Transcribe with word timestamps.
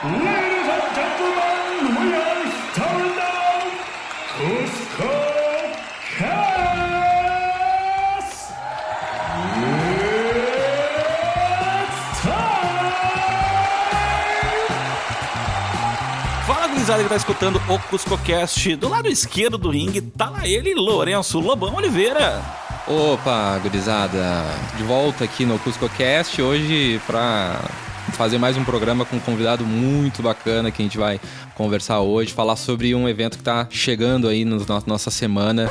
Ladies 0.00 0.14
and 0.14 0.94
gentlemen, 0.94 1.90
we 1.98 2.14
are 2.14 2.46
starting 2.70 3.16
now 3.16 3.66
Cusco 4.38 5.10
Cast! 6.16 6.38
It's 11.82 12.22
time! 12.22 12.86
Fala, 16.46 16.68
gurizada 16.68 17.02
que 17.02 17.08
tá 17.08 17.16
escutando 17.16 17.60
o 17.68 17.78
CuscoCast. 17.80 18.76
Do 18.76 18.88
lado 18.88 19.08
esquerdo 19.08 19.58
do 19.58 19.68
ringue 19.68 20.00
tá 20.00 20.30
lá 20.30 20.46
ele, 20.46 20.76
Lourenço 20.76 21.40
Lobão 21.40 21.74
Oliveira. 21.74 22.40
Opa, 22.86 23.58
gurizada, 23.58 24.44
de 24.76 24.84
volta 24.84 25.24
aqui 25.24 25.44
no 25.44 25.58
CuscoCast 25.58 26.40
hoje 26.40 27.00
para 27.04 27.60
fazer 28.18 28.36
mais 28.36 28.56
um 28.56 28.64
programa 28.64 29.04
com 29.04 29.14
um 29.14 29.20
convidado 29.20 29.64
muito 29.64 30.24
bacana 30.24 30.72
que 30.72 30.82
a 30.82 30.84
gente 30.84 30.98
vai 30.98 31.20
conversar 31.54 32.00
hoje, 32.00 32.32
falar 32.32 32.56
sobre 32.56 32.92
um 32.92 33.08
evento 33.08 33.36
que 33.36 33.42
está 33.42 33.68
chegando 33.70 34.26
aí 34.26 34.44
na 34.44 34.56
no, 34.56 34.82
nossa 34.88 35.08
semana, 35.08 35.70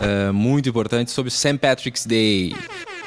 é, 0.00 0.32
muito 0.32 0.70
importante, 0.70 1.10
sobre 1.10 1.30
St. 1.30 1.58
Patrick's 1.58 2.06
Day, 2.06 2.56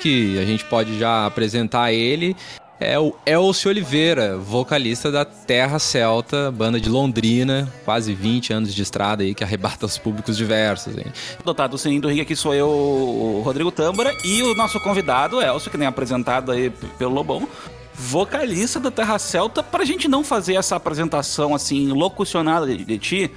que 0.04 0.38
a 0.38 0.45
gente 0.45 0.64
pode 0.66 1.00
já 1.00 1.26
apresentar 1.26 1.92
ele. 1.92 2.36
É 2.80 3.00
o 3.00 3.16
Elcio 3.26 3.72
Oliveira, 3.72 4.38
vocalista 4.38 5.12
da 5.12 5.26
Terra 5.26 5.80
Celta, 5.80 6.52
banda 6.52 6.80
de 6.80 6.88
Londrina, 6.88 7.67
quase 7.86 8.14
20 8.14 8.54
anos 8.54 8.76
de 8.76 8.84
estrada 8.84 9.23
aí, 9.23 9.34
que 9.34 9.44
arrebata 9.44 9.88
os 9.88 9.98
públicos 9.98 10.38
diversos. 10.38 10.95
Hein? 10.95 11.12
Dotado 11.44 11.72
do 11.72 11.78
sininho 11.80 12.02
do 12.02 12.08
ringue 12.08 12.22
aqui 12.22 12.36
sou 12.36 12.54
eu, 12.54 12.67
o 12.67 13.42
Rodrigo 13.44 13.72
Tâmbara, 13.72 14.16
e 14.23 14.44
o 14.44 14.54
nosso 14.54 14.80
convidado, 14.80 15.42
Elcio, 15.42 15.72
que 15.72 15.78
nem 15.78 15.88
apresentado 15.88 16.52
aí 16.52 16.70
pelo 17.00 17.16
Lobão, 17.16 17.48
vocalista 17.98 18.80
da 18.80 18.91
Terra 18.91 19.17
Celta, 19.17 19.63
pra 19.63 19.85
gente 19.85 20.08
não 20.08 20.23
fazer 20.23 20.55
essa 20.55 20.76
apresentação 20.76 21.55
assim, 21.55 21.88
locucionada 21.91 22.67
de, 22.67 22.84
de 22.84 22.98
ti, 22.98 23.31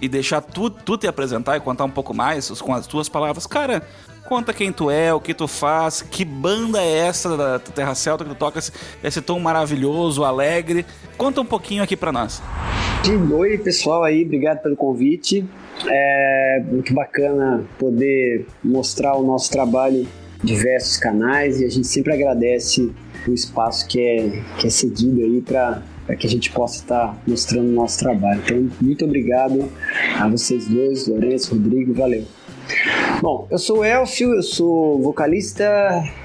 e 0.00 0.08
deixar 0.08 0.40
tu, 0.40 0.70
tu 0.70 0.96
te 0.96 1.06
apresentar 1.06 1.56
e 1.56 1.60
contar 1.60 1.84
um 1.84 1.90
pouco 1.90 2.14
mais 2.14 2.50
com 2.60 2.74
as 2.74 2.86
tuas 2.86 3.08
palavras. 3.08 3.46
Cara, 3.46 3.82
conta 4.26 4.52
quem 4.52 4.72
tu 4.72 4.90
é, 4.90 5.12
o 5.12 5.20
que 5.20 5.34
tu 5.34 5.46
faz, 5.46 6.02
que 6.02 6.24
banda 6.24 6.80
é 6.80 6.98
essa 6.98 7.36
da 7.36 7.58
Terra 7.58 7.94
Celta 7.94 8.24
que 8.24 8.30
tu 8.30 8.36
toca 8.36 8.58
esse, 8.58 8.72
esse 9.02 9.20
tom 9.20 9.38
maravilhoso, 9.38 10.24
alegre. 10.24 10.86
Conta 11.16 11.40
um 11.40 11.44
pouquinho 11.44 11.82
aqui 11.82 11.96
pra 11.96 12.12
nós. 12.12 12.42
Oi, 13.32 13.58
pessoal 13.58 14.04
aí, 14.04 14.24
obrigado 14.24 14.62
pelo 14.62 14.76
convite. 14.76 15.44
É 15.86 16.62
muito 16.66 16.92
bacana 16.94 17.64
poder 17.78 18.46
mostrar 18.62 19.16
o 19.16 19.22
nosso 19.22 19.50
trabalho 19.50 20.06
em 20.42 20.46
diversos 20.46 20.96
canais 20.98 21.60
e 21.60 21.64
a 21.64 21.68
gente 21.68 21.86
sempre 21.86 22.12
agradece 22.12 22.92
o 23.26 23.32
espaço 23.32 23.86
que 23.86 24.00
é, 24.00 24.42
que 24.58 24.66
é 24.66 24.70
cedido 24.70 25.20
aí 25.20 25.40
para 25.40 25.82
que 26.18 26.26
a 26.26 26.30
gente 26.30 26.50
possa 26.50 26.76
estar 26.76 27.22
mostrando 27.26 27.68
o 27.68 27.72
nosso 27.72 27.98
trabalho. 27.98 28.40
Então, 28.44 28.68
muito 28.80 29.04
obrigado 29.04 29.70
a 30.18 30.28
vocês 30.28 30.66
dois, 30.66 31.06
Lourenço, 31.06 31.54
Rodrigo, 31.54 31.94
valeu. 31.94 32.24
Bom, 33.20 33.46
eu 33.50 33.58
sou 33.58 33.78
o 33.78 33.84
Elcio, 33.84 34.34
eu 34.34 34.42
sou 34.42 35.00
vocalista, 35.02 35.64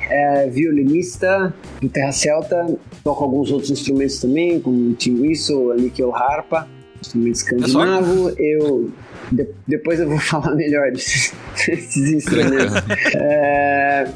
é, 0.10 0.48
violinista 0.48 1.54
do 1.82 1.90
Terra 1.90 2.12
Celta, 2.12 2.66
toco 3.04 3.24
alguns 3.24 3.52
outros 3.52 3.72
instrumentos 3.72 4.20
também, 4.20 4.60
como 4.60 4.92
o 4.92 4.94
Tim 4.94 5.20
Whistle, 5.22 5.72
a 5.72 5.76
Nickel 5.76 6.16
Harpa, 6.16 6.68
instrumento 7.02 7.36
escandinavo. 7.36 8.30
Eu 8.38 8.92
de, 9.32 9.48
depois 9.68 10.00
eu 10.00 10.08
vou 10.08 10.20
falar 10.20 10.56
melhor 10.56 10.92
desses, 10.92 11.34
desses 11.68 12.14
instrumentos. 12.14 12.76
é, 13.16 14.08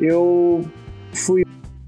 eu 0.00 0.64
fui 1.12 1.44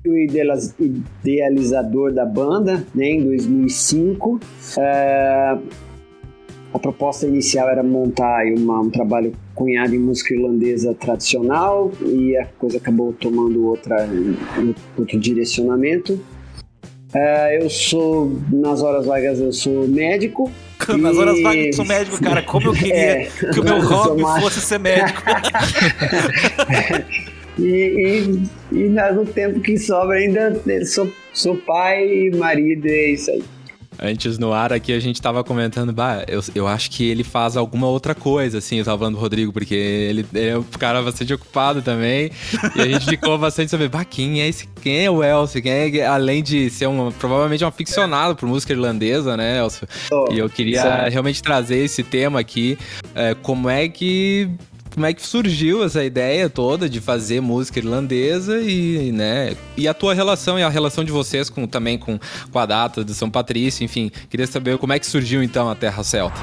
o 0.06 0.18
idealizador 0.18 2.12
da 2.12 2.26
banda 2.26 2.84
né, 2.94 3.06
em 3.06 3.24
2005. 3.24 4.38
É, 4.78 5.56
a 6.72 6.78
proposta 6.78 7.26
inicial 7.26 7.68
era 7.70 7.82
montar 7.82 8.44
uma, 8.46 8.80
um 8.80 8.90
trabalho 8.90 9.32
cunhado 9.54 9.94
em 9.94 9.98
música 9.98 10.34
irlandesa 10.34 10.92
tradicional 10.92 11.90
e 12.02 12.36
a 12.36 12.46
coisa 12.58 12.78
acabou 12.78 13.12
tomando 13.12 13.66
outra, 13.66 14.08
outro 14.98 15.18
direcionamento. 15.18 16.20
É, 17.14 17.62
eu 17.62 17.70
sou, 17.70 18.36
nas 18.52 18.82
horas 18.82 19.06
vagas, 19.06 19.38
eu 19.38 19.52
sou 19.52 19.86
médico. 19.86 20.50
Nas 20.98 21.16
horas 21.16 21.40
vagas 21.40 21.66
eu 21.66 21.72
sou 21.72 21.84
médico, 21.84 22.20
cara. 22.20 22.42
Como 22.42 22.66
eu 22.66 22.72
queria 22.72 22.94
é, 23.22 23.28
que 23.52 23.60
o 23.60 23.64
meu 23.64 23.80
hobby 23.80 24.22
fosse 24.42 24.60
ser 24.60 24.80
médico. 24.80 25.22
E, 27.58 28.48
e, 28.72 28.76
e, 28.76 28.88
no 28.88 29.26
tempo 29.26 29.60
que 29.60 29.78
sobra 29.78 30.16
ainda 30.16 30.60
sou, 30.86 31.10
sou 31.32 31.56
pai 31.56 32.06
e 32.06 32.30
marido, 32.36 32.86
é 32.86 33.10
isso 33.12 33.30
aí. 33.30 33.44
Antes 34.00 34.38
no 34.38 34.52
ar 34.52 34.72
aqui 34.72 34.92
a 34.92 34.98
gente 34.98 35.20
tava 35.22 35.44
comentando, 35.44 35.92
bah, 35.92 36.24
eu, 36.26 36.40
eu 36.54 36.66
acho 36.66 36.90
que 36.90 37.08
ele 37.08 37.22
faz 37.22 37.56
alguma 37.56 37.86
outra 37.86 38.14
coisa, 38.14 38.58
assim, 38.58 38.78
eu 38.78 38.84
tava 38.84 38.98
falando 38.98 39.14
do 39.14 39.20
Rodrigo, 39.20 39.52
porque 39.52 39.74
ele, 39.74 40.26
ele 40.34 40.48
é 40.48 40.58
um 40.58 40.64
cara 40.64 41.00
bastante 41.00 41.32
ocupado 41.32 41.80
também. 41.80 42.30
e 42.74 42.80
a 42.80 42.88
gente 42.88 43.06
ficou 43.06 43.38
bastante 43.38 43.70
sobre, 43.70 43.88
bah, 43.88 44.04
quem 44.04 44.40
é 44.40 44.48
esse? 44.48 44.68
Quem 44.82 45.04
é 45.04 45.10
o 45.10 45.22
Elcio? 45.22 45.62
Quem 45.62 45.72
é, 45.72 46.06
além 46.06 46.42
de 46.42 46.68
ser 46.70 46.88
um, 46.88 47.12
provavelmente 47.12 47.64
um 47.64 47.68
aficionado 47.68 48.34
por 48.34 48.48
música 48.48 48.72
irlandesa, 48.72 49.36
né, 49.36 49.58
Elcio? 49.58 49.86
Oh, 50.10 50.26
e 50.30 50.38
eu 50.38 50.50
queria 50.50 50.82
certo. 50.82 51.12
realmente 51.12 51.42
trazer 51.42 51.78
esse 51.78 52.02
tema 52.02 52.40
aqui. 52.40 52.76
É, 53.14 53.34
como 53.34 53.68
é 53.68 53.88
que 53.88 54.50
como 54.94 55.06
é 55.06 55.12
que 55.12 55.26
surgiu 55.26 55.84
essa 55.84 56.04
ideia 56.04 56.48
toda 56.48 56.88
de 56.88 57.00
fazer 57.00 57.40
música 57.40 57.80
irlandesa 57.80 58.60
e, 58.60 59.10
né, 59.12 59.56
e 59.76 59.88
a 59.88 59.92
tua 59.92 60.14
relação 60.14 60.58
e 60.58 60.62
a 60.62 60.68
relação 60.68 61.02
de 61.02 61.10
vocês 61.10 61.50
com 61.50 61.66
também 61.66 61.98
com, 61.98 62.18
com 62.50 62.58
a 62.58 62.64
data 62.64 63.04
de 63.04 63.12
São 63.12 63.28
Patrício, 63.28 63.84
enfim, 63.84 64.10
queria 64.30 64.46
saber 64.46 64.78
como 64.78 64.92
é 64.92 64.98
que 64.98 65.06
surgiu 65.06 65.42
então 65.42 65.68
a 65.68 65.74
Terra 65.74 66.04
Celta. 66.04 66.40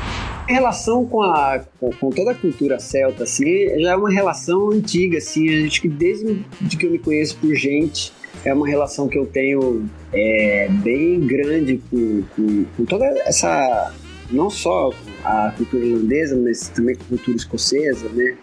Em 0.49 0.53
relação 0.53 1.05
com, 1.05 1.21
a, 1.21 1.61
com, 1.79 2.09
toda 2.09 2.31
a 2.31 2.35
cultura 2.35 2.77
celta, 2.77 3.23
assim, 3.23 3.79
já 3.79 3.91
é 3.91 3.95
uma 3.95 4.11
relação 4.11 4.69
antiga, 4.71 5.17
assim, 5.17 5.65
acho 5.65 5.81
que 5.81 5.87
desde 5.87 6.43
que 6.77 6.85
eu 6.85 6.91
me 6.91 6.99
conheço 6.99 7.37
por 7.37 7.55
gente, 7.55 8.11
é 8.43 8.53
uma 8.53 8.67
relação 8.67 9.07
que 9.07 9.17
eu 9.17 9.25
tenho 9.25 9.89
é, 10.11 10.67
bem 10.69 11.21
grande 11.21 11.81
com, 11.89 12.23
com, 12.35 12.65
com 12.75 12.85
toda 12.85 13.05
essa 13.25 13.93
não 14.29 14.49
só 14.49 14.91
a 15.23 15.53
cultura 15.55 15.85
irlandesa, 15.85 16.35
mas 16.35 16.69
também 16.69 16.95
a 16.95 17.03
cultura 17.09 17.37
escocesa, 17.37 18.09
né? 18.09 18.37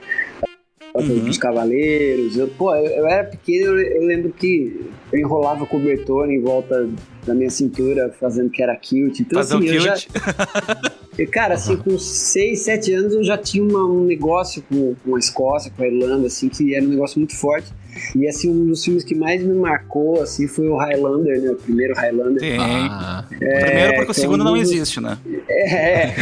Uhum. 0.95 1.25
Dos 1.25 1.39
cavaleiros. 1.39 2.37
Eu, 2.37 2.49
pô, 2.49 2.75
eu, 2.75 2.87
eu 2.87 3.07
era 3.07 3.25
pequeno, 3.25 3.79
eu, 3.79 3.79
eu, 3.79 4.07
lembro 4.07 4.33
que 4.33 4.91
eu 5.13 5.19
enrolava 5.19 5.67
cobertor 5.67 6.31
em 6.31 6.41
volta 6.41 6.89
da 7.27 7.35
minha 7.35 7.51
cintura, 7.51 8.13
fazendo 8.19 8.51
que 8.51 8.63
era 8.63 8.75
cute. 8.75 9.23
Então, 9.23 9.39
Fazer 9.39 9.57
assim, 9.57 9.71
um 9.71 9.73
eu 9.73 9.81
já. 9.81 9.97
Cara, 11.33 11.55
assim, 11.55 11.77
com 11.77 11.99
6, 11.99 12.61
7 12.61 12.93
anos 12.93 13.15
eu 13.15 13.25
já 13.25 13.37
tinha 13.37 13.63
uma, 13.63 13.85
um 13.85 14.05
negócio 14.05 14.63
com, 14.69 14.95
com 15.05 15.17
a 15.17 15.19
Escócia, 15.19 15.73
com 15.77 15.83
a 15.83 15.87
Irlanda, 15.87 16.29
assim, 16.29 16.49
que 16.49 16.75
era 16.75 16.85
um 16.85 16.89
negócio 16.89 17.19
muito 17.19 17.37
forte. 17.37 17.73
E 18.17 18.29
assim, 18.29 18.51
um 18.51 18.67
dos 18.67 18.85
filmes 18.85 19.05
que 19.05 19.15
mais 19.15 19.43
me 19.43 19.55
marcou 19.55 20.23
assim 20.23 20.47
foi 20.47 20.69
o 20.69 20.77
Highlander, 20.77 21.41
né? 21.41 21.51
O 21.51 21.57
primeiro 21.57 21.95
Highlander. 21.95 22.41
Sim. 22.41 22.57
Ah, 22.59 23.25
é, 23.31 23.35
o 23.35 23.65
primeiro 23.65 23.97
porque 23.97 24.11
o 24.11 24.15
segundo 24.15 24.45
não 24.45 24.57
existe, 24.57 25.01
né? 25.01 25.19
É. 25.49 26.15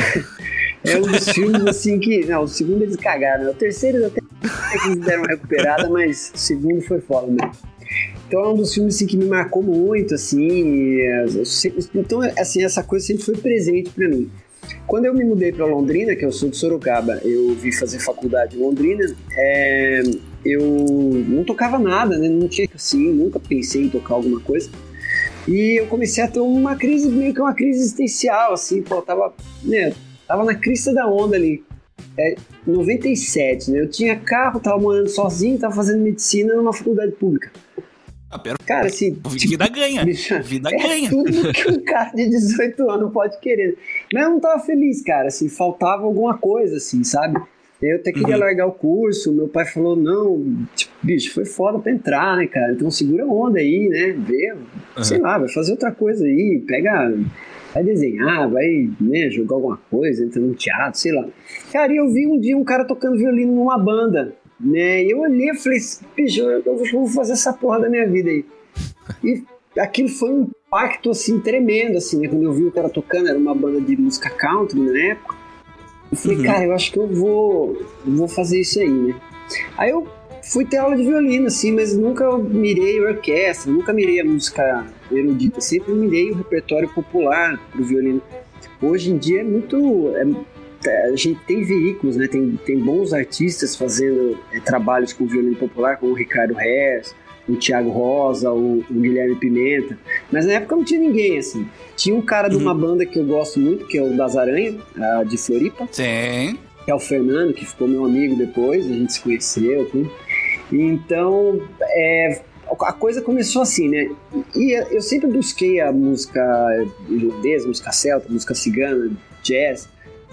É 0.85 0.97
um 0.99 1.03
dos 1.03 1.29
filmes 1.31 1.67
assim 1.67 1.99
que. 1.99 2.25
Não, 2.27 2.43
o 2.43 2.49
segundo 2.49 2.83
eles 2.83 2.97
cagaram. 2.97 3.45
Né? 3.45 3.51
O 3.51 3.55
terceiro 3.55 4.07
até 4.07 4.21
que 4.21 4.89
eles 4.89 5.05
deram 5.05 5.23
uma 5.23 5.29
recuperada, 5.29 5.89
mas 5.89 6.33
o 6.35 6.39
segundo 6.39 6.81
foi 6.83 7.01
foda, 7.01 7.27
né? 7.27 7.51
Então 8.27 8.41
é 8.41 8.49
um 8.49 8.57
dos 8.57 8.75
filmes 8.75 8.97
assim, 8.97 9.07
que 9.07 9.17
me 9.17 9.27
marcou 9.27 9.63
muito, 9.63 10.15
assim. 10.15 10.99
Sempre, 11.45 11.85
então, 11.95 12.21
assim, 12.39 12.65
essa 12.65 12.83
coisa 12.83 13.07
sempre 13.07 13.25
foi 13.25 13.37
presente 13.37 13.91
para 13.91 14.09
mim. 14.09 14.31
Quando 14.87 15.05
eu 15.05 15.15
me 15.15 15.25
mudei 15.25 15.53
para 15.53 15.65
Londrina, 15.65 16.15
que 16.17 16.25
eu 16.25 16.33
sou 16.33 16.49
de 16.49 16.57
Sorocaba, 16.57 17.21
eu 17.25 17.55
vim 17.55 17.71
fazer 17.73 18.01
faculdade 18.01 18.57
em 18.57 18.61
Londrina, 18.61 19.15
é, 19.37 20.03
eu 20.53 20.63
não 21.29 21.45
tocava 21.45 21.79
nada, 21.79 22.17
né? 22.19 22.29
Não 22.29 22.49
tinha 22.49 22.69
assim, 22.75 23.13
nunca 23.13 23.39
pensei 23.39 23.85
em 23.85 23.89
tocar 23.89 24.15
alguma 24.15 24.41
coisa. 24.41 24.71
E 25.47 25.81
eu 25.81 25.87
comecei 25.87 26.25
a 26.25 26.29
ter 26.29 26.41
uma 26.41 26.75
crise, 26.75 27.09
meio 27.09 27.33
que 27.33 27.41
uma 27.41 27.55
crise 27.55 27.81
existencial, 27.81 28.53
assim, 28.53 28.83
pô, 28.83 29.01
tava, 29.01 29.33
né, 29.63 29.95
tava 30.27 30.45
na 30.45 30.55
crista 30.55 30.93
da 30.93 31.07
onda 31.07 31.37
ali. 31.37 31.65
É, 32.19 32.35
97, 32.67 33.71
né? 33.71 33.81
Eu 33.81 33.91
tinha 33.91 34.17
carro, 34.17 34.59
tava 34.59 34.79
morando 34.79 35.09
sozinho, 35.09 35.59
tava 35.59 35.75
fazendo 35.75 36.03
medicina 36.03 36.55
numa 36.55 36.73
faculdade 36.73 37.13
pública. 37.13 37.51
Ah, 38.31 38.39
pera, 38.39 38.59
cara, 38.59 38.87
assim. 38.87 39.13
Vida 39.29 39.65
tipo, 39.67 39.75
ganha. 39.75 40.05
Bicho, 40.05 40.43
vida 40.43 40.69
é 40.73 40.77
ganha. 40.77 41.11
Tudo 41.11 41.53
que 41.53 41.71
um 41.71 41.81
cara 41.85 42.11
de 42.11 42.29
18 42.29 42.91
anos 42.91 43.13
pode 43.13 43.39
querer. 43.41 43.79
Mas 44.13 44.25
eu 44.25 44.31
não 44.31 44.41
tava 44.41 44.63
feliz, 44.63 45.03
cara. 45.03 45.29
Assim, 45.29 45.49
faltava 45.49 46.03
alguma 46.03 46.37
coisa, 46.37 46.77
assim, 46.77 47.05
sabe? 47.05 47.41
Eu 47.83 47.97
até 47.97 48.11
queria 48.11 48.37
uhum. 48.37 48.41
largar 48.41 48.67
o 48.67 48.73
curso, 48.73 49.33
meu 49.33 49.49
pai 49.49 49.67
falou, 49.67 49.95
não, 49.95 50.67
tipo, 50.75 50.93
bicho, 51.03 51.35
foi 51.35 51.45
foda 51.45 51.79
pra 51.79 51.93
entrar, 51.93 52.37
né, 52.37 52.47
cara? 52.47 52.73
Então 52.73 52.91
segura 52.91 53.25
a 53.25 53.27
onda 53.27 53.59
aí, 53.59 53.89
né? 53.91 54.17
Vê, 54.19 54.55
uhum. 54.97 55.05
sei 55.05 55.19
lá, 55.19 55.37
vai 55.37 55.49
fazer 55.49 55.73
outra 55.73 55.93
coisa 55.93 56.25
aí, 56.25 56.65
pega, 56.67 57.15
vai 57.75 57.85
desenhar, 57.85 58.49
vai, 58.51 58.89
né, 58.99 59.29
jogar 59.29 59.57
alguma 59.57 59.79
coisa, 59.91 60.25
entra 60.25 60.41
no 60.41 60.55
teatro, 60.55 60.99
sei 60.99 61.13
lá. 61.13 61.29
Cara, 61.71 61.93
e 61.93 61.97
eu 61.99 62.11
vi 62.11 62.27
um 62.27 62.41
dia 62.41 62.57
um 62.57 62.65
cara 62.65 62.85
tocando 62.85 63.19
violino 63.19 63.55
numa 63.55 63.77
banda, 63.77 64.35
né? 64.59 65.05
E 65.05 65.11
eu 65.11 65.19
olhei 65.19 65.51
e 65.51 65.55
falei, 65.55 65.79
bicho, 66.17 66.41
eu 66.41 66.77
vou 66.91 67.07
fazer 67.07 67.35
essa 67.35 67.53
porra 67.53 67.81
da 67.81 67.91
minha 67.91 68.09
vida 68.09 68.31
aí. 68.31 68.45
E 69.23 69.45
aquilo 69.79 70.09
foi 70.09 70.31
um 70.31 70.49
impacto, 70.67 71.11
assim, 71.11 71.39
tremendo, 71.41 71.99
assim, 71.99 72.19
né? 72.19 72.29
Quando 72.29 72.43
eu 72.43 72.55
vi 72.55 72.65
o 72.65 72.73
cara 72.73 72.89
tocando, 72.89 73.29
era 73.29 73.39
uma 73.39 73.55
banda 73.55 73.83
de 73.83 73.97
música 73.99 74.31
country 74.31 74.81
na 74.81 74.99
época. 74.99 75.36
Eu 76.11 76.17
falei, 76.17 76.37
uhum. 76.39 76.45
cara, 76.45 76.65
eu 76.65 76.73
acho 76.75 76.93
que 76.93 76.99
eu 76.99 77.07
vou, 77.07 77.87
vou 78.05 78.29
fazer 78.29 78.61
isso 78.61 78.79
aí, 78.81 78.89
né? 78.89 79.15
Aí 79.77 79.91
eu 79.91 80.07
fui 80.43 80.65
ter 80.65 80.79
aula 80.79 80.97
de 80.97 81.03
violino, 81.03 81.47
assim, 81.47 81.73
mas 81.73 81.97
nunca 81.97 82.37
mirei 82.39 83.01
orquestra, 83.01 83.71
nunca 83.71 83.93
mirei 83.93 84.21
a 84.21 84.25
música 84.25 84.87
erudita, 85.11 85.61
sempre 85.61 85.93
mirei 85.93 86.31
o 86.31 86.37
repertório 86.37 86.89
popular 86.89 87.61
pro 87.71 87.85
violino. 87.85 88.23
Hoje 88.81 89.11
em 89.11 89.19
dia 89.19 89.41
é 89.41 89.45
muito. 89.45 90.13
É, 90.85 91.07
a 91.07 91.17
gente 91.17 91.41
tem 91.47 91.65
veículos, 91.65 92.17
né? 92.17 92.29
Tem, 92.29 92.59
tem 92.65 92.79
bons 92.79 93.13
artistas 93.13 93.75
fazendo 93.75 94.39
é, 94.53 94.61
trabalhos 94.61 95.13
com 95.13 95.27
violino 95.27 95.57
popular, 95.57 95.97
como 95.97 96.13
o 96.13 96.15
Ricardo 96.15 96.55
Reis, 96.55 97.15
o 97.49 97.57
Thiago 97.57 97.91
Rosa, 97.91 98.51
o, 98.51 98.81
o, 98.81 98.95
Guilherme 98.95 99.37
Pimenta. 99.37 99.99
Mas 100.31 100.47
na 100.47 100.55
época 100.55 100.77
não 100.77 100.85
tinha 100.85 101.01
ninguém, 101.01 101.39
assim. 101.39 101.67
Tinha 101.97 102.15
um 102.15 102.23
cara 102.23 102.49
de 102.49 102.57
uma 102.57 102.73
uhum. 102.73 102.79
banda 102.79 103.07
que 103.07 103.19
eu 103.19 103.25
gosto 103.25 103.61
muito, 103.61 103.87
que 103.87 103.99
é 103.99 104.03
o 104.03 104.17
Das 104.17 104.37
Aranha, 104.37 104.75
de 105.27 105.37
Floripa. 105.37 105.89
Sim. 105.93 106.59
Que 106.85 106.91
é 106.91 106.95
o 106.95 106.99
Fernando, 106.99 107.53
que 107.55 107.65
ficou 107.65 107.89
meu 107.89 108.05
amigo 108.05 108.37
depois, 108.37 108.87
a 108.87 108.93
gente 108.93 109.13
se 109.13 109.21
conheceu, 109.21 109.89
tudo. 109.91 110.11
Então, 110.73 111.61
é, 111.83 112.41
a 112.81 112.93
coisa 112.93 113.23
começou 113.23 113.63
assim, 113.63 113.89
né? 113.89 114.11
E 114.55 114.73
eu 114.95 115.01
sempre 115.01 115.29
busquei 115.29 115.81
a 115.81 115.93
música 115.93 116.41
irlandesa, 117.09 117.69
música 117.69 117.93
celta, 117.93 118.33
música 118.33 118.55
cigana, 118.55 119.11
jazz, 119.43 119.89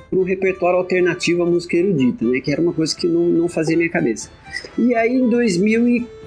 para 0.09 0.19
o 0.19 0.23
repertório 0.23 0.77
alternativo 0.77 1.43
à 1.43 1.45
música 1.45 1.77
erudita, 1.77 2.25
né? 2.25 2.39
Que 2.39 2.51
era 2.51 2.61
uma 2.61 2.73
coisa 2.73 2.95
que 2.95 3.07
não, 3.07 3.21
não 3.21 3.47
fazia 3.47 3.77
minha 3.77 3.89
cabeça. 3.89 4.29
E 4.77 4.95
aí, 4.95 5.13
em 5.13 5.29
2004, 5.29 6.22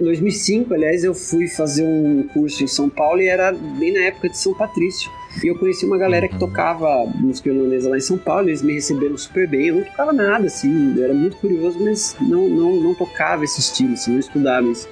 2005, 0.00 0.74
aliás, 0.74 1.04
eu 1.04 1.14
fui 1.14 1.48
fazer 1.48 1.84
um 1.84 2.22
curso 2.28 2.62
em 2.62 2.66
São 2.66 2.88
Paulo 2.88 3.20
e 3.20 3.28
era 3.28 3.52
bem 3.52 3.92
na 3.92 4.00
época 4.00 4.28
de 4.28 4.38
São 4.38 4.54
Patrício. 4.54 5.10
E 5.42 5.48
eu 5.48 5.58
conheci 5.58 5.84
uma 5.84 5.98
galera 5.98 6.26
que 6.26 6.34
uhum. 6.34 6.40
tocava 6.40 7.06
música 7.06 7.50
irlandesa 7.50 7.90
lá 7.90 7.96
em 7.96 8.00
São 8.00 8.16
Paulo, 8.16 8.48
eles 8.48 8.62
me 8.62 8.74
receberam 8.74 9.16
super 9.18 9.46
bem. 9.46 9.66
Eu 9.66 9.76
não 9.76 9.84
tocava 9.84 10.12
nada, 10.12 10.46
assim, 10.46 10.96
eu 10.96 11.04
era 11.04 11.14
muito 11.14 11.36
curioso, 11.36 11.78
mas 11.80 12.16
não, 12.20 12.48
não, 12.48 12.76
não 12.76 12.94
tocava 12.94 13.44
esse 13.44 13.60
estilo, 13.60 13.92
assim, 13.94 14.12
não 14.12 14.20
estudava 14.20 14.66
isso. 14.66 14.88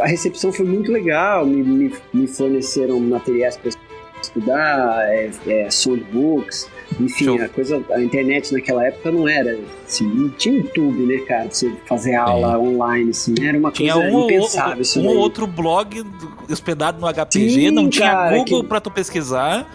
A 0.00 0.06
recepção 0.06 0.52
foi 0.52 0.66
muito 0.66 0.90
legal, 0.90 1.46
me, 1.46 1.62
me, 1.62 1.92
me 2.12 2.26
forneceram 2.26 2.98
materiais 3.00 3.56
para 3.56 3.70
estudar, 4.22 5.08
é, 5.08 5.30
é, 5.46 5.70
songbooks, 5.70 6.68
enfim, 7.00 7.24
Show. 7.24 7.42
a 7.42 7.48
coisa, 7.48 7.84
a 7.90 8.02
internet 8.02 8.52
naquela 8.52 8.86
época 8.86 9.10
não 9.10 9.28
era, 9.28 9.58
assim, 9.86 10.06
não 10.06 10.28
tinha 10.30 10.56
YouTube, 10.56 11.06
né, 11.06 11.18
cara, 11.26 11.44
pra 11.44 11.54
você 11.54 11.72
fazer 11.86 12.14
aula 12.14 12.54
é. 12.54 12.58
online, 12.58 13.10
assim, 13.10 13.34
era 13.40 13.58
uma 13.58 13.70
tinha 13.70 13.94
coisa 13.94 14.08
um, 14.08 14.24
impensável. 14.24 14.84
Um, 14.96 15.00
um 15.00 15.18
outro 15.18 15.46
blog 15.46 16.04
hospedado 16.50 17.00
no 17.00 17.06
HPG, 17.06 17.50
Sim, 17.50 17.70
não 17.70 17.88
tinha 17.88 18.10
cara, 18.10 18.36
Google 18.36 18.62
que... 18.62 18.68
pra 18.68 18.80
tu 18.80 18.90
pesquisar. 18.90 19.66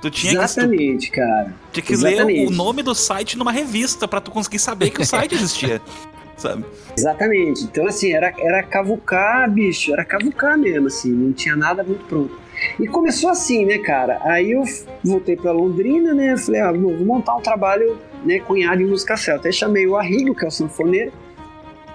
Tu 0.00 0.10
tinha 0.10 0.32
Exatamente, 0.32 1.10
que, 1.10 1.16
cara. 1.16 1.54
Tinha 1.72 1.84
que 1.84 1.92
Exatamente. 1.92 2.40
ler 2.40 2.46
o 2.46 2.50
nome 2.50 2.82
do 2.82 2.94
site 2.94 3.36
numa 3.36 3.52
revista 3.52 4.08
para 4.08 4.20
tu 4.20 4.30
conseguir 4.30 4.58
saber 4.58 4.90
que 4.90 5.02
o 5.02 5.04
site 5.04 5.34
existia. 5.34 5.80
sabe? 6.40 6.64
Exatamente. 6.96 7.64
Então, 7.64 7.86
assim, 7.86 8.12
era, 8.12 8.32
era 8.38 8.62
cavucar, 8.62 9.48
bicho, 9.50 9.92
era 9.92 10.04
cavucar 10.04 10.58
mesmo, 10.58 10.86
assim, 10.86 11.10
não 11.10 11.32
tinha 11.32 11.54
nada 11.54 11.84
muito 11.84 12.04
pronto. 12.06 12.40
E 12.78 12.86
começou 12.86 13.30
assim, 13.30 13.64
né, 13.64 13.78
cara? 13.78 14.20
Aí 14.22 14.52
eu 14.52 14.62
voltei 15.02 15.36
para 15.36 15.52
Londrina, 15.52 16.14
né? 16.14 16.36
Falei, 16.36 16.60
ah, 16.60 16.72
vou 16.72 16.92
montar 17.04 17.36
um 17.36 17.40
trabalho, 17.40 17.98
né, 18.24 18.38
cunhado 18.40 18.82
em 18.82 18.86
música 18.86 19.16
celta. 19.16 19.48
Aí 19.48 19.52
chamei 19.52 19.86
o 19.86 19.96
Arrigo, 19.96 20.34
que 20.34 20.44
é 20.44 20.48
o 20.48 20.50
sanfoneiro, 20.50 21.12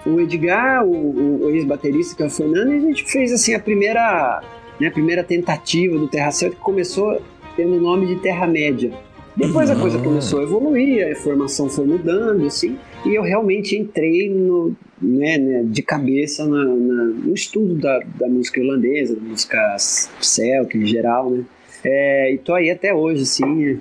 o 0.05 0.19
Edgar, 0.19 0.85
o, 0.85 1.45
o 1.45 1.49
ex-baterista, 1.51 2.15
que 2.15 2.23
é 2.23 2.25
o 2.25 2.29
Fernando, 2.29 2.71
e 2.73 2.77
a 2.77 2.79
gente 2.79 3.03
fez, 3.03 3.31
assim, 3.31 3.53
a 3.53 3.59
primeira, 3.59 4.41
né, 4.79 4.87
a 4.87 4.91
primeira 4.91 5.23
tentativa 5.23 5.97
do 5.97 6.07
Terra 6.07 6.31
Celta, 6.31 6.55
que 6.55 6.61
começou 6.61 7.21
tendo 7.55 7.75
o 7.75 7.79
nome 7.79 8.05
de 8.07 8.17
Terra 8.17 8.45
Média. 8.45 8.91
Depois 9.35 9.69
a 9.69 9.75
coisa 9.75 9.99
começou 9.99 10.39
a 10.39 10.43
evoluir, 10.43 11.11
a 11.11 11.15
formação 11.15 11.67
foi 11.67 11.85
mudando, 11.85 12.45
assim, 12.45 12.77
e 13.05 13.15
eu 13.15 13.23
realmente 13.23 13.77
entrei 13.77 14.29
no, 14.29 14.75
né, 15.01 15.37
né, 15.37 15.63
de 15.65 15.81
cabeça 15.81 16.45
na, 16.45 16.63
na, 16.63 17.03
no 17.05 17.33
estudo 17.33 17.75
da, 17.75 17.99
da 18.15 18.27
música 18.27 18.59
irlandesa, 18.59 19.15
da 19.15 19.21
música 19.21 19.77
celta 19.77 20.77
em 20.77 20.85
geral, 20.85 21.29
né? 21.29 21.43
É, 21.83 22.33
e 22.33 22.37
tô 22.39 22.53
aí 22.53 22.71
até 22.71 22.93
hoje, 22.93 23.21
assim, 23.21 23.79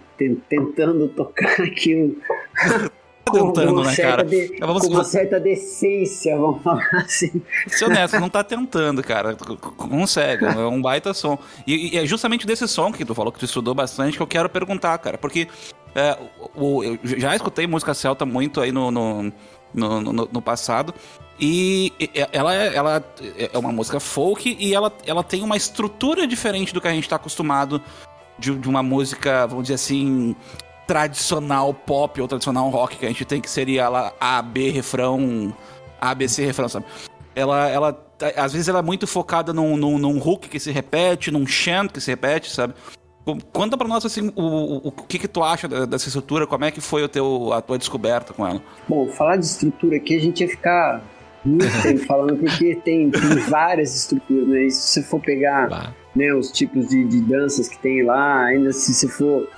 tentando 0.49 1.09
tocar 1.09 1.61
aquilo 1.63 2.17
tentando, 3.35 3.83
né, 3.83 3.97
cara? 3.97 4.25
De. 4.25 4.49
Com 4.61 4.89
uma 4.89 5.05
certa 5.05 5.41
decência, 5.41 6.37
vamos 6.37 6.63
falar 6.63 6.89
assim. 6.95 7.43
Ser 7.67 7.87
honesto, 7.87 8.21
não 8.21 8.29
tá 8.29 8.45
tentando, 8.45 9.03
cara. 9.03 9.35
Consegue, 9.35 10.45
é 10.45 10.67
um 10.67 10.81
baita 10.81 11.13
som. 11.13 11.39
E, 11.67 11.95
e, 11.95 11.99
é 11.99 12.07
justamente 12.07 12.47
desse 12.47 12.67
som 12.69 12.93
que 12.93 13.05
tu 13.05 13.15
falou 13.15 13.33
que 13.33 13.39
tu 13.39 13.45
estudou 13.45 13.75
bastante 13.75 14.17
que 14.17 14.23
eu 14.23 14.27
quero 14.27 14.49
perguntar, 14.49 14.97
cara. 14.99 15.19
Porque 15.19 15.49
é, 15.95 16.19
o, 16.55 16.83
eu 16.83 16.99
já 17.03 17.35
escutei 17.35 17.67
música 17.67 17.95
celta 17.95 18.27
muito 18.27 18.61
aí 18.61 18.73
no, 18.73 18.91
no, 18.91 19.33
no, 19.73 20.01
no, 20.01 20.13
no 20.33 20.43
passado. 20.43 20.93
E 21.39 21.93
ela 22.33 22.55
é, 22.55 22.75
ela 22.75 23.05
é 23.37 23.59
uma 23.59 23.73
música 23.73 23.99
folk 23.99 24.57
e 24.59 24.73
ela, 24.73 24.93
ela 25.05 25.25
tem 25.25 25.43
uma 25.43 25.57
estrutura 25.57 26.27
diferente 26.27 26.73
do 26.73 26.81
que 26.81 26.87
a 26.87 26.93
gente 26.93 27.05
está 27.05 27.17
acostumado 27.17 27.83
de, 28.39 28.55
de, 28.55 28.69
uma 28.69 28.83
música, 28.83 29.47
vamos 29.47 29.65
dizer 29.65 29.75
assim, 29.75 30.37
tradicional 30.87 31.75
pop 31.75 32.21
ou 32.21 32.29
tradicional 32.29 32.69
rock 32.71 32.99
que 32.99 33.05
a 33.05 33.09
gente 33.09 33.25
tem, 33.25 33.41
que 33.41 33.51
seria 33.51 33.89
lá 33.89 34.13
A, 34.21 34.41
B, 34.43 34.71
refrão, 34.71 35.53
A, 36.01 36.15
B, 36.15 36.29
C, 36.29 36.45
refrão, 36.45 36.69
sabe? 36.69 36.87
Ela, 37.35 37.69
ela, 37.69 38.07
às 38.37 38.53
vezes 38.53 38.69
ela 38.69 38.79
é 38.79 38.83
muito 38.83 39.07
focada 39.07 39.53
num, 39.53 39.77
num, 39.77 39.99
num 39.99 40.19
hook 40.19 40.49
que 40.49 40.61
se 40.61 40.71
repete, 40.71 41.33
num 41.33 41.47
chant 41.47 41.93
que 41.93 42.01
se 42.01 42.13
repete, 42.13 42.51
sabe? 42.51 42.75
Conta 43.53 43.77
pra 43.77 43.89
nós, 43.89 44.05
assim, 44.05 44.31
o, 44.37 44.43
o, 44.43 44.89
o 44.89 44.93
que 44.93 45.19
que 45.19 45.29
tu 45.29 45.43
acha 45.43 45.67
dessa 45.87 46.09
estrutura, 46.09 46.47
como 46.47 46.65
é 46.65 46.71
que 46.71 46.81
foi 46.81 47.03
o 47.03 47.09
teu, 47.09 47.53
a 47.53 47.63
tua 47.63 47.79
descoberta 47.79 48.35
com 48.35 48.47
ela? 48.47 48.61
Bom, 48.87 49.09
falar 49.09 49.37
de 49.37 49.47
estrutura 49.47 49.97
aqui, 49.97 50.15
a 50.15 50.21
gente 50.21 50.43
ia 50.43 50.49
ficar 50.49 51.03
muito 51.45 51.83
tempo 51.83 52.05
falando, 52.07 52.37
porque 52.37 52.75
tem, 52.77 53.11
tem 53.11 53.37
várias 53.49 53.95
estruturas, 53.97 54.49
né? 54.49 54.65
E 54.65 54.71
se 54.71 54.89
você 54.89 55.03
for 55.03 55.21
pegar 55.21 55.95
né, 56.15 56.35
os 56.35 56.51
tipos 56.51 56.89
de, 56.89 57.05
de 57.05 57.21
danças 57.21 57.69
que 57.69 57.79
tem 57.79 58.03
lá, 58.03 58.45
ainda 58.45 58.73
se 58.73 58.93
você 58.93 59.09
for 59.09 59.49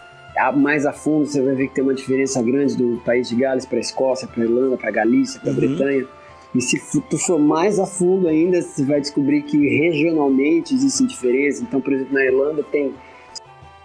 mais 0.56 0.84
a 0.84 0.92
fundo, 0.92 1.26
você 1.26 1.40
vai 1.40 1.54
ver 1.54 1.68
que 1.68 1.74
tem 1.74 1.84
uma 1.84 1.94
diferença 1.94 2.42
grande 2.42 2.76
do 2.76 3.00
país 3.04 3.28
de 3.28 3.36
Gales 3.36 3.64
para 3.64 3.78
a 3.78 3.80
Escócia, 3.80 4.28
para 4.28 4.42
a 4.42 4.46
Irlanda, 4.46 4.76
para 4.76 4.88
a 4.88 4.92
Galícia, 4.92 5.40
para 5.40 5.50
a 5.50 5.54
uhum. 5.54 5.60
Bretanha. 5.60 6.06
E 6.54 6.60
se 6.60 7.00
tu 7.02 7.18
for 7.18 7.38
mais 7.38 7.78
a 7.78 7.86
fundo 7.86 8.28
ainda, 8.28 8.62
você 8.62 8.84
vai 8.84 9.00
descobrir 9.00 9.42
que 9.42 9.56
regionalmente 9.56 10.74
existem 10.74 11.06
diferenças. 11.06 11.62
Então, 11.62 11.80
por 11.80 11.92
exemplo, 11.92 12.14
na 12.14 12.24
Irlanda 12.24 12.62
tem 12.62 12.94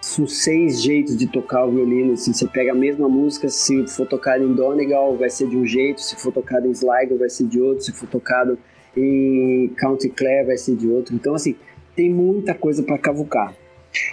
são 0.01 0.27
seis 0.27 0.81
jeitos 0.81 1.16
de 1.16 1.28
tocar 1.28 1.66
o 1.66 1.71
violino. 1.71 2.14
Assim, 2.14 2.33
você 2.33 2.47
pega 2.47 2.71
a 2.71 2.75
mesma 2.75 3.07
música, 3.07 3.47
se 3.47 3.87
for 3.87 4.07
tocado 4.07 4.44
em 4.44 4.54
Donegal, 4.54 5.16
vai 5.16 5.30
ser 5.30 5.47
de 5.47 5.56
um 5.56 5.66
jeito, 5.66 6.02
se 6.02 6.16
for 6.16 6.33
tocado 6.33 6.68
em 6.68 6.71
Sligo, 6.71 7.18
vai 7.18 7.30
ser 7.30 7.45
de 7.45 7.61
outro, 7.61 7.83
se 7.83 7.92
for 7.92 8.07
tocado 8.09 8.57
em 8.97 9.69
County 9.80 10.09
Clare, 10.09 10.47
vai 10.47 10.57
ser 10.57 10.75
de 10.75 10.87
outro. 10.87 11.16
Então, 11.16 11.35
assim, 11.35 11.56
tem 11.95 12.11
muita 12.11 12.56
coisa 12.56 12.81
para 12.81 12.97
cavucar. 12.97 13.54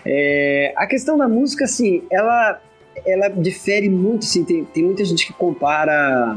É, 0.05 0.75
a 0.77 0.87
questão 0.87 1.17
da 1.17 1.27
música, 1.27 1.65
assim, 1.65 2.03
ela, 2.11 2.61
ela 3.07 3.29
difere 3.29 3.89
muito, 3.89 4.25
assim, 4.25 4.45
tem, 4.45 4.65
tem 4.65 4.85
muita 4.85 5.05
gente 5.05 5.27
que 5.27 5.33
compara 5.33 6.37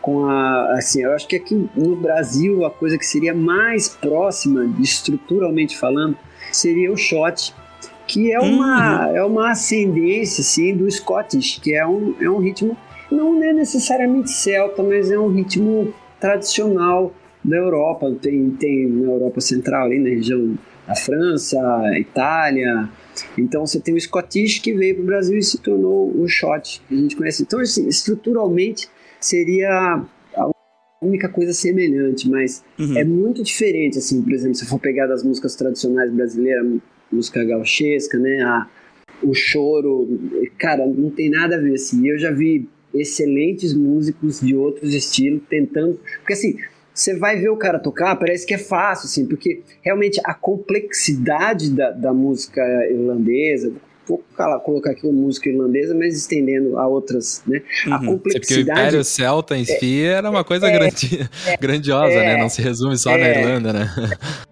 com 0.00 0.24
a, 0.24 0.72
assim, 0.72 1.02
eu 1.02 1.12
acho 1.12 1.28
que 1.28 1.36
aqui 1.36 1.68
no 1.76 1.96
Brasil 1.96 2.64
a 2.64 2.70
coisa 2.70 2.96
que 2.96 3.04
seria 3.04 3.34
mais 3.34 3.88
próxima, 3.88 4.64
estruturalmente 4.80 5.76
falando, 5.76 6.16
seria 6.50 6.90
o 6.90 6.96
shot, 6.96 7.54
que 8.08 8.32
é 8.32 8.40
uma, 8.40 9.06
uhum. 9.06 9.16
é 9.16 9.24
uma 9.24 9.50
ascendência, 9.50 10.40
assim, 10.40 10.74
do 10.74 10.90
Scottish, 10.90 11.60
que 11.62 11.74
é 11.74 11.86
um, 11.86 12.14
é 12.18 12.28
um 12.28 12.38
ritmo, 12.38 12.76
não 13.12 13.40
é 13.42 13.52
necessariamente 13.52 14.30
celta, 14.30 14.82
mas 14.82 15.10
é 15.10 15.18
um 15.18 15.28
ritmo 15.28 15.92
tradicional 16.18 17.12
da 17.44 17.56
Europa, 17.56 18.10
tem, 18.20 18.50
tem 18.50 18.88
na 18.88 19.12
Europa 19.12 19.40
Central, 19.40 19.86
ali 19.86 19.98
na 19.98 20.08
região 20.08 20.58
a 20.86 20.96
França, 20.96 21.58
Itália. 21.98 22.88
Então 23.36 23.66
você 23.66 23.78
tem 23.78 23.94
o 23.94 24.00
Scottish 24.00 24.58
que 24.58 24.72
veio 24.72 24.94
para 24.96 25.02
o 25.02 25.06
Brasil 25.06 25.38
e 25.38 25.42
se 25.42 25.58
tornou 25.58 26.10
o 26.18 26.26
shot 26.26 26.80
que 26.88 26.94
a 26.94 26.96
gente 26.96 27.14
conhece. 27.14 27.42
Então, 27.42 27.60
assim, 27.60 27.86
estruturalmente 27.86 28.88
seria 29.20 30.02
a 30.34 30.50
única 31.02 31.28
coisa 31.28 31.52
semelhante, 31.52 32.28
mas 32.28 32.64
uhum. 32.78 32.96
é 32.96 33.04
muito 33.04 33.42
diferente, 33.42 33.98
assim, 33.98 34.22
por 34.22 34.32
exemplo, 34.32 34.54
se 34.54 34.66
for 34.66 34.80
pegar 34.80 35.06
das 35.06 35.22
músicas 35.22 35.54
tradicionais 35.54 36.10
brasileiras, 36.10 36.80
música 37.10 37.44
gauchesca, 37.44 38.18
né, 38.18 38.42
a, 38.42 38.66
o 39.22 39.34
choro, 39.34 40.18
cara, 40.58 40.86
não 40.86 41.10
tem 41.10 41.30
nada 41.30 41.56
a 41.56 41.60
ver, 41.60 41.74
assim, 41.74 42.06
eu 42.08 42.18
já 42.18 42.30
vi 42.30 42.68
excelentes 42.94 43.74
músicos 43.74 44.40
de 44.40 44.54
outros 44.54 44.94
estilos 44.94 45.42
tentando, 45.48 46.00
porque 46.18 46.32
assim, 46.32 46.56
você 46.94 47.16
vai 47.16 47.38
ver 47.38 47.48
o 47.48 47.56
cara 47.56 47.78
tocar, 47.78 48.16
parece 48.16 48.46
que 48.46 48.54
é 48.54 48.58
fácil, 48.58 49.06
assim, 49.06 49.26
porque 49.26 49.62
realmente 49.82 50.20
a 50.24 50.34
complexidade 50.34 51.70
da, 51.70 51.90
da 51.90 52.12
música 52.12 52.60
irlandesa, 52.90 53.72
vou 54.08 54.24
colocar 54.64 54.92
aqui 54.92 55.06
uma 55.06 55.12
música 55.12 55.48
irlandesa, 55.48 55.94
mas 55.94 56.16
estendendo 56.16 56.78
a 56.78 56.88
outras, 56.88 57.42
né? 57.46 57.62
Uhum. 57.86 57.94
A 57.94 57.98
complexidade... 58.04 58.36
É 58.36 58.40
porque 58.40 58.54
o 58.54 58.72
Império 58.72 59.04
Celta 59.04 59.56
em 59.56 59.64
si 59.64 60.02
é, 60.02 60.12
era 60.12 60.30
uma 60.30 60.42
coisa 60.42 60.66
é, 60.66 60.72
grandi... 60.72 61.20
é, 61.46 61.56
grandiosa, 61.56 62.14
né? 62.14 62.38
Não 62.38 62.48
se 62.48 62.62
resume 62.62 62.96
só 62.96 63.10
na 63.10 63.26
é. 63.26 63.40
Irlanda, 63.40 63.72
né? 63.72 63.90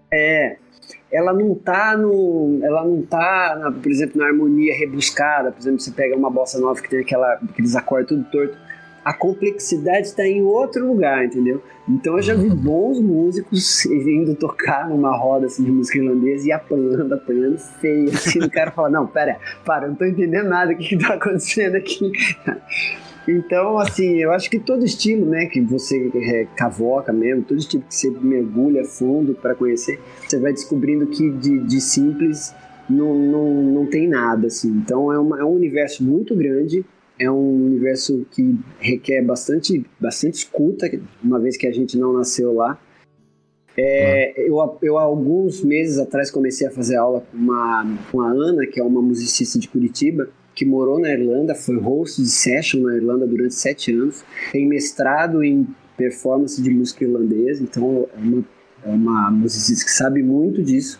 Ela 1.17 1.33
não 1.33 1.55
tá 1.55 1.97
no. 1.97 2.59
Ela 2.61 2.85
não 2.85 3.01
tá, 3.01 3.57
na, 3.59 3.71
por 3.71 3.91
exemplo, 3.91 4.21
na 4.21 4.27
harmonia 4.27 4.77
rebuscada. 4.77 5.51
Por 5.51 5.59
exemplo, 5.59 5.79
você 5.79 5.89
pega 5.89 6.15
uma 6.15 6.29
bossa 6.29 6.59
nova 6.59 6.79
que 6.79 6.87
tem 6.87 6.99
aquela, 6.99 7.39
aqueles 7.49 7.75
acordes 7.75 8.09
tudo 8.09 8.23
torto. 8.25 8.55
A 9.03 9.13
complexidade 9.13 10.07
está 10.07 10.27
em 10.27 10.43
outro 10.43 10.85
lugar, 10.85 11.25
entendeu? 11.25 11.63
Então 11.89 12.17
eu 12.17 12.21
já 12.21 12.35
vi 12.35 12.49
bons 12.53 12.99
músicos 13.01 13.83
indo 13.87 14.35
tocar 14.35 14.87
numa 14.87 15.17
roda 15.17 15.47
assim, 15.47 15.63
de 15.63 15.71
música 15.71 15.97
irlandesa 15.97 16.47
e 16.47 16.51
apanhando, 16.51 17.15
apanhando 17.15 17.57
feio. 17.57 18.09
Assim, 18.09 18.39
o 18.39 18.51
cara 18.51 18.69
fala: 18.69 18.89
Não, 18.91 19.07
pera, 19.07 19.39
para, 19.65 19.85
eu 19.85 19.89
não 19.89 19.95
tô 19.95 20.05
entendendo 20.05 20.49
nada, 20.49 20.71
o 20.71 20.77
que, 20.77 20.89
que 20.89 20.97
tá 21.03 21.15
acontecendo 21.15 21.77
aqui? 21.77 22.11
Então, 23.27 23.77
assim, 23.77 24.15
eu 24.17 24.31
acho 24.31 24.49
que 24.49 24.57
todo 24.57 24.85
estilo, 24.85 25.25
né, 25.25 25.47
que 25.47 25.59
você 25.59 26.09
é, 26.15 26.47
cavoca 26.55 27.11
mesmo, 27.11 27.43
todo 27.43 27.57
estilo 27.57 27.83
que 27.83 27.93
você 27.93 28.09
mergulha 28.09 28.85
fundo 28.85 29.33
para 29.33 29.53
conhecer, 29.53 29.99
você 30.25 30.39
vai 30.39 30.53
descobrindo 30.53 31.07
que 31.07 31.29
de, 31.31 31.59
de 31.59 31.81
simples 31.81 32.55
não, 32.89 33.13
não, 33.13 33.53
não 33.63 33.85
tem 33.85 34.07
nada, 34.07 34.47
assim. 34.47 34.69
Então, 34.69 35.11
é, 35.11 35.19
uma, 35.19 35.39
é 35.39 35.43
um 35.43 35.51
universo 35.51 36.03
muito 36.05 36.33
grande, 36.35 36.85
é 37.19 37.29
um 37.29 37.65
universo 37.65 38.25
que 38.31 38.57
requer 38.79 39.21
bastante, 39.21 39.85
bastante 39.99 40.35
escuta, 40.35 40.89
uma 41.21 41.39
vez 41.39 41.57
que 41.57 41.67
a 41.67 41.71
gente 41.71 41.97
não 41.97 42.13
nasceu 42.13 42.53
lá. 42.53 42.79
É, 43.75 44.41
eu, 44.41 44.57
eu, 44.81 44.97
alguns 44.97 45.63
meses 45.63 45.99
atrás, 45.99 46.31
comecei 46.31 46.65
a 46.65 46.71
fazer 46.71 46.95
aula 46.95 47.21
com, 47.21 47.37
uma, 47.37 47.85
com 48.11 48.21
a 48.21 48.29
Ana, 48.29 48.65
que 48.65 48.79
é 48.79 48.83
uma 48.83 49.01
musicista 49.01 49.59
de 49.59 49.67
Curitiba, 49.67 50.29
que 50.57 50.65
morou 50.65 50.99
na 50.99 51.11
Irlanda, 51.11 51.53
foi 51.53 51.77
host 51.77 52.19
de 52.19 52.29
session 52.29 52.81
na 52.81 52.95
Irlanda 52.95 53.27
durante 53.27 53.53
sete 53.53 53.93
anos, 53.93 54.25
tem 54.51 54.67
mestrado 54.67 55.43
em 55.43 55.67
performance 55.95 56.59
de 56.59 56.71
música 56.71 57.05
irlandesa, 57.05 57.61
então 57.61 58.07
é 58.11 58.19
uma, 58.19 58.45
é 58.83 58.89
uma 58.89 59.29
musicista 59.29 59.85
que 59.85 59.91
sabe 59.91 60.23
muito 60.23 60.63
disso. 60.63 60.99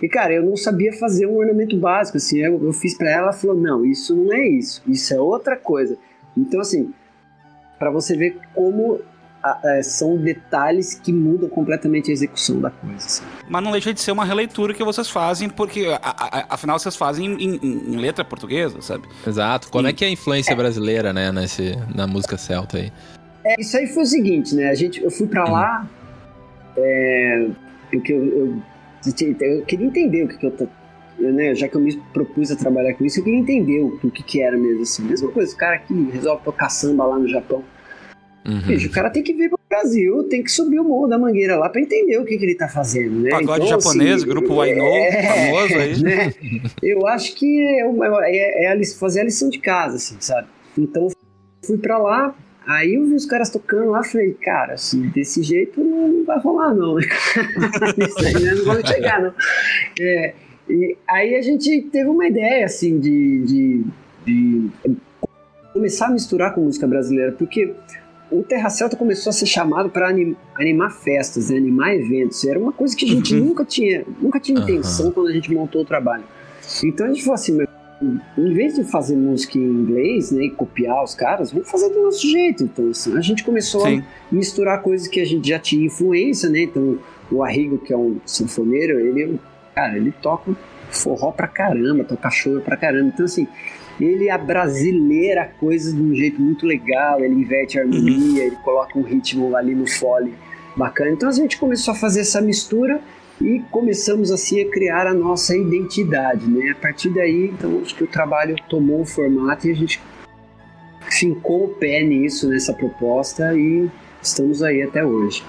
E, 0.00 0.08
cara, 0.08 0.32
eu 0.34 0.44
não 0.44 0.56
sabia 0.56 0.92
fazer 0.92 1.26
um 1.26 1.36
ornamento 1.36 1.76
básico, 1.76 2.16
assim, 2.16 2.38
eu, 2.38 2.64
eu 2.64 2.72
fiz 2.72 2.96
para 2.96 3.10
ela, 3.10 3.22
ela 3.22 3.32
falou, 3.32 3.56
não, 3.56 3.84
isso 3.84 4.14
não 4.14 4.32
é 4.32 4.46
isso, 4.46 4.80
isso 4.86 5.12
é 5.12 5.20
outra 5.20 5.56
coisa. 5.56 5.98
Então, 6.36 6.60
assim, 6.60 6.94
para 7.80 7.90
você 7.90 8.16
ver 8.16 8.36
como 8.54 9.00
são 9.82 10.16
detalhes 10.16 10.94
que 10.94 11.12
mudam 11.12 11.48
completamente 11.48 12.10
a 12.10 12.12
execução 12.12 12.60
da 12.60 12.70
coisa. 12.70 12.96
Assim. 12.96 13.24
Mas 13.48 13.62
não 13.62 13.72
deixa 13.72 13.92
de 13.92 14.00
ser 14.00 14.12
uma 14.12 14.24
releitura 14.24 14.72
que 14.72 14.84
vocês 14.84 15.08
fazem, 15.08 15.48
porque 15.48 15.86
a, 15.86 15.98
a, 16.02 16.54
afinal 16.54 16.78
vocês 16.78 16.96
fazem 16.96 17.26
em, 17.26 17.56
em, 17.56 17.94
em, 17.94 17.96
letra 17.96 18.24
portuguesa, 18.24 18.80
sabe? 18.80 19.08
Exato. 19.26 19.68
Como 19.70 19.86
e, 19.86 19.90
é 19.90 19.92
que 19.92 20.04
é 20.04 20.08
a 20.08 20.10
influência 20.10 20.52
é. 20.52 20.56
brasileira, 20.56 21.12
né, 21.12 21.32
nesse, 21.32 21.76
na 21.94 22.06
música 22.06 22.36
celta 22.36 22.78
aí? 22.78 22.92
É, 23.44 23.60
isso 23.60 23.76
aí 23.76 23.86
foi 23.86 24.04
o 24.04 24.06
seguinte, 24.06 24.54
né? 24.54 24.70
A 24.70 24.74
gente, 24.74 25.02
eu 25.02 25.10
fui 25.10 25.26
para 25.26 25.44
lá, 25.44 25.86
é, 26.76 27.48
porque 27.90 28.12
eu, 28.12 28.24
eu, 28.24 28.62
eu, 29.04 29.62
queria 29.64 29.86
entender 29.86 30.24
o 30.24 30.28
que, 30.28 30.38
que 30.38 30.46
eu 30.46 30.50
tô 30.52 30.68
né, 31.30 31.54
já 31.54 31.68
que 31.68 31.76
eu 31.76 31.80
me 31.80 31.96
propus 32.12 32.50
a 32.50 32.56
trabalhar 32.56 32.94
com 32.94 33.04
isso, 33.04 33.20
eu 33.20 33.24
queria 33.24 33.38
entender 33.38 33.80
o, 33.80 33.98
o 34.02 34.10
que, 34.10 34.22
que 34.22 34.42
era 34.42 34.56
mesmo 34.56 34.82
assim. 34.82 35.04
Mesma 35.04 35.30
coisa, 35.30 35.54
o 35.54 35.56
cara 35.56 35.78
que 35.78 35.94
resolve 36.10 36.42
tocar 36.42 36.68
samba 36.68 37.04
lá 37.04 37.18
no 37.18 37.28
Japão. 37.28 37.62
Uhum. 38.44 38.86
O 38.86 38.90
cara 38.90 39.08
tem 39.08 39.22
que 39.22 39.32
vir 39.32 39.48
pro 39.48 39.58
Brasil, 39.68 40.24
tem 40.24 40.42
que 40.42 40.50
subir 40.50 40.80
o 40.80 40.84
morro 40.84 41.06
da 41.06 41.18
mangueira 41.18 41.56
lá 41.56 41.68
para 41.68 41.80
entender 41.80 42.18
o 42.18 42.24
que, 42.24 42.36
que 42.36 42.44
ele 42.44 42.54
tá 42.56 42.68
fazendo, 42.68 43.20
né? 43.20 43.30
Pagode 43.30 43.66
então, 43.66 43.80
japonês, 43.80 44.16
assim, 44.16 44.26
grupo 44.26 44.54
Wainou, 44.54 44.94
é, 44.94 45.22
famoso 45.22 45.74
aí. 45.74 46.02
Né? 46.02 46.34
Eu 46.82 47.06
acho 47.06 47.34
que 47.36 47.78
é, 47.78 47.86
uma, 47.86 48.06
é, 48.26 48.66
é, 48.66 48.84
fazer 48.98 49.20
a 49.20 49.24
lição 49.24 49.48
de 49.48 49.58
casa, 49.58 49.96
assim, 49.96 50.16
sabe? 50.18 50.48
Então 50.76 51.08
fui 51.64 51.78
para 51.78 51.96
lá, 51.98 52.34
aí 52.66 52.94
eu 52.94 53.06
vi 53.06 53.14
os 53.14 53.26
caras 53.26 53.48
tocando 53.48 53.90
lá, 53.90 54.02
falei, 54.02 54.32
cara, 54.32 54.74
assim, 54.74 55.08
desse 55.10 55.42
jeito 55.42 55.82
não 55.82 56.24
vai 56.24 56.38
rolar 56.40 56.74
não, 56.74 56.96
né? 56.96 57.02
Isso 57.98 58.26
aí 58.26 58.42
né? 58.42 58.54
não 58.54 58.64
vamos 58.64 58.88
chegar, 58.88 59.22
não. 59.22 59.32
É, 60.00 60.34
e 60.68 60.96
aí 61.08 61.36
a 61.36 61.42
gente 61.42 61.82
teve 61.92 62.08
uma 62.08 62.26
ideia, 62.26 62.64
assim, 62.64 62.98
de, 62.98 63.44
de, 63.44 63.84
de 64.26 64.70
começar 65.72 66.06
a 66.06 66.10
misturar 66.10 66.54
com 66.54 66.62
música 66.62 66.86
brasileira, 66.86 67.32
porque 67.32 67.72
o 68.32 68.42
Terra 68.42 68.70
Celta 68.70 68.96
começou 68.96 69.30
a 69.30 69.32
ser 69.32 69.46
chamado 69.46 69.90
para 69.90 70.08
anim, 70.08 70.34
animar 70.54 70.90
festas, 70.90 71.50
né, 71.50 71.58
animar 71.58 71.94
eventos. 71.94 72.44
Era 72.44 72.58
uma 72.58 72.72
coisa 72.72 72.96
que 72.96 73.04
a 73.04 73.08
gente 73.08 73.34
uhum. 73.34 73.46
nunca 73.46 73.64
tinha, 73.64 74.04
nunca 74.20 74.40
tinha 74.40 74.60
intenção 74.60 75.06
uhum. 75.06 75.12
quando 75.12 75.28
a 75.28 75.32
gente 75.32 75.52
montou 75.52 75.82
o 75.82 75.84
trabalho. 75.84 76.24
Então 76.82 77.06
a 77.06 77.08
gente 77.10 77.22
falou 77.22 77.34
assim, 77.34 77.58
em 78.38 78.54
vez 78.54 78.74
de 78.74 78.84
fazer 78.84 79.16
música 79.16 79.58
em 79.58 79.62
inglês, 79.62 80.32
né, 80.32 80.44
e 80.44 80.50
copiar 80.50 81.04
os 81.04 81.14
caras, 81.14 81.52
vamos 81.52 81.70
fazer 81.70 81.90
do 81.90 82.02
nosso 82.02 82.26
jeito. 82.26 82.64
Então 82.64 82.90
assim, 82.90 83.16
a 83.16 83.20
gente 83.20 83.44
começou 83.44 83.82
Sim. 83.82 84.00
a 84.00 84.34
misturar 84.34 84.82
coisas 84.82 85.06
que 85.06 85.20
a 85.20 85.26
gente 85.26 85.48
já 85.48 85.58
tinha 85.58 85.86
influência, 85.86 86.48
né? 86.48 86.62
Então 86.62 86.98
o 87.30 87.42
Arrigo, 87.42 87.78
que 87.78 87.92
é 87.92 87.96
um 87.96 88.18
sanfoneiro, 88.24 88.98
ele, 88.98 89.38
cara, 89.74 89.96
ele 89.96 90.12
toca 90.22 90.52
forró 90.90 91.32
pra 91.32 91.48
caramba, 91.48 92.04
toca 92.04 92.30
choro 92.30 92.60
pra 92.60 92.76
caramba. 92.76 93.10
Então 93.12 93.24
assim, 93.24 93.46
ele 94.00 94.30
abrasileira 94.30 95.42
a 95.42 95.46
coisa 95.46 95.92
de 95.92 96.00
um 96.00 96.14
jeito 96.14 96.40
muito 96.40 96.66
legal, 96.66 97.20
ele 97.20 97.34
inverte 97.34 97.78
a 97.78 97.82
harmonia, 97.82 98.42
uhum. 98.42 98.46
ele 98.46 98.56
coloca 98.56 98.98
um 98.98 99.02
ritmo 99.02 99.54
ali 99.54 99.74
no 99.74 99.86
fole 99.86 100.34
bacana. 100.76 101.10
Então 101.10 101.28
a 101.28 101.32
gente 101.32 101.58
começou 101.58 101.92
a 101.92 101.96
fazer 101.96 102.20
essa 102.20 102.40
mistura 102.40 103.00
e 103.40 103.60
começamos 103.70 104.30
assim 104.30 104.60
a 104.60 104.70
criar 104.70 105.06
a 105.06 105.14
nossa 105.14 105.56
identidade, 105.56 106.46
né? 106.46 106.70
A 106.70 106.74
partir 106.74 107.10
daí, 107.10 107.50
então 107.52 107.80
acho 107.82 107.94
que 107.94 108.04
o 108.04 108.06
trabalho 108.06 108.56
tomou 108.68 109.00
um 109.00 109.06
formato 109.06 109.66
e 109.66 109.70
a 109.70 109.74
gente 109.74 110.00
fincou 111.10 111.64
o 111.64 111.68
pé 111.68 112.02
nisso, 112.02 112.48
nessa 112.48 112.72
proposta 112.72 113.54
e 113.54 113.90
estamos 114.22 114.62
aí 114.62 114.82
até 114.82 115.04
hoje. 115.04 115.42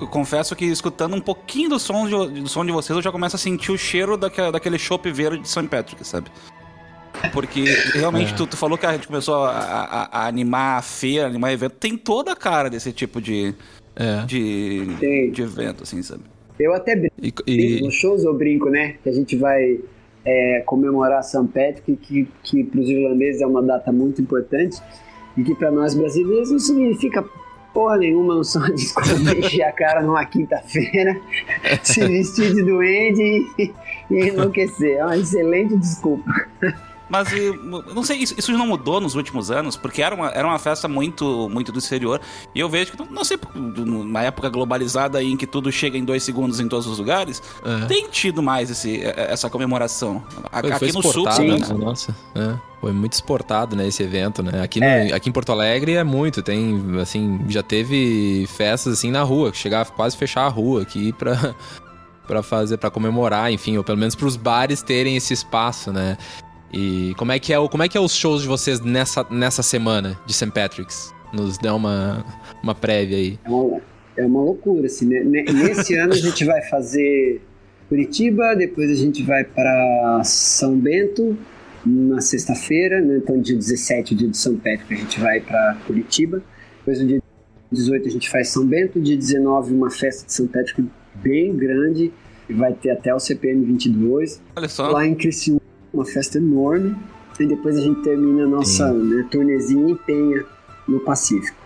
Eu 0.00 0.06
confesso 0.06 0.54
que 0.54 0.66
escutando 0.66 1.16
um 1.16 1.20
pouquinho 1.20 1.70
do 1.70 1.78
som 1.78 2.06
de, 2.06 2.42
do 2.42 2.48
som 2.48 2.64
de 2.64 2.70
vocês, 2.70 2.96
eu 2.96 3.02
já 3.02 3.10
começo 3.10 3.34
a 3.34 3.38
sentir 3.38 3.72
o 3.72 3.78
cheiro 3.78 4.16
daquele, 4.16 4.52
daquele 4.52 4.78
chopp 4.78 5.10
verde 5.10 5.42
de 5.42 5.48
St. 5.48 5.66
Patrick, 5.66 6.06
sabe? 6.06 6.30
Porque 7.32 7.64
realmente 7.94 8.32
é. 8.32 8.36
tu, 8.36 8.46
tu, 8.46 8.56
falou 8.56 8.78
que 8.78 8.86
a 8.86 8.92
gente 8.92 9.06
começou 9.06 9.44
a, 9.44 9.50
a, 9.50 10.20
a, 10.20 10.26
animar 10.26 10.78
a 10.78 10.82
feira, 10.82 11.26
animar 11.26 11.52
evento. 11.52 11.72
Tem 11.72 11.96
toda 11.96 12.32
a 12.32 12.36
cara 12.36 12.68
desse 12.70 12.92
tipo 12.92 13.20
de, 13.20 13.54
é. 13.96 14.24
de, 14.26 15.30
de 15.30 15.42
evento, 15.42 15.82
assim, 15.82 16.02
sabe? 16.02 16.22
Eu 16.58 16.74
até 16.74 16.94
brinco. 16.94 17.42
E, 17.46 17.78
e... 17.78 17.82
Nos 17.82 17.94
shows 17.94 18.24
eu 18.24 18.34
brinco, 18.34 18.68
né? 18.68 18.96
Que 19.02 19.08
a 19.08 19.12
gente 19.12 19.36
vai 19.36 19.80
é, 20.24 20.62
comemorar 20.66 21.22
São 21.22 21.46
Patrick, 21.46 21.96
que, 21.96 22.28
que 22.42 22.64
para 22.64 22.80
os 22.80 22.88
irlandeses 22.88 23.40
é 23.40 23.46
uma 23.46 23.62
data 23.62 23.90
muito 23.90 24.20
importante. 24.20 24.80
E 25.36 25.42
que 25.42 25.54
para 25.54 25.70
nós 25.70 25.94
brasileiros 25.94 26.50
não 26.50 26.58
significa 26.58 27.24
porra 27.72 27.98
nenhuma, 27.98 28.34
não 28.34 28.44
só 28.44 28.60
desculpa 28.68 29.36
encher 29.38 29.62
a 29.62 29.72
cara 29.72 30.02
numa 30.02 30.24
quinta-feira, 30.24 31.18
se 31.82 32.06
vestir 32.06 32.52
de 32.52 32.62
duende 32.62 33.46
e, 33.58 33.72
e 34.10 34.28
enlouquecer. 34.28 34.98
É 34.98 35.04
uma 35.04 35.16
excelente 35.16 35.76
desculpa. 35.76 36.30
Mas 37.10 37.28
não 37.92 38.04
sei, 38.04 38.18
isso, 38.18 38.34
isso, 38.38 38.52
não 38.52 38.66
mudou 38.66 39.00
nos 39.00 39.16
últimos 39.16 39.50
anos, 39.50 39.76
porque 39.76 40.00
era 40.00 40.14
uma, 40.14 40.28
era 40.28 40.46
uma 40.46 40.58
festa 40.60 40.86
muito, 40.86 41.48
muito 41.48 41.72
do 41.72 41.80
exterior. 41.80 42.20
E 42.54 42.60
eu 42.60 42.68
vejo 42.68 42.92
que, 42.92 43.12
não 43.12 43.24
sei, 43.24 43.36
numa 43.54 44.22
época 44.22 44.48
globalizada 44.48 45.18
aí 45.18 45.32
em 45.32 45.36
que 45.36 45.46
tudo 45.46 45.72
chega 45.72 45.98
em 45.98 46.04
dois 46.04 46.22
segundos 46.22 46.60
em 46.60 46.68
todos 46.68 46.86
os 46.86 46.98
lugares, 46.98 47.42
é. 47.64 47.86
tem 47.86 48.08
tido 48.08 48.40
mais 48.40 48.70
esse, 48.70 49.02
essa 49.04 49.50
comemoração. 49.50 50.22
Foi, 50.60 50.70
aqui 50.70 50.78
foi 50.78 50.92
no 50.92 51.02
sul, 51.02 51.30
sim. 51.32 51.48
Né? 51.48 51.58
Nossa, 51.76 52.14
é. 52.36 52.54
Foi 52.80 52.92
muito 52.92 53.12
exportado, 53.12 53.76
né, 53.76 53.88
esse 53.88 54.02
evento, 54.02 54.42
né? 54.42 54.62
Aqui, 54.62 54.80
no, 54.80 54.86
é. 54.86 55.12
aqui 55.12 55.28
em 55.28 55.32
Porto 55.32 55.52
Alegre 55.52 55.94
é 55.94 56.04
muito, 56.04 56.42
tem, 56.42 56.80
assim, 57.00 57.40
já 57.48 57.62
teve 57.62 58.46
festas, 58.56 58.94
assim, 58.94 59.10
na 59.10 59.22
rua, 59.22 59.50
que 59.50 59.58
chegava 59.58 59.90
quase 59.90 60.16
fechar 60.16 60.46
a 60.46 60.48
rua 60.48 60.82
aqui 60.82 61.12
pra, 61.12 61.54
pra 62.26 62.42
fazer, 62.42 62.78
pra 62.78 62.90
comemorar, 62.90 63.52
enfim, 63.52 63.76
ou 63.76 63.84
pelo 63.84 63.98
menos 63.98 64.14
pros 64.14 64.36
bares 64.36 64.80
terem 64.80 65.16
esse 65.16 65.34
espaço, 65.34 65.92
né? 65.92 66.16
E 66.72 67.14
como 67.16 67.32
é 67.32 67.38
que 67.38 67.52
é, 67.52 67.58
o, 67.58 67.68
como 67.68 67.82
é 67.82 67.88
que 67.88 67.96
é 67.96 68.00
os 68.00 68.14
shows 68.14 68.42
de 68.42 68.48
vocês 68.48 68.80
nessa, 68.80 69.26
nessa 69.30 69.62
semana 69.62 70.18
de 70.26 70.32
St. 70.32 70.50
Patrick's? 70.50 71.12
Nos 71.32 71.58
dá 71.58 71.74
uma, 71.74 72.24
uma 72.62 72.74
prévia 72.74 73.16
aí. 73.16 73.38
É 73.44 73.50
uma, 73.50 73.80
é 74.16 74.26
uma 74.26 74.42
loucura, 74.42 74.86
assim, 74.86 75.06
né? 75.06 75.20
Nesse 75.22 75.94
ano 75.94 76.12
a 76.12 76.16
gente 76.16 76.44
vai 76.44 76.62
fazer 76.62 77.40
Curitiba, 77.88 78.54
depois 78.54 78.90
a 78.90 78.94
gente 78.94 79.22
vai 79.22 79.44
para 79.44 80.22
São 80.24 80.76
Bento 80.76 81.36
na 81.84 82.20
sexta-feira, 82.20 83.00
né? 83.00 83.16
então 83.16 83.40
dia 83.40 83.56
17, 83.56 84.14
dia 84.14 84.28
de 84.28 84.36
São 84.36 84.54
Patrick, 84.56 84.92
a 84.92 84.96
gente 84.96 85.18
vai 85.18 85.40
para 85.40 85.76
Curitiba. 85.86 86.42
Depois 86.78 87.00
no 87.00 87.08
dia 87.08 87.22
18 87.72 88.06
a 88.06 88.10
gente 88.10 88.28
faz 88.28 88.48
São 88.48 88.66
Bento, 88.66 89.00
dia 89.00 89.16
19 89.16 89.74
uma 89.74 89.90
festa 89.90 90.26
de 90.26 90.32
São 90.32 90.46
Patrick 90.46 90.84
bem 91.14 91.56
grande, 91.56 92.12
vai 92.48 92.72
ter 92.72 92.90
até 92.90 93.14
o 93.14 93.18
CPM 93.18 93.64
22. 93.64 94.40
Olha 94.54 94.68
só. 94.68 94.90
Lá 94.90 95.06
em 95.06 95.14
Criciúma 95.14 95.60
uma 95.92 96.04
festa 96.04 96.38
enorme. 96.38 96.96
E 97.38 97.46
depois 97.46 97.76
a 97.76 97.80
gente 97.80 98.02
termina 98.02 98.44
a 98.44 98.46
nossa 98.46 98.92
né, 98.92 99.26
turnezinha 99.30 99.90
em 99.90 99.96
Penha, 99.96 100.44
no 100.86 101.00
Pacífico. 101.00 101.56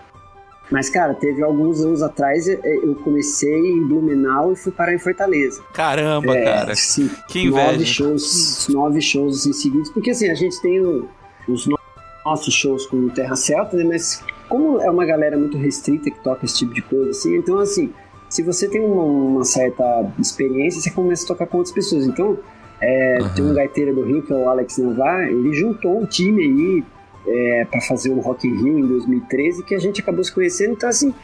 Mas, 0.71 0.89
cara, 0.89 1.15
teve 1.15 1.43
alguns 1.43 1.85
anos 1.85 2.03
atrás 2.03 2.49
eu 2.49 2.95
comecei 3.03 3.55
em 3.55 3.87
Blumenau 3.87 4.53
e 4.53 4.57
fui 4.57 4.73
parar 4.73 4.95
em 4.95 4.99
Fortaleza. 4.99 5.63
Caramba, 5.73 6.37
é, 6.37 6.45
cara. 6.45 6.75
Sim, 6.75 7.11
que 7.29 7.41
inveja. 7.41 7.73
Nove 7.73 7.87
shows, 7.87 8.69
nove 8.71 9.01
shows 9.01 9.41
assim, 9.41 9.53
seguidos. 9.53 9.91
Porque, 9.91 10.11
assim, 10.11 10.31
a 10.31 10.35
gente 10.35 10.61
tem 10.63 10.81
os 11.49 11.69
nossos 12.25 12.55
shows 12.55 12.87
com 12.87 13.09
Terra 13.09 13.37
Celta, 13.37 13.77
né? 13.77 13.85
Mas 13.85 14.23
como 14.49 14.81
é 14.81 14.91
uma 14.91 15.05
galera 15.05 15.37
muito 15.37 15.59
restrita 15.59 16.11
que 16.11 16.21
toca 16.21 16.45
esse 16.45 16.59
tipo 16.59 16.73
de 16.73 16.83
coisa, 16.83 17.11
assim, 17.11 17.37
então, 17.37 17.59
assim, 17.59 17.93
se 18.29 18.43
você 18.43 18.69
tem 18.69 18.85
uma, 18.85 19.03
uma 19.03 19.45
certa 19.45 20.13
experiência, 20.19 20.81
você 20.81 20.91
começa 20.91 21.25
a 21.25 21.29
tocar 21.29 21.47
com 21.47 21.59
outras 21.59 21.75
pessoas. 21.75 22.07
Então, 22.07 22.39
é, 22.85 23.19
Aham. 23.21 23.35
tem 23.35 23.45
um 23.45 23.55
gaiteiro 23.55 23.95
do 23.95 24.03
Rio, 24.03 24.23
que 24.23 24.33
é 24.33 24.37
o 24.37 24.49
Alex 24.49 24.79
Navar, 24.79 25.29
ele 25.29 25.53
juntou 25.55 26.01
um 26.01 26.07
time 26.07 26.43
aí 26.43 26.85
é, 27.27 27.65
para 27.71 27.81
fazer 27.81 28.11
o 28.11 28.21
Rock 28.21 28.47
in 28.47 28.55
Rio 28.63 28.79
em 28.79 28.87
2013, 28.87 29.65
que 29.65 29.75
a 29.75 29.79
gente 29.79 30.01
acabou 30.01 30.23
se 30.23 30.33
conhecendo. 30.33 30.73
Então, 30.73 30.89
assim, 30.89 31.15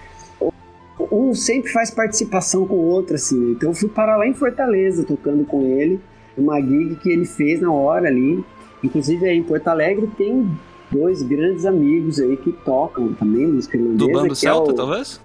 um 1.11 1.35
sempre 1.35 1.71
faz 1.71 1.91
participação 1.91 2.67
com 2.67 2.75
o 2.75 2.85
outro, 2.87 3.15
assim. 3.17 3.39
né? 3.39 3.51
Então, 3.53 3.71
eu 3.71 3.75
fui 3.75 3.89
parar 3.89 4.17
lá 4.17 4.27
em 4.27 4.35
Fortaleza, 4.35 5.05
tocando 5.05 5.45
com 5.45 5.63
ele, 5.63 6.01
uma 6.37 6.61
gig 6.61 6.97
que 6.97 7.11
ele 7.11 7.25
fez 7.27 7.61
na 7.61 7.73
hora 7.73 8.09
ali. 8.09 8.43
Inclusive, 8.83 9.27
aí 9.27 9.37
em 9.37 9.43
Porto 9.43 9.69
Alegre 9.69 10.09
tem 10.17 10.51
dois 10.91 11.23
grandes 11.23 11.67
amigos 11.67 12.19
aí 12.19 12.37
que 12.37 12.53
tocam 12.53 13.13
também 13.13 13.47
música 13.47 13.77
irlandesa. 13.77 13.99
Do 14.07 14.13
bando 14.13 14.35
Celta, 14.35 14.71
é 14.71 14.73
o- 14.73 14.77
talvez? 14.77 15.21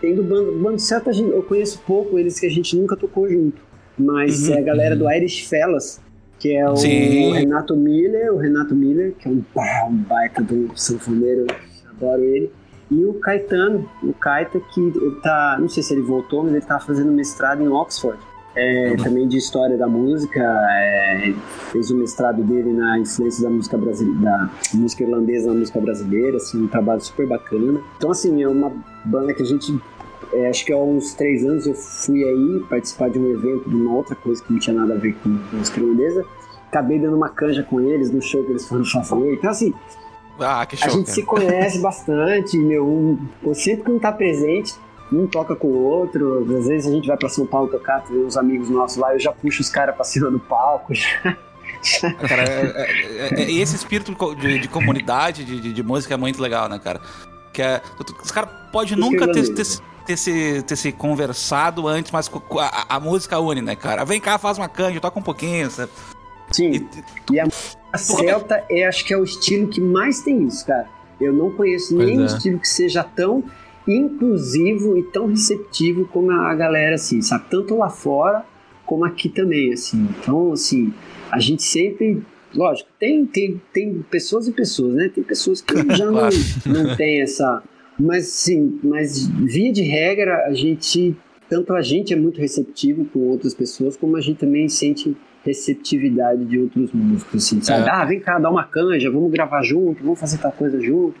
tem 0.00 0.14
do 0.14 0.22
bando, 0.22 0.52
bando 0.52 0.78
Celta, 0.78 1.10
eu 1.10 1.42
conheço 1.42 1.82
pouco 1.86 2.18
eles 2.18 2.38
que 2.38 2.46
a 2.46 2.50
gente 2.50 2.76
nunca 2.76 2.94
tocou 2.96 3.28
junto. 3.28 3.60
Mas 3.98 4.48
Uhum, 4.48 4.54
é 4.54 4.58
a 4.58 4.62
galera 4.62 4.96
do 4.96 5.10
Irish 5.10 5.46
Fellas, 5.48 6.00
que 6.38 6.54
é 6.54 6.68
o 6.68 6.76
Sim. 6.76 7.32
Renato 7.32 7.76
Miller, 7.76 8.32
o 8.34 8.36
Renato 8.36 8.74
Miller, 8.74 9.14
que 9.18 9.26
é 9.28 9.30
um, 9.30 9.42
bah, 9.54 9.86
um 9.88 9.96
baita 9.96 10.42
do 10.42 10.70
sanfoneiro, 10.76 11.46
adoro 11.90 12.22
ele. 12.22 12.50
E 12.90 13.04
o 13.04 13.14
Caetano, 13.14 13.88
o 14.02 14.12
Caeta, 14.12 14.60
que 14.72 14.80
ele 14.80 15.16
tá, 15.22 15.56
não 15.58 15.68
sei 15.68 15.82
se 15.82 15.92
ele 15.92 16.02
voltou, 16.02 16.44
mas 16.44 16.52
ele 16.52 16.64
tá 16.64 16.78
fazendo 16.78 17.10
mestrado 17.10 17.62
em 17.62 17.68
Oxford. 17.68 18.18
É, 18.54 18.90
Uhum. 18.90 18.96
Também 18.96 19.28
de 19.28 19.36
história 19.36 19.76
da 19.76 19.86
música, 19.86 20.40
é, 20.40 21.34
fez 21.72 21.90
o 21.90 21.96
mestrado 21.96 22.42
dele 22.42 22.72
na 22.72 22.98
influência 22.98 23.42
da 23.42 23.50
música 23.50 23.76
brasileira, 23.76 24.20
da 24.22 24.50
música 24.72 25.02
irlandesa 25.02 25.48
na 25.52 25.58
música 25.58 25.78
brasileira, 25.78 26.36
assim, 26.38 26.62
um 26.62 26.66
trabalho 26.66 27.00
super 27.02 27.26
bacana. 27.26 27.80
Então, 27.98 28.10
assim, 28.10 28.42
é 28.42 28.48
uma 28.48 28.72
banda 29.04 29.34
que 29.34 29.42
a 29.42 29.44
gente 29.44 29.78
é, 30.32 30.48
acho 30.48 30.64
que 30.64 30.72
há 30.72 30.76
uns 30.76 31.14
três 31.14 31.44
anos 31.44 31.66
eu 31.66 31.74
fui 31.74 32.24
aí 32.24 32.64
participar 32.68 33.10
de 33.10 33.18
um 33.18 33.26
evento 33.30 33.68
de 33.68 33.74
uma 33.76 33.94
outra 33.94 34.14
coisa 34.14 34.42
que 34.42 34.52
não 34.52 34.58
tinha 34.60 34.74
nada 34.76 34.94
a 34.94 34.96
ver 34.96 35.14
com 35.22 35.28
música 35.52 35.80
irlandesa. 35.80 36.24
Acabei 36.68 36.98
dando 36.98 37.16
uma 37.16 37.28
canja 37.28 37.62
com 37.62 37.80
eles 37.80 38.10
no 38.10 38.20
show 38.20 38.44
que 38.44 38.50
eles 38.52 38.66
foram 38.66 38.84
fazer. 38.84 39.32
Então, 39.34 39.50
assim, 39.50 39.72
Ah, 40.38 40.66
que 40.66 40.74
a 40.74 40.78
show. 40.78 40.90
gente 40.90 41.04
cara. 41.06 41.14
se 41.14 41.22
conhece 41.22 41.78
bastante, 41.80 42.58
meu. 42.58 42.86
Um, 42.86 43.54
sempre 43.54 43.84
que 43.84 43.90
um 43.92 43.98
tá 43.98 44.12
presente, 44.12 44.74
um 45.12 45.26
toca 45.26 45.54
com 45.56 45.68
o 45.68 45.82
outro. 45.84 46.44
Às 46.58 46.66
vezes 46.66 46.86
a 46.90 46.94
gente 46.94 47.06
vai 47.08 47.16
pra 47.16 47.28
São 47.28 47.46
Paulo 47.46 47.68
tocar, 47.68 48.00
tem 48.04 48.16
uns 48.18 48.36
amigos 48.36 48.68
nossos 48.68 48.96
lá, 48.98 49.14
eu 49.14 49.18
já 49.20 49.32
puxo 49.32 49.62
os 49.62 49.70
caras 49.70 49.94
pra 49.94 50.04
cima 50.04 50.30
do 50.30 50.38
palco. 50.40 50.92
Já. 50.94 52.12
Cara, 52.14 52.42
é- 52.42 52.72
é- 52.74 53.28
é- 53.40 53.42
é- 53.42 53.50
e 53.50 53.60
esse 53.60 53.76
espírito 53.76 54.12
de 54.34 54.40
de, 54.40 54.58
de 54.60 54.68
comunidade, 54.68 55.44
de, 55.44 55.72
de- 55.72 55.82
música 55.82 56.14
é 56.14 56.16
muito 56.16 56.40
legal, 56.42 56.68
né, 56.68 56.78
cara? 56.82 57.00
Que 57.52 57.62
é, 57.62 57.80
os 58.22 58.30
caras 58.30 58.50
podem 58.72 58.96
nunca 58.96 59.30
ter, 59.32 59.54
ter. 59.54 59.64
Ter 60.06 60.16
se, 60.16 60.62
ter 60.62 60.76
se 60.76 60.92
conversado 60.92 61.86
antes, 61.88 62.10
mas 62.12 62.30
a, 62.60 62.96
a 62.96 63.00
música 63.00 63.38
une, 63.40 63.60
né, 63.62 63.74
cara? 63.76 64.04
Vem 64.04 64.20
cá, 64.20 64.38
faz 64.38 64.56
uma 64.58 64.68
canja, 64.68 65.00
toca 65.00 65.18
um 65.18 65.22
pouquinho, 65.22 65.70
sabe? 65.70 65.90
Sim. 66.52 66.70
E- 66.70 67.34
E 67.34 67.40
a 67.40 67.44
música 67.44 67.76
celta 67.98 68.64
é, 68.70 68.86
acho 68.86 69.04
que 69.04 69.12
é 69.12 69.16
o 69.18 69.24
estilo 69.24 69.68
que 69.68 69.80
mais 69.80 70.20
tem 70.22 70.44
isso, 70.46 70.64
cara. 70.66 70.86
Eu 71.20 71.32
não 71.32 71.50
conheço 71.50 71.94
Pois 71.94 72.06
nenhum 72.08 72.22
é. 72.22 72.26
estilo 72.26 72.58
que 72.58 72.68
seja 72.68 73.02
tão 73.02 73.42
inclusivo 73.86 74.96
e 74.98 75.02
tão 75.02 75.26
receptivo 75.26 76.06
como 76.06 76.30
a 76.30 76.54
galera, 76.54 76.94
assim, 76.94 77.20
sabe? 77.22 77.44
Tanto 77.50 77.76
lá 77.76 77.88
fora 77.88 78.44
como 78.84 79.04
aqui 79.04 79.28
também, 79.28 79.72
assim. 79.72 80.08
Então, 80.20 80.52
assim, 80.52 80.92
a 81.30 81.38
gente 81.40 81.62
sempre. 81.62 82.22
Lógico, 82.54 82.88
tem, 82.98 83.26
tem, 83.26 83.60
tem 83.72 84.04
pessoas 84.10 84.46
e 84.48 84.52
pessoas, 84.52 84.94
né? 84.94 85.10
Tem 85.14 85.22
pessoas 85.24 85.60
que 85.60 85.74
já 85.94 86.06
não, 86.06 86.28
não 86.66 86.96
tem 86.96 87.20
essa. 87.20 87.62
Mas, 87.98 88.26
sim, 88.28 88.78
mas 88.82 89.26
via 89.26 89.72
de 89.72 89.82
regra, 89.82 90.46
a 90.46 90.52
gente. 90.52 91.16
Tanto 91.48 91.72
a 91.74 91.80
gente 91.80 92.12
é 92.12 92.16
muito 92.16 92.40
receptivo 92.40 93.04
com 93.04 93.20
outras 93.20 93.54
pessoas, 93.54 93.96
como 93.96 94.16
a 94.16 94.20
gente 94.20 94.38
também 94.38 94.68
sente 94.68 95.16
receptividade 95.44 96.44
de 96.44 96.58
outros 96.58 96.90
músicos, 96.92 97.44
assim, 97.44 97.60
sabe? 97.62 97.86
É. 97.86 97.90
Ah, 97.90 98.04
vem 98.04 98.18
cá, 98.18 98.38
dá 98.38 98.50
uma 98.50 98.64
canja, 98.64 99.08
vamos 99.10 99.30
gravar 99.30 99.62
junto, 99.62 100.02
vamos 100.02 100.18
fazer 100.18 100.38
tal 100.38 100.50
coisa 100.52 100.80
junto. 100.80 101.14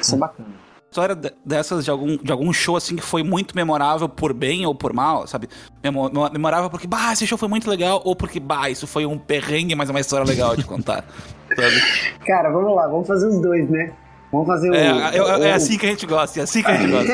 Isso 0.00 0.14
é 0.14 0.18
bacana. 0.18 0.48
História 0.90 1.14
de- 1.14 1.32
dessas 1.44 1.84
de 1.84 1.90
algum, 1.90 2.16
de 2.16 2.32
algum 2.32 2.50
show 2.54 2.74
assim 2.76 2.96
que 2.96 3.02
foi 3.02 3.22
muito 3.22 3.54
memorável 3.54 4.08
por 4.08 4.32
bem 4.32 4.64
ou 4.64 4.74
por 4.74 4.94
mal, 4.94 5.26
sabe? 5.26 5.46
Memo- 5.84 6.10
Memorável 6.32 6.70
porque, 6.70 6.86
bah, 6.86 7.12
esse 7.12 7.26
show 7.26 7.36
foi 7.36 7.48
muito 7.48 7.68
legal, 7.68 8.00
ou 8.02 8.16
porque, 8.16 8.40
bah, 8.40 8.70
isso 8.70 8.86
foi 8.86 9.04
um 9.04 9.18
perrengue, 9.18 9.74
mas 9.74 9.90
é 9.90 9.92
uma 9.92 10.00
história 10.00 10.24
legal 10.26 10.56
de 10.56 10.64
contar. 10.64 11.04
Cara, 12.26 12.50
vamos 12.50 12.74
lá, 12.74 12.86
vamos 12.88 13.06
fazer 13.06 13.26
os 13.28 13.40
dois, 13.42 13.68
né? 13.68 13.92
Vamos 14.36 14.46
fazer 14.48 14.70
o. 14.70 14.74
É, 14.74 14.86
é- 14.86 15.16
é 15.16 15.52
o- 15.52 15.54
assim 15.54 15.78
que 15.78 15.86
a 15.86 15.88
gente 15.90 16.06
gosta, 16.06 16.40
é 16.40 16.42
assim 16.42 16.62
que 16.62 16.70
a 16.70 16.76
gente 16.76 16.90
gosta. 16.90 17.12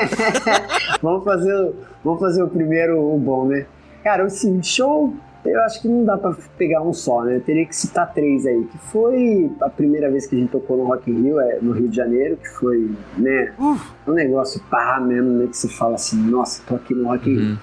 vamos, 1.03 1.25
fazer, 1.25 1.55
o- 1.55 1.75
vamos 2.05 2.21
fazer 2.21 2.43
o 2.43 2.49
primeiro, 2.49 2.99
o 3.01 3.19
bom, 3.19 3.47
né? 3.47 3.67
Cara, 4.03 4.25
assim, 4.25 4.61
show, 4.63 5.15
eu 5.45 5.61
acho 5.63 5.81
que 5.83 5.89
não 5.89 6.05
dá 6.05 6.17
pra 6.19 6.35
pegar 6.59 6.83
um 6.83 6.93
só, 6.93 7.23
né? 7.23 7.37
Eu 7.37 7.41
teria 7.41 7.65
que 7.65 7.75
citar 7.77 8.13
três 8.13 8.45
aí. 8.47 8.65
Que 8.65 8.79
foi 8.91 9.51
a 9.61 9.69
primeira 9.71 10.11
vez 10.11 10.27
que 10.27 10.35
a 10.35 10.39
gente 10.39 10.51
tocou 10.51 10.77
no 10.77 10.85
Rock 10.85 11.11
in 11.11 11.23
Rio, 11.23 11.41
é, 11.41 11.59
no 11.63 11.73
Rio 11.73 11.89
de 11.89 11.97
Janeiro, 11.97 12.37
que 12.37 12.49
foi, 12.49 12.91
né? 13.17 13.53
Um 14.07 14.13
negócio 14.13 14.61
pá 14.71 15.01
mesmo, 15.01 15.31
né? 15.31 15.47
Que 15.47 15.57
você 15.57 15.69
fala 15.69 15.95
assim, 15.95 16.17
nossa, 16.17 16.63
tô 16.67 16.75
aqui 16.75 16.93
no 16.95 17.07
Rock 17.09 17.31
in 17.31 17.35
Rio. 17.37 17.45
Uhum. 17.51 17.57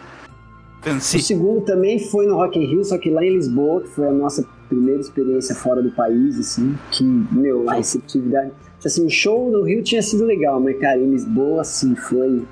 O 0.80 0.82
Pensei. 0.82 1.20
segundo 1.20 1.62
também 1.66 2.00
foi 2.00 2.26
no 2.26 2.36
Rock 2.36 2.58
in 2.58 2.66
Rio, 2.66 2.86
só 2.86 2.98
que 2.98 3.10
lá 3.10 3.22
em 3.22 3.34
Lisboa, 3.34 3.82
que 3.82 3.90
foi 3.90 4.08
a 4.08 4.12
nossa 4.12 4.46
primeira 4.70 5.02
experiência 5.02 5.54
fora 5.54 5.82
do 5.82 5.92
país, 5.92 6.40
assim, 6.40 6.74
que, 6.92 7.04
meu, 7.04 7.70
a 7.70 7.74
receptividade... 7.74 8.52
Assim, 8.86 9.06
o 9.06 9.10
show 9.10 9.50
no 9.52 9.64
Rio 9.64 9.84
tinha 9.84 10.02
sido 10.02 10.24
legal, 10.26 10.60
mas, 10.60 10.78
cara, 10.80 10.98
em 11.00 11.12
Lisboa, 11.12 11.62
assim, 11.62 11.96
foi 11.96 12.44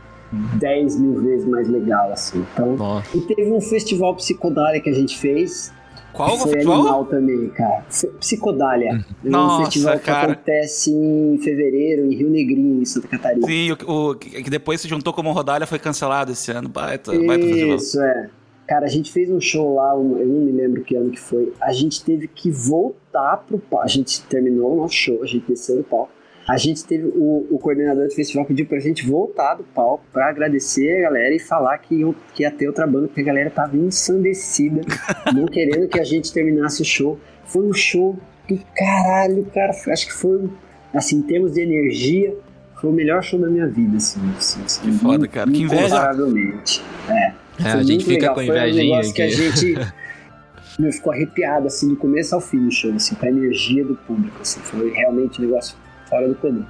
10 0.60 1.00
mil 1.00 1.22
vezes 1.22 1.48
mais 1.48 1.70
legal, 1.70 2.12
assim. 2.12 2.46
Então, 2.54 2.76
Nossa. 2.76 3.18
e 3.18 3.22
teve 3.22 3.52
um 3.52 3.62
festival 3.62 4.14
psicodália 4.16 4.82
que 4.82 4.90
a 4.90 4.94
gente 4.94 5.18
fez, 5.18 5.72
Qual 6.12 6.30
que 6.32 6.36
o 6.36 6.40
foi 6.40 6.52
futebol? 6.54 6.74
animal 6.82 7.06
também, 7.06 7.48
cara. 7.50 7.86
Foi- 7.90 8.10
Psicodália. 8.20 9.06
É 9.24 9.28
um 9.28 9.30
Nossa, 9.32 9.66
festival 9.66 10.00
que 10.00 10.06
cara. 10.06 10.32
acontece 10.34 10.92
em 10.92 11.38
fevereiro, 11.42 12.06
em 12.12 12.16
Rio 12.16 12.30
Negrinho, 12.30 12.82
em 12.82 12.86
Santa 12.86 13.08
Catarina. 13.08 13.48
Sim, 13.48 13.72
o, 13.72 14.10
o- 14.10 14.16
que 14.16 14.44
que 14.44 14.50
depois 14.50 14.82
se 14.82 14.88
juntou 14.90 15.14
como 15.14 15.32
rodalha 15.32 15.66
foi 15.66 15.80
cancelado 15.80 16.32
esse 16.34 16.52
ano. 16.52 16.68
Baita, 16.68 17.12
baita 17.18 17.46
festival. 17.46 17.76
Isso, 17.78 18.02
é. 18.02 18.30
Cara, 18.68 18.86
a 18.86 18.90
gente 18.90 19.14
fez 19.14 19.30
um 19.30 19.40
show 19.40 19.76
lá, 19.76 19.96
um- 19.98 20.18
eu 20.18 20.28
não 20.28 20.42
me 20.42 20.52
lembro 20.52 20.84
que 20.84 20.94
ano 20.96 21.10
que 21.10 21.20
foi. 21.20 21.54
A 21.62 21.72
gente 21.72 22.04
teve 22.04 22.28
que 22.28 22.52
voltar 22.52 23.46
pro 23.48 23.58
palco. 23.58 23.86
A 23.86 23.88
gente 23.88 24.22
terminou 24.24 24.74
o 24.74 24.78
nosso 24.82 24.94
show, 24.96 25.24
a 25.24 25.26
gente 25.26 25.46
desceu 25.48 25.78
do 25.78 25.84
palco. 25.84 26.10
A 26.48 26.56
gente 26.58 26.84
teve. 26.86 27.06
O, 27.08 27.46
o 27.52 27.60
coordenador 27.60 28.08
do 28.08 28.14
festival 28.14 28.46
pediu 28.46 28.66
pra 28.66 28.80
gente 28.80 29.06
voltar 29.06 29.56
do 29.56 29.64
palco 29.64 30.04
pra 30.14 30.30
agradecer 30.30 31.00
a 31.00 31.02
galera 31.10 31.36
e 31.36 31.40
falar 31.40 31.78
que, 31.80 31.96
iam- 31.96 32.16
que 32.34 32.44
ia 32.44 32.52
ter 32.52 32.68
outra 32.68 32.88
banda, 32.88 33.08
porque 33.08 33.22
a 33.22 33.26
galera 33.26 33.50
tava 33.50 33.76
ensandecida, 33.78 34.82
não 35.36 35.46
querendo 35.46 35.88
que 35.88 36.00
a 36.00 36.04
gente 36.04 36.32
terminasse 36.32 36.82
o 36.82 36.86
show. 36.86 37.20
Foi 37.46 37.66
um 37.66 37.74
show 37.74 38.18
do 38.48 38.58
caralho, 38.76 39.46
cara. 39.54 39.72
Acho 39.92 40.08
que 40.08 40.14
foi, 40.14 40.50
assim, 40.94 41.18
em 41.18 41.22
termos 41.22 41.54
de 41.54 41.62
energia, 41.62 42.34
foi 42.80 42.90
o 42.90 42.94
melhor 42.94 43.22
show 43.24 43.40
da 43.40 43.48
minha 43.50 43.68
vida, 43.68 43.98
assim. 43.98 44.20
assim, 44.38 44.62
assim 44.64 44.82
Que 44.84 44.92
foda, 45.00 45.28
cara. 45.28 45.52
Que 45.52 45.64
inveja. 45.64 45.86
Incomparavelmente. 45.86 46.84
É. 47.10 47.34
É, 47.60 47.72
a 47.72 47.78
gente 47.84 47.88
muito 47.88 48.06
fica 48.06 48.14
legal. 48.22 48.36
com 48.36 48.46
Foi 48.46 48.50
um 48.50 48.58
invejinha 48.58 49.14
que 49.14 49.22
a 49.22 49.30
gente 49.30 49.76
meu, 50.80 50.92
ficou 50.94 51.12
arrepiado, 51.12 51.68
assim, 51.68 51.90
do 51.90 51.96
começo 51.96 52.36
ao 52.36 52.40
fim 52.42 52.64
do 52.66 52.72
show, 52.72 52.94
assim, 52.94 53.16
com 53.16 53.26
a 53.26 53.30
energia 53.30 53.84
do 53.84 53.96
público, 53.96 54.38
assim, 54.42 54.60
foi 54.62 54.92
realmente 54.92 55.42
um 55.42 55.46
negócio 55.46 55.76
fora 56.10 56.28
do 56.28 56.36
comum. 56.36 56.66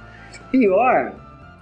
Pior, 0.50 1.12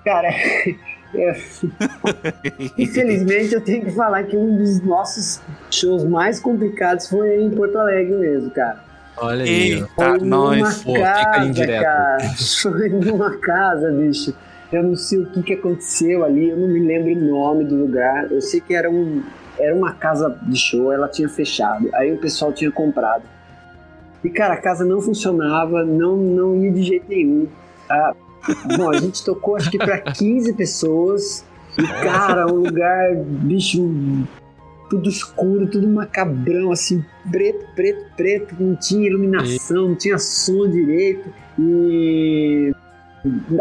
cara, 0.04 0.28
é, 1.14 1.36
infelizmente 2.78 3.54
eu 3.54 3.60
tenho 3.60 3.84
que 3.84 3.90
falar 3.92 4.24
que 4.24 4.36
um 4.36 4.56
dos 4.56 4.80
nossos 4.82 5.40
shows 5.70 6.04
mais 6.04 6.40
complicados 6.40 7.08
foi 7.08 7.40
em 7.40 7.50
Porto 7.50 7.78
Alegre 7.78 8.16
mesmo, 8.16 8.50
cara. 8.50 8.86
Olha 9.18 9.44
aí. 9.44 9.72
Eita, 9.72 9.88
Foi 9.94 10.18
numa 10.18 10.56
nós. 10.56 10.82
Pô, 10.82 10.92
casa, 10.94 11.46
indireto. 11.46 11.82
cara. 11.82 12.18
Foi 12.62 12.88
numa 12.88 13.38
casa, 13.38 13.90
bicho. 13.90 14.34
Eu 14.70 14.82
não 14.82 14.96
sei 14.96 15.20
o 15.20 15.26
que, 15.26 15.42
que 15.42 15.52
aconteceu 15.54 16.24
ali, 16.24 16.50
eu 16.50 16.56
não 16.56 16.68
me 16.68 16.80
lembro 16.80 17.12
o 17.12 17.30
nome 17.30 17.64
do 17.64 17.76
lugar. 17.76 18.30
Eu 18.30 18.40
sei 18.40 18.60
que 18.60 18.74
era, 18.74 18.90
um, 18.90 19.22
era 19.58 19.74
uma 19.74 19.94
casa 19.94 20.36
de 20.42 20.58
show, 20.58 20.92
ela 20.92 21.08
tinha 21.08 21.28
fechado. 21.28 21.88
Aí 21.94 22.12
o 22.12 22.18
pessoal 22.18 22.52
tinha 22.52 22.70
comprado. 22.70 23.22
E, 24.24 24.28
cara, 24.28 24.54
a 24.54 24.56
casa 24.56 24.84
não 24.84 25.00
funcionava, 25.00 25.84
não, 25.84 26.16
não 26.16 26.56
ia 26.56 26.72
de 26.72 26.82
jeito 26.82 27.08
nenhum. 27.08 27.46
Ah, 27.88 28.14
bom, 28.76 28.90
a 28.90 28.98
gente 28.98 29.24
tocou 29.24 29.56
acho 29.56 29.70
que 29.70 29.78
pra 29.78 30.00
15 30.00 30.52
pessoas. 30.54 31.44
E, 31.78 31.82
cara, 32.02 32.46
um 32.46 32.56
lugar, 32.56 33.14
bicho, 33.16 33.82
tudo 34.88 35.08
escuro, 35.08 35.66
tudo 35.66 35.86
macabrão, 35.88 36.72
assim, 36.72 37.04
preto, 37.30 37.66
preto, 37.74 38.04
preto, 38.16 38.54
não 38.58 38.76
tinha 38.76 39.06
iluminação, 39.06 39.88
não 39.88 39.94
tinha 39.94 40.18
som 40.18 40.68
direito. 40.68 41.28
E. 41.58 42.72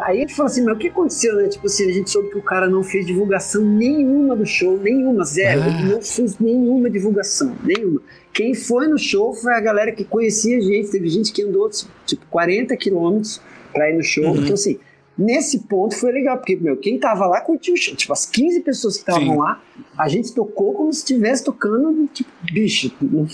Aí 0.04 0.18
a 0.18 0.22
gente 0.22 0.36
falou 0.36 0.52
assim, 0.52 0.64
mas 0.64 0.76
o 0.76 0.78
que 0.78 0.90
aconteceu, 0.90 1.36
né? 1.38 1.48
Tipo 1.48 1.66
assim, 1.66 1.90
a 1.90 1.92
gente 1.92 2.12
soube 2.12 2.30
que 2.30 2.38
o 2.38 2.42
cara 2.42 2.70
não 2.70 2.84
fez 2.84 3.04
divulgação 3.04 3.64
nenhuma 3.66 4.36
do 4.36 4.46
show, 4.46 4.78
nenhuma, 4.78 5.24
zero. 5.24 5.62
Ah. 5.64 5.68
Ele 5.68 5.94
não 5.94 6.02
fez 6.04 6.38
nenhuma 6.38 6.88
divulgação, 6.88 7.56
nenhuma. 7.64 8.00
Quem 8.32 8.54
foi 8.54 8.88
no 8.88 9.00
show 9.00 9.34
foi 9.34 9.54
a 9.54 9.60
galera 9.60 9.92
que 9.92 10.04
conhecia 10.04 10.58
a 10.58 10.62
gente, 10.62 10.92
teve 10.92 11.10
gente 11.10 11.34
que 11.34 11.42
andou, 11.42 11.68
tipo, 12.06 12.24
40 12.28 12.78
quilômetros 12.78 13.42
pra 13.76 13.92
ir 13.92 13.96
no 13.98 14.04
show. 14.04 14.26
Uhum. 14.26 14.38
Então, 14.42 14.54
assim, 14.56 14.80
nesse 15.18 15.60
ponto 15.68 15.96
foi 15.96 16.12
legal, 16.12 16.38
porque, 16.38 16.56
meu, 16.56 16.76
quem 16.78 16.98
tava 16.98 17.28
lá 17.28 17.42
curtiu 17.42 17.74
o 17.76 17.78
show. 17.78 17.96
Tipo, 17.96 18.14
as 18.14 18.26
15 18.26 18.62
pessoas 18.62 18.96
que 18.96 19.02
estavam 19.02 19.38
lá, 19.38 19.62
a 19.98 20.08
gente 20.08 20.34
tocou 20.34 20.74
como 20.74 20.92
se 20.92 21.00
estivesse 21.00 21.44
tocando, 21.44 22.08
tipo, 22.14 22.30
bicho, 22.52 22.92
no, 23.02 23.28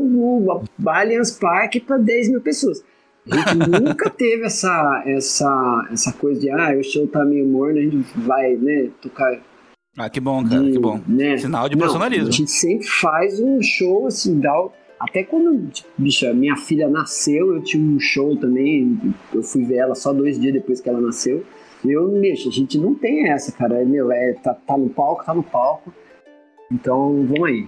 no, 0.00 0.64
no 0.78 0.90
Allianz 0.90 1.30
Parque 1.30 1.78
pra 1.80 1.96
10 1.98 2.30
mil 2.30 2.40
pessoas. 2.40 2.82
A 3.30 3.36
gente 3.36 3.54
nunca 3.80 4.10
teve 4.10 4.44
essa, 4.46 5.02
essa, 5.06 5.88
essa 5.92 6.12
coisa 6.12 6.40
de, 6.40 6.50
ah, 6.50 6.74
o 6.76 6.82
show 6.82 7.06
tá 7.06 7.24
meio 7.24 7.46
morno, 7.46 7.78
a 7.78 7.82
gente 7.82 8.18
vai, 8.18 8.56
né, 8.56 8.88
tocar 9.00 9.40
Ah, 9.96 10.10
que 10.10 10.18
bom, 10.18 10.42
cara, 10.48 10.60
de- 10.64 10.72
que 10.72 10.78
bom. 10.80 11.00
né? 11.06 11.38
Sinal 11.38 11.68
de 11.68 11.76
Não, 11.76 11.80
profissionalismo. 11.80 12.28
A 12.28 12.32
gente 12.32 12.50
sempre 12.50 12.86
faz 12.88 13.38
um 13.38 13.62
show 13.62 14.08
assim, 14.08 14.40
dá, 14.40 14.60
o- 14.60 14.72
até 15.02 15.24
quando, 15.24 15.68
tipo, 15.70 15.88
bicho, 15.98 16.26
a 16.26 16.32
minha 16.32 16.56
filha 16.56 16.88
nasceu, 16.88 17.54
eu 17.54 17.62
tinha 17.62 17.82
um 17.82 17.98
show 17.98 18.36
também, 18.36 18.98
eu 19.34 19.42
fui 19.42 19.64
ver 19.64 19.76
ela 19.76 19.94
só 19.94 20.12
dois 20.12 20.38
dias 20.40 20.52
depois 20.54 20.80
que 20.80 20.88
ela 20.88 21.00
nasceu. 21.00 21.44
Eu, 21.84 22.08
bicho, 22.20 22.48
a 22.48 22.52
gente 22.52 22.78
não 22.78 22.94
tem 22.94 23.28
essa, 23.28 23.50
cara. 23.52 23.82
É, 23.82 23.84
meu, 23.84 24.12
é, 24.12 24.34
tá, 24.34 24.54
tá 24.54 24.78
no 24.78 24.88
palco, 24.88 25.24
tá 25.24 25.34
no 25.34 25.42
palco. 25.42 25.92
Então, 26.70 27.24
vamos 27.26 27.48
aí. 27.48 27.66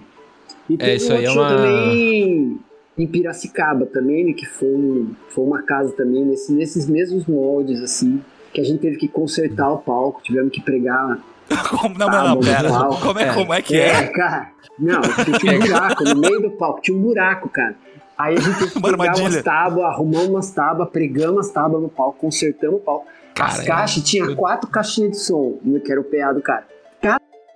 E 0.69 0.77
teve 0.77 0.95
isso 0.95 1.11
um 1.11 1.15
aí 1.17 1.25
é 1.25 1.27
show 1.29 1.41
uma- 1.43 1.49
também 1.55 2.59
em 2.97 3.07
Piracicaba 3.07 3.85
também, 3.85 4.25
né, 4.27 4.33
que 4.33 4.45
foi, 4.45 5.05
foi 5.29 5.43
uma 5.43 5.61
casa 5.63 5.91
também 5.93 6.23
nesse- 6.23 6.53
nesses 6.53 6.89
mesmos 6.89 7.25
moldes, 7.25 7.81
assim, 7.81 8.21
que 8.53 8.61
a 8.61 8.63
gente 8.63 8.79
teve 8.79 8.95
que 8.95 9.07
consertar 9.09 9.69
o 9.73 9.79
palco, 9.79 10.21
tivemos 10.23 10.49
que 10.51 10.61
pregar 10.61 11.21
Como- 11.69 11.97
não, 11.97 12.09
Ah, 12.09 12.23
não, 12.29 12.39
pera. 12.39 12.69
Como 13.01 13.19
é, 13.19 13.23
É. 13.23 13.33
como 13.33 13.53
é 13.53 13.61
que 13.61 13.75
é? 13.79 14.07
cara. 14.07 14.49
Não, 14.79 15.01
tinha 15.39 15.55
um 15.55 15.59
buraco 15.59 16.03
no 16.03 16.15
meio 16.15 16.41
do 16.41 16.51
palco, 16.51 16.81
tinha 16.81 16.97
um 16.97 17.01
buraco, 17.01 17.49
cara. 17.49 17.75
Aí 18.17 18.35
a 18.37 18.39
gente 18.39 18.59
teve 18.59 18.71
que 18.71 18.77
Uma 18.79 18.97
pegar 18.97 19.17
umas 19.17 19.41
tábuas, 19.43 19.85
arrumamos 19.85 20.29
umas 20.29 20.51
tábuas, 20.51 20.89
pregamos 20.89 21.47
as 21.47 21.53
tábuas 21.53 21.81
no 21.81 21.89
palco, 21.89 22.17
consertamos 22.19 22.77
o 22.77 22.83
palco. 22.83 23.05
as 23.39 23.57
Cara, 23.57 23.65
caixas, 23.67 24.03
tinha 24.03 24.35
quatro 24.35 24.69
caixinhas 24.69 25.11
de 25.11 25.17
som, 25.19 25.59
que 25.83 25.91
era 25.91 25.99
o 25.99 26.03
PA 26.03 26.31
do 26.33 26.41
cara. 26.41 26.65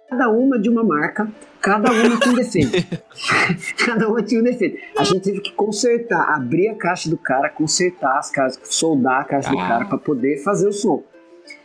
Cada 0.09 0.27
uma 0.29 0.57
de 0.57 0.67
uma 0.69 0.83
marca, 0.83 1.29
cada 1.61 1.91
uma 1.91 2.17
tinha 2.19 2.33
um 2.33 2.35
defeito. 2.35 2.71
cada 3.85 4.07
uma 4.09 4.23
tinha 4.23 4.41
um 4.41 4.43
defeito. 4.43 4.77
A 4.97 5.03
gente 5.03 5.19
teve 5.21 5.39
que 5.39 5.51
consertar, 5.53 6.33
abrir 6.33 6.67
a 6.69 6.75
caixa 6.75 7.09
do 7.09 7.17
cara, 7.17 7.47
consertar 7.49 8.17
as 8.17 8.29
caixas, 8.31 8.59
soldar 8.63 9.21
a 9.21 9.23
caixa 9.23 9.51
do 9.51 9.59
Ah. 9.59 9.67
cara 9.67 9.85
para 9.85 9.97
poder 9.99 10.43
fazer 10.43 10.67
o 10.67 10.73
som. 10.73 11.03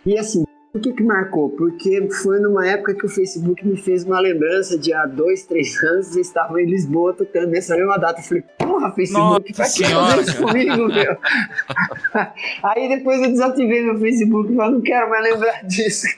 E 0.05 0.19
assim, 0.19 0.45
por 0.75 0.81
que 0.81 0.93
que 0.93 1.05
marcou? 1.05 1.51
Porque 1.51 2.09
foi 2.11 2.41
numa 2.41 2.67
época 2.67 2.97
que 2.97 3.07
o 3.07 3.09
Facebook 3.09 3.65
me 3.65 3.77
fez 3.77 4.03
uma 4.03 4.19
lembrança 4.19 4.77
de 4.77 4.93
há 4.93 5.07
dois, 5.07 5.45
três 5.45 5.81
anos, 5.85 6.17
eles 6.17 6.27
estavam 6.27 6.59
em 6.59 6.67
Lisboa 6.67 7.15
tocando 7.15 7.47
nessa 7.47 7.77
mesma 7.77 7.97
data. 7.97 8.19
Eu 8.19 8.25
falei, 8.25 8.45
porra, 8.59 8.91
Facebook, 8.91 9.23
Nossa 9.23 9.41
pra 9.41 9.71
que 9.71 9.85
fazer 9.85 10.23
isso 10.23 10.43
comigo, 10.43 10.89
meu? 10.89 11.17
Aí 12.65 12.89
depois 12.89 13.23
eu 13.23 13.29
desativei 13.29 13.85
meu 13.85 14.01
Facebook 14.01 14.53
e 14.53 14.57
falei, 14.57 14.73
não 14.73 14.81
quero 14.81 15.11
mais 15.11 15.23
lembrar 15.23 15.65
disso. 15.65 16.09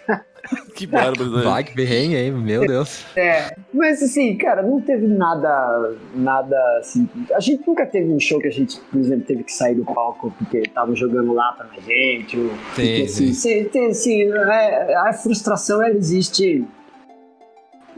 Que 0.77 0.87
bárbaro. 0.87 1.31
né? 1.31 1.43
Vai, 1.43 1.65
que 1.65 1.75
perrengue, 1.75 2.17
hein? 2.17 2.33
Meu 2.33 2.67
Deus. 2.67 3.07
É, 3.17 3.57
mas 3.73 4.03
assim, 4.03 4.37
cara, 4.37 4.63
não 4.63 4.79
teve 4.79 5.07
nada, 5.07 5.95
nada 6.15 6.57
assim. 6.79 7.09
A 7.33 7.41
gente 7.41 7.67
nunca 7.67 7.87
teve 7.87 8.13
um 8.13 8.21
show 8.21 8.39
que 8.39 8.49
a 8.49 8.51
gente, 8.51 8.79
por 8.93 9.01
exemplo, 9.01 9.25
teve 9.25 9.43
que 9.43 9.53
sair 9.53 9.75
do 9.75 9.87
palco 9.87 10.35
porque 10.37 10.59
estavam 10.59 10.95
jogando 10.95 11.33
lata 11.33 11.65
na 11.65 11.81
gente. 11.81 12.39
Ou, 12.39 12.51
porque, 12.75 13.05
assim, 13.07 13.33
sim. 13.33 13.65
tem, 13.65 13.87
assim, 13.87 14.31
é, 14.31 14.95
a 14.97 15.13
frustração 15.15 15.83
ela 15.83 15.97
existe 15.97 16.63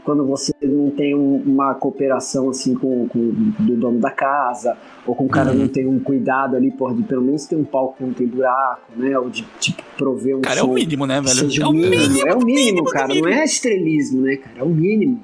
quando 0.03 0.25
você 0.25 0.53
não 0.63 0.89
tem 0.91 1.15
um- 1.15 1.41
uma 1.45 1.73
cooperação 1.75 2.49
assim 2.49 2.73
com, 2.75 3.07
com 3.07 3.19
do 3.59 3.75
dono 3.75 3.99
da 3.99 4.11
casa, 4.11 4.77
ou 5.05 5.13
com 5.15 5.25
o 5.25 5.29
cara 5.29 5.51
Uhum. 5.51 5.59
não 5.59 5.67
tem 5.67 5.87
um 5.87 5.99
cuidado 5.99 6.55
ali, 6.55 6.71
porra, 6.71 6.93
de 6.95 7.03
pelo 7.03 7.21
menos 7.21 7.45
ter 7.45 7.55
um 7.55 7.63
palco 7.63 7.97
que 7.97 8.03
não 8.03 8.13
tem 8.13 8.27
buraco, 8.27 8.81
né? 8.95 9.17
Ou 9.17 9.29
de 9.29 9.43
tipo 9.59 9.83
prover 9.97 10.37
um 10.37 10.41
Cara, 10.41 10.59
é 10.59 10.63
o 10.63 10.73
mínimo, 10.73 11.05
né, 11.05 11.21
velho? 11.21 11.61
É 11.61 11.65
o 11.67 11.71
mínimo. 11.73 12.27
É 12.27 12.33
o 12.33 12.37
mínimo, 12.39 12.45
mínimo 12.45 12.85
cara. 12.85 13.07
mínimo. 13.09 13.27
Não 13.27 13.33
é 13.33 13.43
estrelismo, 13.43 14.21
né, 14.21 14.35
cara? 14.37 14.59
É 14.59 14.63
o 14.63 14.69
mínimo. 14.69 15.23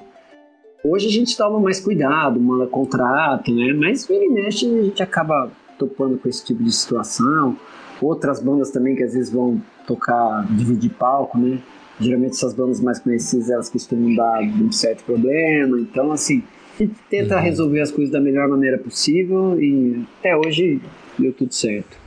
Hoje 0.84 1.08
a 1.08 1.10
gente 1.10 1.36
toma 1.36 1.58
mais 1.58 1.80
cuidado, 1.80 2.38
manda 2.40 2.66
contrato, 2.66 3.52
né? 3.52 3.72
Mas 3.72 4.06
vira 4.06 4.24
e 4.24 4.28
mexe 4.28 4.66
a 4.66 4.82
gente 4.82 5.02
acaba 5.02 5.50
topando 5.78 6.16
com 6.16 6.28
esse 6.28 6.44
tipo 6.44 6.62
de 6.62 6.70
situação. 6.72 7.56
Outras 8.00 8.40
bandas 8.40 8.70
também 8.70 8.94
que 8.94 9.02
às 9.02 9.14
vezes 9.14 9.32
vão 9.32 9.60
tocar, 9.86 10.46
dividir 10.54 10.90
palco, 10.90 11.38
né? 11.38 11.58
Geralmente 12.00 12.32
essas 12.32 12.52
bandas 12.54 12.80
mais 12.80 12.98
conhecidas, 12.98 13.50
elas 13.50 13.68
costumam 13.70 14.14
dar 14.14 14.42
um 14.42 14.70
certo 14.70 15.04
problema. 15.04 15.78
Então, 15.80 16.12
assim, 16.12 16.42
a 16.78 16.82
gente 16.82 16.94
tenta 17.08 17.36
Uhum. 17.36 17.42
resolver 17.42 17.80
as 17.80 17.90
coisas 17.90 18.12
da 18.12 18.20
melhor 18.20 18.48
maneira 18.48 18.78
possível 18.78 19.58
e 19.60 20.04
até 20.20 20.36
hoje 20.36 20.80
deu 21.18 21.32
tudo 21.32 21.52
certo. 21.54 22.06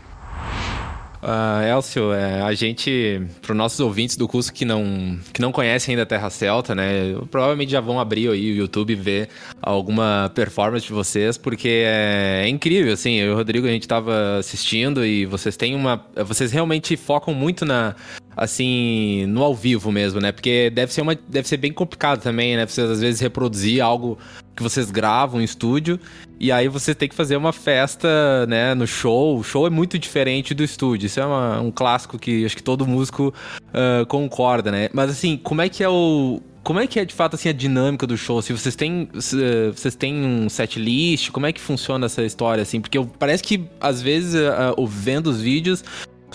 Ah, 1.21 1.62
Elcio, 1.67 2.13
é, 2.13 2.41
a 2.41 2.54
gente, 2.54 3.21
para 3.41 3.52
os 3.52 3.58
nossos 3.58 3.78
ouvintes 3.82 4.15
do 4.15 4.25
curso 4.25 4.54
que 4.54 4.63
não, 4.63 5.19
que 5.34 5.41
não 5.41 5.52
conhecem 5.52 5.91
ainda 5.91 6.04
a 6.04 6.06
Terra 6.06 6.30
Celta, 6.30 6.73
né, 6.73 7.13
provavelmente 7.30 7.73
já 7.73 7.82
vão 7.82 7.99
abrir 7.99 8.30
aí 8.30 8.54
o 8.54 8.56
YouTube 8.56 8.93
e 8.93 8.95
ver 8.95 9.28
alguma 9.62 10.32
performance 10.34 10.86
de 10.88 10.93
vocês, 10.93 11.38
porque 11.38 11.84
é, 11.86 12.43
é 12.45 12.47
incrível, 12.47 12.93
assim, 12.93 13.15
eu 13.15 13.32
e 13.32 13.34
o 13.34 13.36
Rodrigo, 13.36 13.67
a 13.67 13.69
gente 13.69 13.82
estava 13.82 14.38
assistindo 14.38 15.06
e 15.06 15.25
vocês 15.25 15.58
têm 15.58 15.75
uma... 15.75 16.06
Vocês 16.25 16.54
realmente 16.54 16.95
focam 16.95 17.34
muito 17.34 17.65
na... 17.65 17.95
Assim, 18.41 19.25
no 19.28 19.43
ao 19.43 19.54
vivo 19.54 19.91
mesmo, 19.91 20.21
né? 20.21 20.32
Porque 20.32 20.69
deve 20.69 20.93
ser, 20.93 21.02
uma, 21.02 21.13
deve 21.13 21.45
ser 21.45 21.58
bem 21.58 21.73
complicado 21.73 22.21
também, 22.21 22.56
né? 22.56 22.65
Vocês 22.65 22.89
às 22.89 23.02
vezes 23.02 23.19
reproduzir 23.19 23.84
algo 23.84 24.17
que 24.56 24.63
vocês 24.63 24.89
gravam 24.89 25.41
em 25.41 25.43
estúdio 25.43 25.99
e 26.39 26.49
aí 26.52 26.69
você 26.69 26.95
tem 26.95 27.10
que 27.10 27.15
fazer 27.15 27.36
uma 27.36 27.52
festa, 27.52 28.45
né, 28.47 28.73
no 28.73 28.88
show. 28.88 29.38
O 29.38 29.43
show 29.43 29.67
é 29.67 29.69
muito 29.69 29.99
diferente 29.99 30.54
do 30.54 30.63
estúdio. 30.63 31.06
Isso 31.08 31.19
é 31.19 31.25
uma- 31.25 31.60
um 31.60 31.69
clássico 31.71 32.17
que 32.17 32.45
acho 32.45 32.56
que 32.56 32.63
todo 32.63 32.88
músico 32.88 33.34
ah, 33.73 34.06
concorda, 34.08 34.71
né? 34.71 34.89
Mas 34.93 35.12
assim, 35.12 35.36
como 35.38 35.62
é 35.62 35.67
que 35.69 35.84
é 35.84 35.89
o 35.89 36.41
como 36.62 36.80
é 36.80 36.86
que 36.86 36.99
é 36.99 37.06
de 37.06 37.13
fato 37.13 37.36
assim 37.36 37.49
a 37.49 37.54
dinâmica 37.54 38.06
do 38.06 38.15
show? 38.17 38.41
Se 38.41 38.52
vocês 38.54 38.75
têm 38.75 39.10
se, 39.19 39.36
vocês 39.71 39.95
têm 39.95 40.13
um 40.15 40.47
set 40.49 40.78
list, 40.80 41.32
como 41.32 41.45
é 41.45 41.52
que 41.54 41.60
funciona 41.60 42.06
essa 42.06 42.21
história 42.23 42.62
assim? 42.62 42.80
Porque 42.80 42.97
eu- 42.97 43.06
parece 43.17 43.41
que 43.43 43.65
às 43.82 44.02
vezes 44.02 44.36
ah, 44.36 44.73
vendo 44.88 45.28
os 45.30 45.41
vídeos 45.41 45.84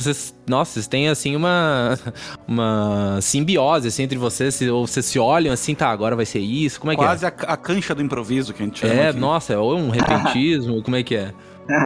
vocês, 0.02 0.34
nossa, 0.48 0.72
vocês 0.72 0.86
têm 0.86 1.08
assim 1.08 1.36
uma 1.36 1.98
uma 2.48 3.18
simbiose 3.20 3.88
assim 3.88 4.02
entre 4.02 4.18
vocês, 4.18 4.60
ou 4.62 4.86
vocês 4.86 5.06
se 5.06 5.18
olham 5.18 5.52
assim, 5.52 5.74
tá, 5.74 5.88
agora 5.88 6.16
vai 6.16 6.26
ser 6.26 6.40
isso. 6.40 6.80
Como 6.80 6.92
é 6.92 6.96
que 6.96 7.02
é? 7.02 7.04
Quase 7.06 7.24
a, 7.26 7.28
a 7.28 7.56
cancha 7.56 7.94
do 7.94 8.02
improviso 8.02 8.52
que 8.52 8.62
a 8.62 8.66
gente 8.66 8.80
chama. 8.80 8.92
É, 8.94 9.08
aqui. 9.08 9.18
nossa, 9.18 9.58
ou 9.58 9.76
um 9.76 9.90
repentismo, 9.90 10.82
como 10.82 10.96
é 10.96 11.02
que 11.02 11.16
é? 11.16 11.32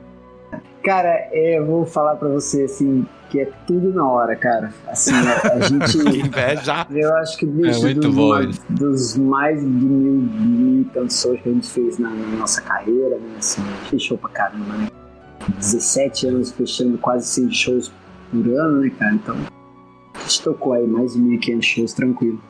Cara, 0.85 1.09
é, 1.33 1.59
eu 1.59 1.67
vou 1.67 1.85
falar 1.85 2.17
pra 2.17 2.29
você 2.29 2.63
assim 2.63 3.05
que 3.29 3.41
é 3.41 3.51
tudo 3.67 3.93
na 3.93 4.09
hora, 4.09 4.35
cara. 4.35 4.73
Assim, 4.87 5.13
a, 5.15 5.51
Que 5.61 5.69
gente. 5.69 6.19
inveja. 6.21 6.87
Eu 6.91 7.15
acho 7.17 7.37
que 7.37 7.45
bicho, 7.45 7.87
É 7.87 7.93
dos, 7.93 8.15
bom 8.15 8.29
ma- 8.31 8.43
isso. 8.43 8.61
dos 8.71 9.17
mais 9.19 9.61
de 9.61 9.67
mil, 9.67 10.13
mil 10.23 10.85
tantos 10.95 11.21
shows 11.21 11.39
que 11.43 11.49
a 11.51 11.53
gente 11.53 11.69
fez 11.69 11.99
na, 11.99 12.09
na 12.09 12.37
nossa 12.39 12.63
carreira, 12.63 13.17
né? 13.19 13.35
Assim, 13.37 13.61
show 13.99 14.17
pra 14.17 14.31
caramba, 14.31 14.73
né? 14.79 14.89
17 15.57 16.27
anos 16.27 16.53
fechando 16.53 16.99
quase 16.99 17.27
100 17.27 17.53
shows 17.53 17.93
por 18.31 18.47
ano, 18.47 18.81
né, 18.83 18.91
cara? 18.99 19.15
Então, 19.15 19.37
a 20.15 20.19
gente 20.21 20.43
tocou 20.43 20.73
aí 20.73 20.87
mais 20.87 21.15
de 21.15 21.21
1.500 21.21 21.63
shows 21.63 21.93
tranquilo. 21.93 22.41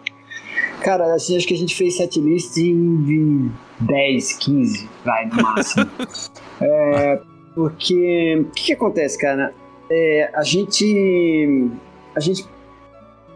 Cara, 0.83 1.15
assim, 1.15 1.37
acho 1.37 1.47
que 1.47 1.55
a 1.55 1.57
gente 1.59 1.75
fez 1.75 1.97
setlist 1.97 2.57
em, 2.57 2.73
em 2.73 3.53
10, 3.81 4.33
15, 4.35 4.89
vai, 5.05 5.27
no 5.27 5.43
máximo. 5.43 5.87
É, 6.61 7.21
porque, 7.55 8.37
o 8.41 8.51
que, 8.51 8.65
que 8.65 8.73
acontece, 8.73 9.17
cara? 9.17 9.55
É, 9.89 10.29
a 10.35 10.43
gente. 10.43 11.71
A 12.17 12.19
gente 12.19 12.45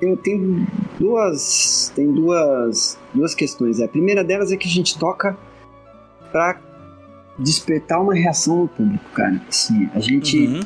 tem, 0.00 0.16
tem 0.16 0.66
duas. 0.98 1.92
Tem 1.94 2.12
duas, 2.12 2.98
duas 3.14 3.32
questões. 3.32 3.80
A 3.80 3.86
primeira 3.86 4.24
delas 4.24 4.50
é 4.50 4.56
que 4.56 4.66
a 4.66 4.70
gente 4.70 4.98
toca 4.98 5.38
pra 6.32 6.54
despertar 7.42 8.00
uma 8.00 8.14
reação 8.14 8.56
no 8.62 8.68
público, 8.68 9.04
cara. 9.12 9.40
Assim, 9.48 9.88
a 9.94 10.00
gente. 10.00 10.46
Uhum. 10.46 10.60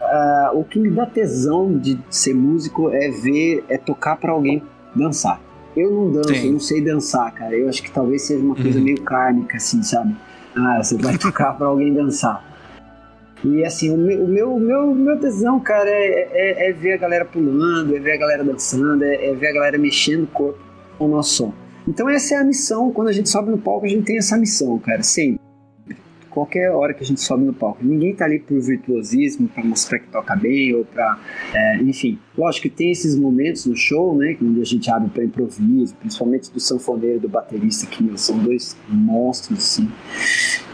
ah, 0.00 0.50
o 0.54 0.64
que 0.64 0.78
me 0.78 0.90
dá 0.90 1.06
tesão 1.06 1.76
de 1.78 1.98
ser 2.10 2.34
músico 2.34 2.90
é 2.90 3.10
ver, 3.10 3.64
é 3.68 3.76
tocar 3.78 4.16
pra 4.16 4.32
alguém 4.32 4.62
dançar. 4.94 5.40
Eu 5.76 5.90
não 5.90 6.12
danço, 6.12 6.34
Sim. 6.34 6.46
eu 6.46 6.52
não 6.52 6.60
sei 6.60 6.80
dançar, 6.80 7.32
cara. 7.34 7.54
Eu 7.56 7.68
acho 7.68 7.82
que 7.82 7.90
talvez 7.90 8.22
seja 8.22 8.44
uma 8.44 8.54
coisa 8.54 8.78
Uhum. 8.78 8.84
meio 8.84 9.00
kármica, 9.02 9.56
assim, 9.56 9.82
sabe? 9.82 10.14
Ah, 10.56 10.80
você 10.82 10.96
vai 10.96 11.16
tocar 11.18 11.52
pra 11.56 11.66
alguém 11.66 11.92
dançar. 11.92 12.44
E 13.44 13.62
assim, 13.64 13.90
o 13.90 13.96
meu, 13.98 14.24
o 14.24 14.28
meu, 14.28 14.58
meu, 14.58 14.94
meu 14.94 15.18
tesão, 15.18 15.60
cara, 15.60 15.90
é, 15.90 16.28
é, 16.32 16.70
é 16.70 16.72
ver 16.72 16.92
a 16.92 16.96
galera 16.96 17.24
pulando, 17.26 17.94
é 17.94 17.98
ver 17.98 18.12
a 18.12 18.16
galera 18.16 18.42
dançando, 18.44 19.02
é, 19.04 19.26
é 19.26 19.34
ver 19.34 19.48
a 19.48 19.52
galera 19.52 19.76
mexendo 19.76 20.22
o 20.22 20.26
corpo 20.28 20.58
com 20.96 21.06
o 21.06 21.08
nosso 21.08 21.34
som. 21.34 21.52
Então 21.86 22.08
essa 22.08 22.34
é 22.36 22.38
a 22.38 22.44
missão, 22.44 22.90
quando 22.90 23.08
a 23.08 23.12
gente 23.12 23.28
sobe 23.28 23.50
no 23.50 23.58
palco, 23.58 23.84
a 23.84 23.88
gente 23.88 24.04
tem 24.04 24.16
essa 24.16 24.38
missão, 24.38 24.78
cara, 24.78 25.02
sempre. 25.02 25.38
Qualquer 26.34 26.70
hora 26.72 26.92
que 26.92 27.04
a 27.04 27.06
gente 27.06 27.20
sobe 27.20 27.44
no 27.44 27.52
palco. 27.54 27.78
Ninguém 27.84 28.12
tá 28.14 28.24
ali 28.24 28.40
por 28.40 28.60
virtuosismo, 28.60 29.46
pra 29.48 29.64
mostrar 29.64 30.00
que 30.00 30.08
toca 30.08 30.34
bem, 30.34 30.74
ou 30.74 30.84
pra. 30.84 31.18
é, 31.54 31.76
enfim, 31.82 32.18
lógico 32.36 32.64
que 32.68 32.74
tem 32.74 32.90
esses 32.90 33.16
momentos 33.16 33.64
no 33.66 33.76
show, 33.76 34.16
né, 34.16 34.36
onde 34.42 34.60
a 34.60 34.64
gente 34.64 34.90
abre 34.90 35.08
pra 35.10 35.22
improviso, 35.24 35.94
principalmente 35.94 36.50
do 36.52 36.58
sanfoneiro 36.58 37.18
e 37.18 37.20
do 37.20 37.28
baterista, 37.28 37.86
que 37.86 38.02
meu, 38.02 38.18
são 38.18 38.36
dois 38.38 38.76
monstros, 38.88 39.58
assim. 39.60 39.88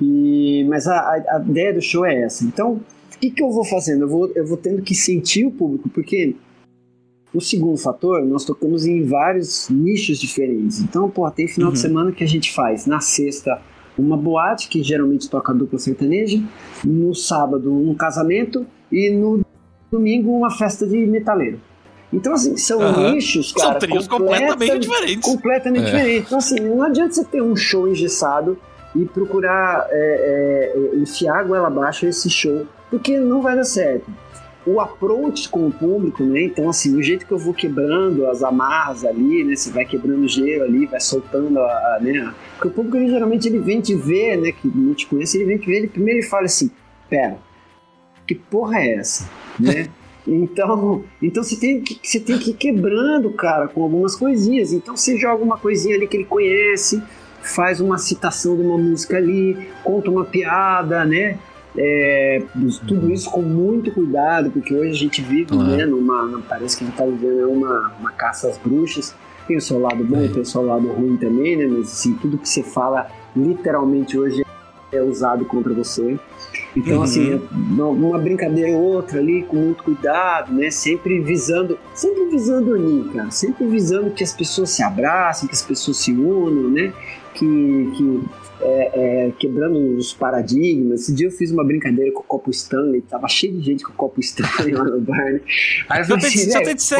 E, 0.00 0.64
mas 0.68 0.86
a, 0.86 0.94
a- 0.98 1.36
a 1.36 1.40
ideia 1.46 1.74
do 1.74 1.82
show 1.82 2.04
é 2.06 2.22
essa. 2.22 2.44
Então, 2.44 2.80
o 3.14 3.18
que, 3.20 3.30
que 3.30 3.42
eu 3.42 3.50
vou 3.50 3.64
fazendo? 3.64 4.04
Eu 4.04 4.08
vou, 4.08 4.32
eu 4.34 4.46
vou 4.46 4.56
tendo 4.56 4.80
que 4.82 4.94
sentir 4.94 5.44
o 5.46 5.50
público, 5.50 5.88
porque 5.90 6.34
O 7.32 7.40
segundo 7.40 7.76
fator, 7.76 8.24
nós 8.26 8.44
tocamos 8.44 8.84
em 8.86 9.04
vários 9.04 9.68
nichos 9.70 10.18
diferentes. 10.18 10.80
Então, 10.80 11.08
pô, 11.08 11.30
tem 11.30 11.46
final 11.46 11.68
Uhum. 11.68 11.74
de 11.74 11.78
semana 11.80 12.10
que 12.12 12.24
a 12.24 12.26
gente 12.26 12.50
faz 12.52 12.86
na 12.86 12.98
sexta 13.00 13.62
uma 14.00 14.16
boate, 14.16 14.68
que 14.68 14.82
geralmente 14.82 15.28
toca 15.28 15.52
dupla 15.52 15.78
sertaneja, 15.78 16.40
no 16.84 17.14
sábado 17.14 17.72
um 17.72 17.94
casamento 17.94 18.66
e 18.90 19.10
no 19.10 19.40
domingo 19.90 20.30
uma 20.36 20.50
festa 20.50 20.86
de 20.86 20.96
metaleiro. 21.06 21.60
Então, 22.12 22.32
assim, 22.32 22.56
são 22.56 22.80
Aham. 22.80 23.12
nichos, 23.12 23.50
São 23.50 23.68
cara, 23.68 23.78
trios 23.78 24.08
completamente 24.08 24.78
diferentes. 24.80 25.30
completamente 25.32 25.82
É. 25.82 25.90
diferentes. 25.92 26.26
Então, 26.26 26.38
assim, 26.38 26.60
não 26.60 26.82
adianta 26.82 27.12
você 27.14 27.24
ter 27.24 27.40
um 27.40 27.54
show 27.54 27.86
engessado 27.86 28.58
e 28.96 29.04
procurar 29.04 29.86
é, 29.90 30.72
é, 30.74 30.96
enfiar 30.96 31.38
a 31.38 31.42
goela 31.44 31.68
abaixo 31.68 32.06
esse 32.06 32.28
show, 32.28 32.66
porque 32.90 33.18
não 33.18 33.40
vai 33.40 33.54
dar 33.54 33.62
certo. 33.64 34.10
O 34.66 34.80
approach 34.80 35.48
com 35.48 35.66
o 35.66 35.72
público, 35.72 36.22
né? 36.22 36.42
Então, 36.42 36.68
assim, 36.68 36.94
o 36.94 37.02
jeito 37.02 37.26
que 37.26 37.32
eu 37.32 37.38
vou 37.38 37.54
quebrando 37.54 38.26
as 38.26 38.42
amarras 38.42 39.04
ali, 39.04 39.42
né? 39.42 39.56
Você 39.56 39.70
vai 39.70 39.84
quebrando 39.84 40.22
o 40.24 40.28
gelo 40.28 40.64
ali, 40.64 40.86
vai 40.86 41.00
soltando 41.00 41.58
a, 41.58 41.96
a, 41.96 41.98
né? 42.00 42.34
Porque 42.52 42.68
o 42.68 42.70
público, 42.70 42.96
ele, 42.96 43.08
geralmente, 43.08 43.48
ele 43.48 43.58
vem 43.58 43.80
te 43.80 43.94
ver, 43.94 44.36
né? 44.36 44.52
Que 44.52 44.68
não 44.68 44.94
te 44.94 45.06
conhece, 45.06 45.38
ele 45.38 45.46
vem 45.46 45.58
te 45.58 45.66
ver, 45.66 45.76
ele 45.76 45.88
primeiro 45.88 46.20
ele 46.20 46.26
fala 46.26 46.44
assim, 46.44 46.70
pera, 47.08 47.38
que 48.26 48.34
porra 48.34 48.80
é 48.80 48.94
essa, 48.96 49.28
né? 49.58 49.88
Então, 50.26 51.02
então 51.20 51.42
você 51.42 51.56
tem 51.56 51.80
que 51.80 51.98
você 52.02 52.20
tem 52.20 52.38
que 52.38 52.50
ir 52.50 52.54
quebrando, 52.54 53.32
cara, 53.32 53.66
com 53.66 53.82
algumas 53.82 54.14
coisinhas. 54.14 54.72
Então 54.72 54.94
você 54.94 55.16
joga 55.16 55.42
uma 55.42 55.56
coisinha 55.58 55.96
ali 55.96 56.06
que 56.06 56.16
ele 56.16 56.26
conhece, 56.26 57.02
faz 57.42 57.80
uma 57.80 57.98
citação 57.98 58.54
de 58.54 58.62
uma 58.62 58.76
música 58.76 59.16
ali, 59.16 59.56
conta 59.82 60.10
uma 60.10 60.24
piada, 60.24 61.04
né? 61.04 61.38
É, 61.76 62.42
tudo 62.86 63.12
isso 63.12 63.30
com 63.30 63.42
muito 63.42 63.92
cuidado, 63.92 64.50
porque 64.50 64.74
hoje 64.74 64.90
a 64.90 64.94
gente 64.94 65.22
vive, 65.22 65.46
Claro. 65.46 65.68
né, 65.68 65.86
numa, 65.86 66.40
parece 66.48 66.76
que 66.76 66.84
a 66.84 66.86
gente 66.88 66.96
tá 66.96 67.04
vivendo 67.04 67.48
uma, 67.48 67.92
uma 68.00 68.10
caça 68.12 68.48
às 68.48 68.58
bruxas. 68.58 69.14
Tem 69.46 69.56
o 69.56 69.60
seu 69.60 69.80
lado 69.80 70.04
bom, 70.04 70.24
É. 70.24 70.28
tem 70.28 70.42
o 70.42 70.44
seu 70.46 70.62
lado 70.66 70.86
ruim 70.88 71.16
também, 71.16 71.56
né? 71.56 71.66
Mas 71.66 71.92
assim, 71.92 72.14
tudo 72.14 72.38
que 72.38 72.48
você 72.48 72.62
fala 72.62 73.08
literalmente 73.36 74.18
hoje 74.18 74.44
é 74.92 75.02
usado 75.02 75.44
contra 75.44 75.72
você. 75.72 76.18
Então, 76.76 76.98
Uhum. 76.98 77.02
assim, 77.02 77.32
é 77.34 77.40
uma, 77.52 77.86
uma 77.88 78.18
brincadeira 78.18 78.70
ou 78.76 78.82
outra 78.94 79.18
ali, 79.18 79.42
com 79.42 79.56
muito 79.56 79.82
cuidado, 79.82 80.52
né? 80.52 80.70
Sempre 80.70 81.20
visando, 81.20 81.78
sempre 81.94 82.26
visando 82.30 82.72
unir, 82.74 83.12
cara. 83.12 83.30
Sempre 83.30 83.66
visando 83.66 84.10
que 84.10 84.22
as 84.22 84.32
pessoas 84.32 84.70
se 84.70 84.82
abracem, 84.82 85.48
que 85.48 85.54
as 85.54 85.62
pessoas 85.62 85.96
se 85.98 86.12
unam, 86.12 86.68
né? 86.70 86.92
Que, 87.34 87.46
que 87.96 88.20
é, 88.62 88.90
é, 89.28 89.32
quebrando 89.38 89.96
os 89.96 90.12
paradigmas. 90.12 91.02
Esse 91.02 91.14
dia 91.14 91.26
eu 91.28 91.30
fiz 91.30 91.50
uma 91.50 91.64
brincadeira 91.64 92.12
com 92.12 92.20
o 92.20 92.24
copo 92.24 92.50
Stanley, 92.50 93.02
tava 93.02 93.26
cheio 93.28 93.52
de 93.54 93.62
gente 93.62 93.84
com 93.84 93.92
o 93.92 93.94
copo 93.94 94.20
Stanley 94.20 94.72
lá 94.74 94.84
no 94.84 95.00
bar, 95.02 95.16
né? 95.16 95.40
Aí 95.88 96.00
eu 96.00 96.04
falei 96.06 96.26
assim, 96.26 96.38
se 96.38 96.48
eu 96.48 96.52
"Velho, 96.54 96.64
te 96.66 96.74
disser 96.74 96.98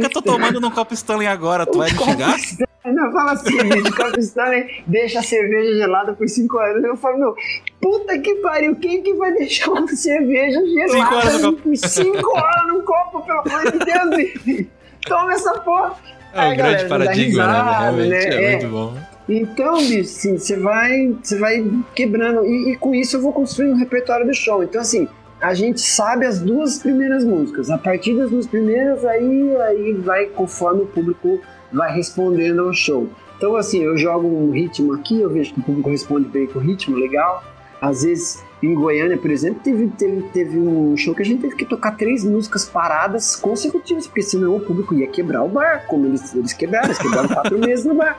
que 0.00 0.06
eu 0.06 0.10
tô 0.10 0.22
tomando 0.22 0.60
num 0.60 0.70
copo 0.70 0.94
Stanley 0.94 1.26
agora, 1.26 1.66
tu 1.66 1.74
o 1.76 1.78
vai 1.78 1.90
me 1.90 1.96
copo 1.96 2.10
xingar? 2.10 2.36
Stanley- 2.36 2.70
Não, 2.86 3.12
fala 3.12 3.32
assim, 3.32 3.50
gente, 3.60 3.90
o 3.90 3.96
copo 3.96 4.18
Stanley 4.20 4.82
deixa 4.86 5.20
a 5.20 5.22
cerveja 5.22 5.76
gelada 5.76 6.12
por 6.14 6.28
5 6.28 6.56
horas. 6.56 6.82
Eu 6.82 6.96
falo, 6.96 7.18
meu, 7.18 7.34
puta 7.80 8.18
que 8.18 8.34
pariu, 8.36 8.74
quem 8.76 9.02
que 9.02 9.12
vai 9.14 9.32
deixar 9.32 9.70
uma 9.70 9.86
cerveja 9.88 10.60
gelada 10.66 11.52
por 11.52 11.76
5 11.76 12.28
horas 12.36 12.66
num 12.68 12.80
copo, 12.82 13.20
pelo 13.22 13.40
amor 13.40 13.70
de 13.72 13.78
Deus? 13.78 14.66
Toma 15.06 15.32
essa 15.34 15.52
porra. 15.60 15.94
É 16.32 16.40
um 16.40 16.56
grande 16.56 16.58
galera, 16.84 16.88
paradigma, 16.88 17.46
né? 17.46 17.52
risada, 17.52 17.80
Realmente 17.80 18.08
né? 18.08 18.34
é, 18.34 18.44
É. 18.44 18.50
muito 18.52 18.68
bom. 18.68 19.09
Então, 19.32 19.76
bicho, 19.76 20.00
assim, 20.00 20.36
você 20.36 20.56
vai, 20.56 21.16
você 21.22 21.38
vai 21.38 21.64
quebrando. 21.94 22.44
E, 22.44 22.72
e 22.72 22.76
com 22.76 22.92
isso 22.92 23.16
eu 23.16 23.22
vou 23.22 23.32
construindo 23.32 23.74
um 23.74 23.78
repertório 23.78 24.26
do 24.26 24.34
show. 24.34 24.64
Então, 24.64 24.80
assim, 24.80 25.06
a 25.40 25.54
gente 25.54 25.80
sabe 25.80 26.26
as 26.26 26.40
duas 26.40 26.80
primeiras 26.80 27.24
músicas. 27.24 27.70
A 27.70 27.78
partir 27.78 28.16
das 28.16 28.28
duas 28.28 28.48
primeiras, 28.48 29.04
aí, 29.04 29.56
aí 29.56 29.92
vai 29.92 30.26
conforme 30.26 30.82
o 30.82 30.86
público 30.86 31.40
vai 31.72 31.94
respondendo 31.94 32.62
ao 32.62 32.74
show. 32.74 33.08
Então, 33.36 33.54
assim, 33.54 33.84
eu 33.84 33.96
jogo 33.96 34.26
um 34.26 34.50
ritmo 34.50 34.94
aqui, 34.94 35.20
eu 35.20 35.30
vejo 35.30 35.54
que 35.54 35.60
o 35.60 35.62
público 35.62 35.88
responde 35.90 36.28
bem 36.28 36.48
com 36.48 36.58
o 36.58 36.62
ritmo, 36.62 36.96
legal. 36.96 37.44
Às 37.80 38.02
vezes, 38.02 38.44
em 38.60 38.74
Goiânia, 38.74 39.16
por 39.16 39.30
exemplo, 39.30 39.60
teve, 39.62 39.86
teve, 39.96 40.22
teve 40.32 40.58
um 40.58 40.96
show 40.96 41.14
que 41.14 41.22
a 41.22 41.24
gente 41.24 41.40
teve 41.40 41.54
que 41.54 41.64
tocar 41.64 41.92
três 41.92 42.24
músicas 42.24 42.64
paradas 42.64 43.36
consecutivas, 43.36 44.08
porque 44.08 44.22
senão 44.22 44.56
o 44.56 44.60
público 44.60 44.92
ia 44.92 45.06
quebrar 45.06 45.44
o 45.44 45.48
bar, 45.48 45.86
como 45.86 46.06
eles, 46.06 46.34
eles 46.34 46.52
quebraram, 46.52 46.88
eles 46.88 46.98
quebraram 46.98 47.28
quatro 47.28 47.56
meses 47.64 47.84
no 47.84 47.94
bar 47.94 48.18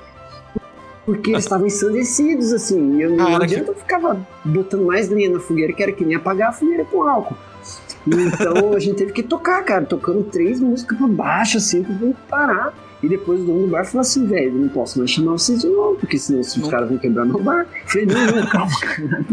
porque 1.05 1.31
eles 1.31 1.43
estavam 1.43 1.67
ensandecidos, 1.67 2.53
assim. 2.53 2.97
E 2.97 3.01
eu 3.01 3.11
não 3.11 3.25
Cara, 3.25 3.43
adianta 3.43 3.71
eu 3.71 3.75
ficava 3.75 4.27
botando 4.45 4.85
mais 4.85 5.09
lenha 5.09 5.29
na 5.29 5.39
fogueira, 5.39 5.73
que 5.73 5.81
era 5.81 5.91
que 5.91 6.05
nem 6.05 6.15
apagar 6.15 6.49
a 6.49 6.53
fogueira 6.53 6.85
com 6.85 7.03
álcool. 7.03 7.35
Então 8.07 8.73
a 8.73 8.79
gente 8.79 8.95
teve 8.95 9.11
que 9.11 9.23
tocar, 9.23 9.63
cara, 9.63 9.85
tocando 9.85 10.23
três 10.23 10.59
músicas 10.59 10.97
pra 10.97 11.07
baixo, 11.07 11.57
assim, 11.57 11.83
pra 11.83 11.95
parar. 12.29 12.73
E 13.03 13.09
depois 13.09 13.41
o 13.41 13.43
dono 13.43 13.61
do 13.61 13.67
bar 13.67 13.83
falou 13.83 14.01
assim, 14.01 14.27
velho, 14.27 14.55
eu 14.55 14.61
não 14.61 14.69
posso 14.69 14.99
mais 14.99 15.09
chamar 15.09 15.31
vocês 15.31 15.61
de 15.61 15.67
novo, 15.67 15.97
porque 15.99 16.19
senão 16.19 16.39
os 16.39 16.67
caras 16.67 16.87
vão 16.87 16.97
quebrar 16.99 17.25
meu 17.25 17.41
bar. 17.41 17.65
Eu 17.83 17.89
falei, 17.89 18.05
não, 18.05 18.25
não, 18.27 18.47
calma, 18.47 18.79
cara. 18.79 19.25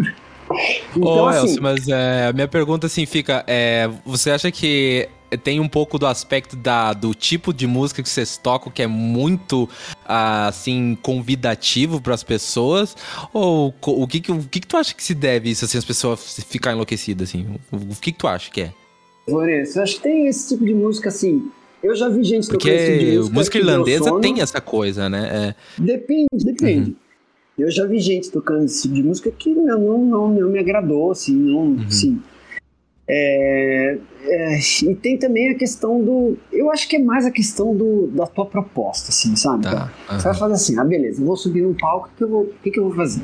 Então, 0.97 1.03
Ô, 1.03 1.29
assim, 1.29 1.41
Elcio, 1.41 1.63
mas 1.63 1.89
é, 1.89 2.29
a 2.29 2.33
minha 2.33 2.49
pergunta 2.49 2.87
assim 2.87 3.05
fica: 3.05 3.45
é, 3.47 3.91
você 4.07 4.31
acha 4.31 4.51
que 4.51 5.07
tem 5.37 5.61
um 5.61 5.69
pouco 5.69 5.99
do 5.99 6.07
aspecto 6.07 6.57
da, 6.57 6.93
do 6.93 7.15
tipo 7.15 7.53
de 7.53 7.67
música 7.67 8.03
que 8.03 8.09
vocês 8.09 8.37
tocam 8.37 8.73
que 8.73 8.83
é 8.83 8.87
muito 8.87 9.69
ah, 10.07 10.49
assim 10.49 10.97
convidativo 11.03 12.01
para 12.01 12.15
as 12.15 12.23
pessoas? 12.23 12.97
Ou 13.33 13.75
o 13.87 14.07
que 14.07 14.21
que, 14.21 14.33
o 14.33 14.39
que 14.43 14.61
que 14.61 14.67
tu 14.67 14.77
acha 14.77 14.95
que 14.95 15.03
se 15.03 15.15
deve 15.15 15.51
isso 15.51 15.65
assim 15.65 15.79
as 15.79 15.85
pessoas 15.85 16.39
ficarem 16.49 16.77
enlouquecidas 16.77 17.29
assim? 17.29 17.47
O, 17.71 17.95
que 18.01 18.13
que 18.13 18.19
tu 18.19 18.27
acha 18.29 18.51
que 18.51 18.63
é? 18.63 18.73
Lourenço, 19.29 19.79
eu 19.79 19.83
acho 19.83 19.97
que 19.97 20.03
tem 20.03 20.27
esse 20.27 20.49
tipo 20.49 20.65
de 20.65 20.73
música, 20.73 21.11
assim. 21.11 21.51
Eu 21.83 21.95
já 21.95 22.09
vi 22.09 22.25
gente 22.25 22.49
tocando 22.49 22.73
esse 22.73 22.85
tipo 22.87 22.99
de 22.99 23.05
Porque 23.05 23.17
música. 23.19 23.35
música 23.35 23.59
irlandesa 23.59 24.21
tem 24.21 24.41
essa 24.41 24.61
coisa, 24.61 25.09
né? 25.11 25.55
É, 25.79 25.83
Depende, 25.83 26.29
depende. 26.45 26.91
Uhum. 26.91 26.97
Eu 27.59 27.71
já 27.71 27.85
vi 27.87 27.99
gente 28.01 28.31
tocando 28.31 28.65
esse 28.65 28.83
tipo 28.83 28.95
de 28.95 29.03
música 29.03 29.31
que 29.31 29.51
não, 29.51 29.79
não, 29.79 29.99
não, 30.05 30.29
não 30.29 30.49
me 30.51 30.59
agradou, 30.59 31.11
assim, 31.11 31.35
não, 31.35 31.59
Uhum. 31.59 31.85
assim. 31.87 32.23
É, 33.11 33.99
é, 34.23 34.59
e 34.85 34.95
tem 34.95 35.17
também 35.19 35.49
a 35.51 35.55
questão 35.55 36.03
do. 36.03 36.37
Eu 36.53 36.71
acho 36.71 36.87
que 36.89 36.97
é 36.97 36.99
mais 37.03 37.25
a 37.25 37.31
questão 37.31 37.75
do, 37.75 38.09
da 38.09 38.27
tua 38.27 38.45
proposta, 38.45 39.09
assim, 39.09 39.35
sabe? 39.35 39.63
tá. 39.65 39.91
Você 40.09 40.25
vai 40.25 40.35
fazer 40.35 40.55
assim, 40.55 40.79
ah, 40.79 40.85
beleza, 40.85 41.23
eu 41.23 41.27
vou 41.27 41.37
subir 41.37 41.63
num 41.63 41.73
palco, 41.75 42.11
o 42.13 42.17
que, 42.17 42.25
eu 42.25 42.29
vou, 42.29 42.43
o 42.43 42.53
que, 42.63 42.71
que 42.71 42.79
eu 42.79 42.85
vou 42.85 42.95
fazer? 42.95 43.23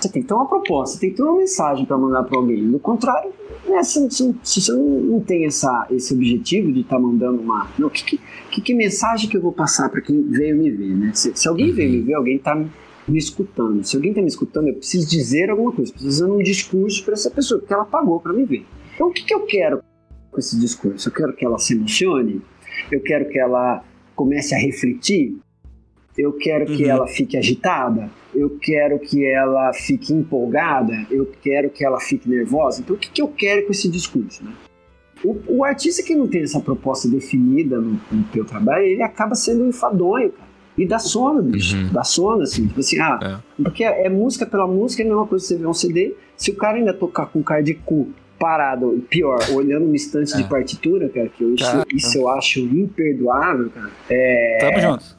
Você 0.00 0.08
tem 0.08 0.22
que 0.22 0.28
ter 0.28 0.34
uma 0.34 0.46
proposta, 0.48 0.98
tem 0.98 1.10
que 1.10 1.16
ter 1.16 1.22
uma 1.22 1.36
mensagem 1.36 1.84
para 1.84 1.96
mandar 1.96 2.24
para 2.24 2.36
alguém. 2.38 2.68
Do 2.70 2.78
contrário, 2.80 3.30
né, 3.68 3.82
se, 3.84 4.10
se- 4.10 4.34
se 4.42 4.60
você 4.62 4.72
não, 4.72 5.20
tem 5.20 5.44
essa, 5.46 5.86
esse 5.90 6.12
objetivo 6.14 6.72
de 6.72 6.80
estar 6.80 6.98
mandando 6.98 7.40
uma. 7.40 7.68
Não, 7.78 7.88
que, 7.90 8.02
que, 8.02 8.20
que, 8.50 8.60
que 8.62 8.74
mensagem 8.74 9.28
que 9.30 9.36
eu 9.36 9.42
vou 9.42 9.52
passar 9.52 9.90
para 9.90 10.00
quem 10.00 10.22
veio 10.22 10.56
me 10.56 10.70
ver, 10.70 10.96
né? 10.96 11.12
Se, 11.14 11.32
se 11.36 11.46
alguém 11.46 11.68
Uhum. 11.68 11.74
veio 11.76 11.90
me 11.92 12.00
ver, 12.00 12.14
alguém 12.14 12.36
está 12.36 12.56
me 12.56 13.18
escutando. 13.18 13.84
Se 13.84 13.94
alguém 13.94 14.10
está 14.10 14.22
me 14.22 14.28
escutando, 14.28 14.68
eu 14.68 14.74
preciso 14.74 15.08
dizer 15.08 15.50
alguma 15.50 15.70
coisa, 15.70 15.92
preciso 15.92 16.20
fazer 16.24 16.32
um 16.32 16.38
discurso 16.42 17.04
para 17.04 17.12
essa 17.14 17.30
pessoa, 17.30 17.60
porque 17.60 17.72
ela 17.74 17.84
pagou 17.84 18.18
para 18.20 18.32
me 18.32 18.44
ver. 18.44 18.64
Então, 19.00 19.08
o 19.08 19.12
que, 19.14 19.24
que 19.24 19.32
eu 19.32 19.46
quero 19.46 19.82
com 20.30 20.38
esse 20.38 20.60
discurso? 20.60 21.08
Eu 21.08 21.12
quero 21.14 21.32
que 21.32 21.42
ela 21.42 21.58
se 21.58 21.72
emocione, 21.72 22.42
eu 22.92 23.00
quero 23.00 23.30
que 23.30 23.38
ela 23.38 23.82
comece 24.14 24.54
a 24.54 24.58
refletir, 24.58 25.38
eu 26.18 26.34
quero 26.34 26.66
que 26.66 26.84
Uhum. 26.84 26.90
ela 26.90 27.06
fique 27.06 27.34
agitada, 27.38 28.10
eu 28.34 28.58
quero 28.60 28.98
que 28.98 29.24
ela 29.24 29.72
fique 29.72 30.12
empolgada, 30.12 31.06
eu 31.10 31.24
quero 31.40 31.70
que 31.70 31.82
ela 31.82 31.98
fique 31.98 32.28
nervosa. 32.28 32.82
Então, 32.82 32.94
o 32.94 32.98
que, 32.98 33.10
que 33.10 33.22
eu 33.22 33.28
quero 33.28 33.64
com 33.64 33.72
esse 33.72 33.88
discurso? 33.88 34.44
Né? 34.44 34.52
O, 35.24 35.38
o 35.48 35.64
artista 35.64 36.02
que 36.02 36.14
não 36.14 36.28
tem 36.28 36.42
essa 36.42 36.60
proposta 36.60 37.08
definida 37.08 37.80
no, 37.80 37.98
no 38.12 38.24
teu 38.30 38.44
trabalho, 38.44 38.84
ele 38.84 39.02
acaba 39.02 39.34
sendo 39.34 39.66
enfadonho, 39.66 40.30
cara. 40.30 40.50
E 40.76 40.86
dá 40.86 40.98
sono, 40.98 41.42
bicho. 41.42 41.74
Uhum. 41.74 41.90
Dá 41.90 42.04
sono, 42.04 42.42
assim. 42.42 42.66
Tipo 42.66 42.80
assim, 42.80 42.98
ah, 43.00 43.40
porque 43.56 43.82
é, 43.82 44.04
é 44.04 44.10
música 44.10 44.44
pela 44.44 44.66
música, 44.66 45.02
não 45.04 45.12
é 45.12 45.16
uma 45.16 45.26
coisa 45.26 45.42
que 45.42 45.48
você 45.54 45.56
vê 45.56 45.66
um 45.66 45.72
CD. 45.72 46.14
Se 46.36 46.50
o 46.50 46.56
cara 46.56 46.76
ainda 46.76 46.92
tocar 46.92 47.26
com 47.26 47.42
cara 47.42 47.62
de 47.62 47.72
cu 47.72 48.12
parado, 48.40 49.04
pior, 49.10 49.38
olhando 49.54 49.84
uma 49.84 49.94
estante 49.94 50.34
de 50.34 50.42
É. 50.42 50.46
partitura, 50.48 51.08
cara, 51.10 51.28
que 51.28 51.44
eu, 51.44 51.54
isso, 51.54 51.64
Tá. 51.70 51.84
isso 51.94 52.18
eu 52.18 52.28
acho 52.30 52.58
imperdoável, 52.58 53.70
cara. 53.70 53.90
É, 54.08 54.58
Tamo 54.60 54.80
junto. 54.80 55.18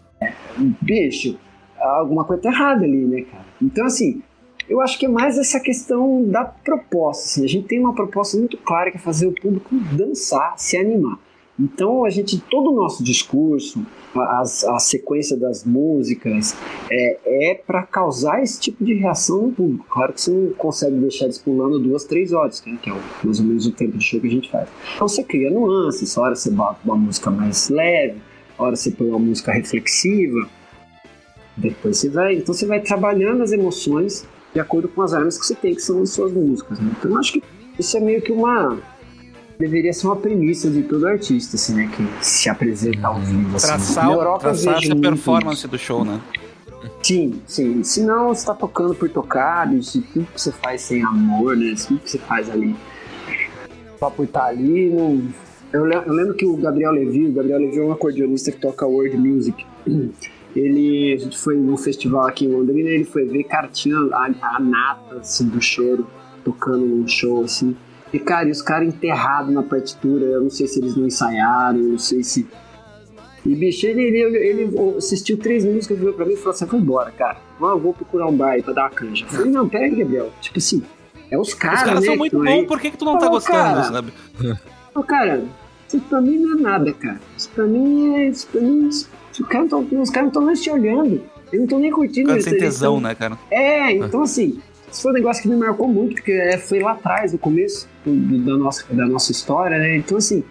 bicho, 0.81 1.37
alguma 1.79 2.25
coisa 2.25 2.41
tá 2.41 2.49
errada 2.49 2.83
ali, 2.83 3.05
né, 3.05 3.21
cara? 3.21 3.45
Então, 3.61 3.85
assim, 3.85 4.21
eu 4.67 4.81
acho 4.81 4.97
que 4.97 5.05
é 5.05 5.09
mais 5.09 5.37
essa 5.37 5.59
questão 5.59 6.23
da 6.25 6.43
proposta. 6.45 7.25
Assim, 7.25 7.45
a 7.45 7.47
gente 7.47 7.67
tem 7.67 7.79
uma 7.79 7.93
proposta 7.93 8.37
muito 8.37 8.57
clara 8.57 8.89
que 8.91 8.97
é 8.97 8.99
fazer 8.99 9.27
o 9.27 9.31
público 9.33 9.69
dançar, 9.95 10.55
se 10.57 10.75
animar. 10.77 11.17
Então, 11.61 12.03
a 12.05 12.09
gente, 12.09 12.39
todo 12.49 12.71
o 12.71 12.75
nosso 12.75 13.03
discurso, 13.03 13.85
a, 14.15 14.41
a 14.41 14.79
sequência 14.79 15.37
das 15.37 15.63
músicas, 15.63 16.55
é, 16.89 17.51
é 17.51 17.55
para 17.55 17.83
causar 17.83 18.41
esse 18.41 18.59
tipo 18.59 18.83
de 18.83 18.93
reação 18.95 19.43
no 19.47 19.51
público. 19.51 19.85
Claro 19.89 20.13
que 20.13 20.21
você 20.21 20.31
não 20.31 20.53
consegue 20.53 20.95
deixar 20.95 21.25
eles 21.25 21.37
duas, 21.79 22.03
três 22.05 22.33
horas, 22.33 22.63
né, 22.65 22.77
que 22.81 22.89
é 22.89 22.93
o- 22.93 23.01
mais 23.23 23.39
ou 23.39 23.45
menos 23.45 23.67
o 23.67 23.71
tempo 23.71 23.97
de 23.97 24.03
show 24.03 24.19
que 24.19 24.27
a 24.27 24.31
gente 24.31 24.49
faz. 24.49 24.67
Então, 24.95 25.07
você 25.07 25.23
cria 25.23 25.51
nuances, 25.51 26.17
hora 26.17 26.35
você 26.35 26.49
bota 26.49 26.79
uma 26.83 26.95
música 26.95 27.29
mais 27.29 27.69
leve, 27.69 28.19
hora 28.57 28.75
você 28.75 28.89
põe 28.91 29.07
uma 29.07 29.19
música 29.19 29.51
reflexiva, 29.51 30.47
depois 31.57 31.97
você 31.97 32.09
vai, 32.09 32.35
então 32.35 32.53
você 32.53 32.65
vai 32.65 32.79
trabalhando 32.79 33.43
as 33.43 33.51
emoções 33.51 34.25
de 34.53 34.59
acordo 34.59 34.87
com 34.87 35.01
as 35.01 35.13
armas 35.13 35.37
que 35.37 35.45
você 35.45 35.55
tem, 35.55 35.75
que 35.75 35.81
são 35.81 36.01
as 36.01 36.09
suas 36.09 36.31
músicas. 36.31 36.79
né? 36.79 36.91
Então 36.97 37.11
eu 37.11 37.17
acho 37.17 37.33
que 37.33 37.43
isso 37.77 37.95
é 37.97 37.99
meio 37.99 38.21
que 38.21 38.31
uma 38.31 38.79
deveria 39.61 39.93
ser 39.93 40.07
uma 40.07 40.15
premissa 40.15 40.69
de 40.69 40.81
todo 40.83 41.07
artista, 41.07 41.55
assim, 41.55 41.75
né? 41.75 41.89
Que 41.95 42.25
se 42.25 42.49
apresenta 42.49 43.07
ao 43.07 43.19
vivo. 43.19 43.55
Assim. 43.55 43.67
Traçar, 43.67 44.05
Na 44.07 44.11
Europa 44.13 44.39
traçar 44.39 44.73
vejo 44.75 44.91
essa 44.91 45.01
performance 45.01 45.67
do 45.67 45.77
show, 45.77 46.03
né? 46.03 46.19
Sim, 47.03 47.41
sim. 47.45 47.83
Senão 47.83 48.29
você 48.29 48.45
tá 48.45 48.53
tocando 48.53 48.93
por 48.95 49.09
tocar, 49.09 49.67
bicho, 49.69 50.01
tudo 50.13 50.25
que 50.33 50.41
você 50.41 50.51
faz 50.51 50.81
sem 50.81 51.03
amor, 51.03 51.55
né? 51.55 51.73
Tudo 51.87 51.99
que 51.99 52.09
você 52.09 52.17
faz 52.17 52.49
ali 52.49 52.75
só 53.99 54.09
por 54.09 54.25
estar 54.25 54.45
ali. 54.45 54.89
Não... 54.89 55.21
Eu, 55.71 55.85
le- 55.85 55.95
eu 55.95 56.11
lembro 56.13 56.33
que 56.33 56.45
o 56.45 56.57
Gabriel 56.57 56.91
Levi, 56.91 57.27
o 57.27 57.31
Gabriel 57.33 57.59
Levi 57.59 57.79
é 57.79 57.83
um 57.83 57.91
acordeonista 57.91 58.51
que 58.51 58.59
toca 58.59 58.85
world 58.85 59.15
music. 59.17 59.65
Ele, 60.53 61.13
a 61.13 61.17
gente 61.17 61.37
foi 61.37 61.55
num 61.55 61.77
festival 61.77 62.27
aqui 62.27 62.43
em 62.43 62.49
Londrina, 62.49 62.89
ele 62.89 63.05
foi 63.05 63.23
ver, 63.23 63.43
cara, 63.45 63.69
tinha 63.69 63.95
a, 63.95 64.25
a 64.57 64.59
nata 64.59 65.15
assim, 65.21 65.47
do 65.47 65.61
choro 65.61 66.05
tocando 66.43 66.85
num 66.85 67.07
show 67.07 67.45
assim. 67.45 67.73
E, 68.13 68.19
cara, 68.19 68.47
e 68.47 68.51
os 68.51 68.61
caras 68.61 68.87
enterrados 68.87 69.53
na 69.53 69.63
partitura, 69.63 70.25
eu 70.25 70.41
não 70.41 70.49
sei 70.49 70.67
se 70.67 70.79
eles 70.79 70.95
não 70.95 71.07
ensaiaram, 71.07 71.77
eu 71.79 71.89
não 71.91 71.97
sei 71.97 72.23
se 72.23 72.45
e, 73.43 73.55
bicho, 73.55 73.87
ele, 73.87 74.03
ele, 74.03 74.37
ele 74.37 74.79
assistiu 74.97 75.35
três 75.35 75.65
músicas, 75.65 75.97
virou 75.97 76.13
pra 76.13 76.25
mim 76.25 76.33
e 76.33 76.37
falou 76.37 76.51
assim: 76.51 76.65
vou 76.65 76.79
embora, 76.79 77.09
cara. 77.09 77.37
Ah, 77.59 77.65
eu 77.69 77.79
vou 77.79 77.91
procurar 77.91 78.27
um 78.27 78.35
bar 78.37 78.51
aí 78.51 78.61
pra 78.61 78.71
dar 78.71 78.83
uma 78.83 78.89
canja. 78.91 79.25
Eu 79.25 79.29
falei: 79.29 79.51
não, 79.51 79.67
pera 79.67 79.85
aí, 79.85 79.95
Gabriel. 79.95 80.29
Tipo 80.39 80.59
assim, 80.59 80.83
é 81.31 81.37
os 81.39 81.47
Os 81.47 81.53
caras, 81.55 81.81
caras 81.81 81.99
né? 82.01 82.05
são 82.05 82.15
muito 82.17 82.37
bons, 82.37 82.47
aí. 82.47 82.67
por 82.67 82.79
que, 82.79 82.91
que 82.91 82.97
tu 82.97 83.05
não 83.05 83.17
tá 83.17 83.27
Ô, 83.27 83.31
gostando, 83.31 83.57
cara. 83.57 83.83
sabe? 83.85 84.13
Ô, 84.93 85.01
cara, 85.01 85.43
isso 85.87 85.99
pra 86.01 86.21
mim 86.21 86.37
não 86.37 86.59
é 86.59 86.61
nada, 86.61 86.93
cara. 86.93 87.19
Isso 87.35 87.49
pra 87.49 87.65
mim 87.65 88.13
é. 88.15 88.27
Isso 88.27 88.45
pra 88.47 88.61
mim. 88.61 88.87
Isso, 88.89 89.09
os 89.31 89.47
caras 89.47 89.71
não 89.71 89.85
caras 89.87 90.11
não 90.15 90.27
estão 90.27 90.45
nem 90.45 90.53
te 90.55 90.69
olhando. 90.69 91.13
Eles 91.51 91.53
não 91.53 91.63
estão 91.63 91.79
nem 91.79 91.91
curtindo 91.91 92.29
Cara 92.29 92.41
sem 92.41 92.57
tesão, 92.59 92.93
tão- 92.93 93.01
né, 93.01 93.15
cara? 93.15 93.39
É, 93.49 93.91
então 93.93 94.21
assim, 94.21 94.59
isso 94.91 95.01
foi 95.01 95.11
um 95.11 95.15
negócio 95.15 95.41
que 95.41 95.49
me 95.49 95.55
marcou 95.55 95.87
muito, 95.87 96.15
porque 96.15 96.31
é, 96.31 96.57
foi 96.57 96.79
lá 96.79 96.91
atrás, 96.91 97.31
no 97.31 97.39
começo 97.39 97.87
da, 98.05 98.57
nossa, 98.57 98.85
da 98.93 99.05
nossa 99.05 99.31
história, 99.31 99.77
né? 99.77 99.97
Então 99.97 100.17
assim, 100.17 100.43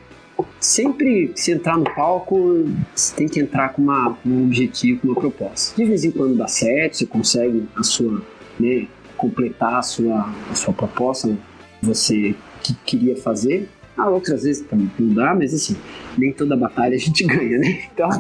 sempre 0.59 1.29
que 1.29 1.41
você 1.41 1.53
entrar 1.53 1.77
no 1.77 1.85
palco, 1.85 2.67
você 2.95 3.15
tem 3.15 3.29
que 3.29 3.41
entrar 3.41 3.71
com, 3.71 3.83
uma, 3.83 4.15
com 4.15 4.29
um 4.29 4.45
objetivo, 4.45 5.01
com 5.01 5.09
uma 5.09 5.21
proposta. 5.21 5.77
De 5.77 5.85
vez 5.85 6.05
em 6.05 6.11
quando 6.11 6.37
dá 6.37 6.47
certo, 6.47 6.97
você 6.97 7.07
consegue 7.07 7.69
a 7.77 7.83
sua, 7.83 8.23
né, 8.59 8.87
completar 9.17 9.75
a 9.75 9.83
sua, 9.83 10.33
a 10.51 10.55
sua 10.55 10.73
proposta, 10.73 11.29
né, 11.29 11.37
você 11.83 12.35
que 12.63 12.75
queria 12.75 13.17
fazer. 13.17 13.69
Ah, 13.97 14.09
outras 14.09 14.45
vezes 14.45 14.67
também 14.67 14.91
não 14.99 15.15
dá, 15.15 15.35
mas 15.35 15.53
assim, 15.53 15.77
nem 16.17 16.33
toda 16.33 16.57
batalha 16.57 16.95
a 16.95 16.99
gente 16.99 17.25
ganha, 17.27 17.59
né? 17.59 17.85
Então, 17.93 18.11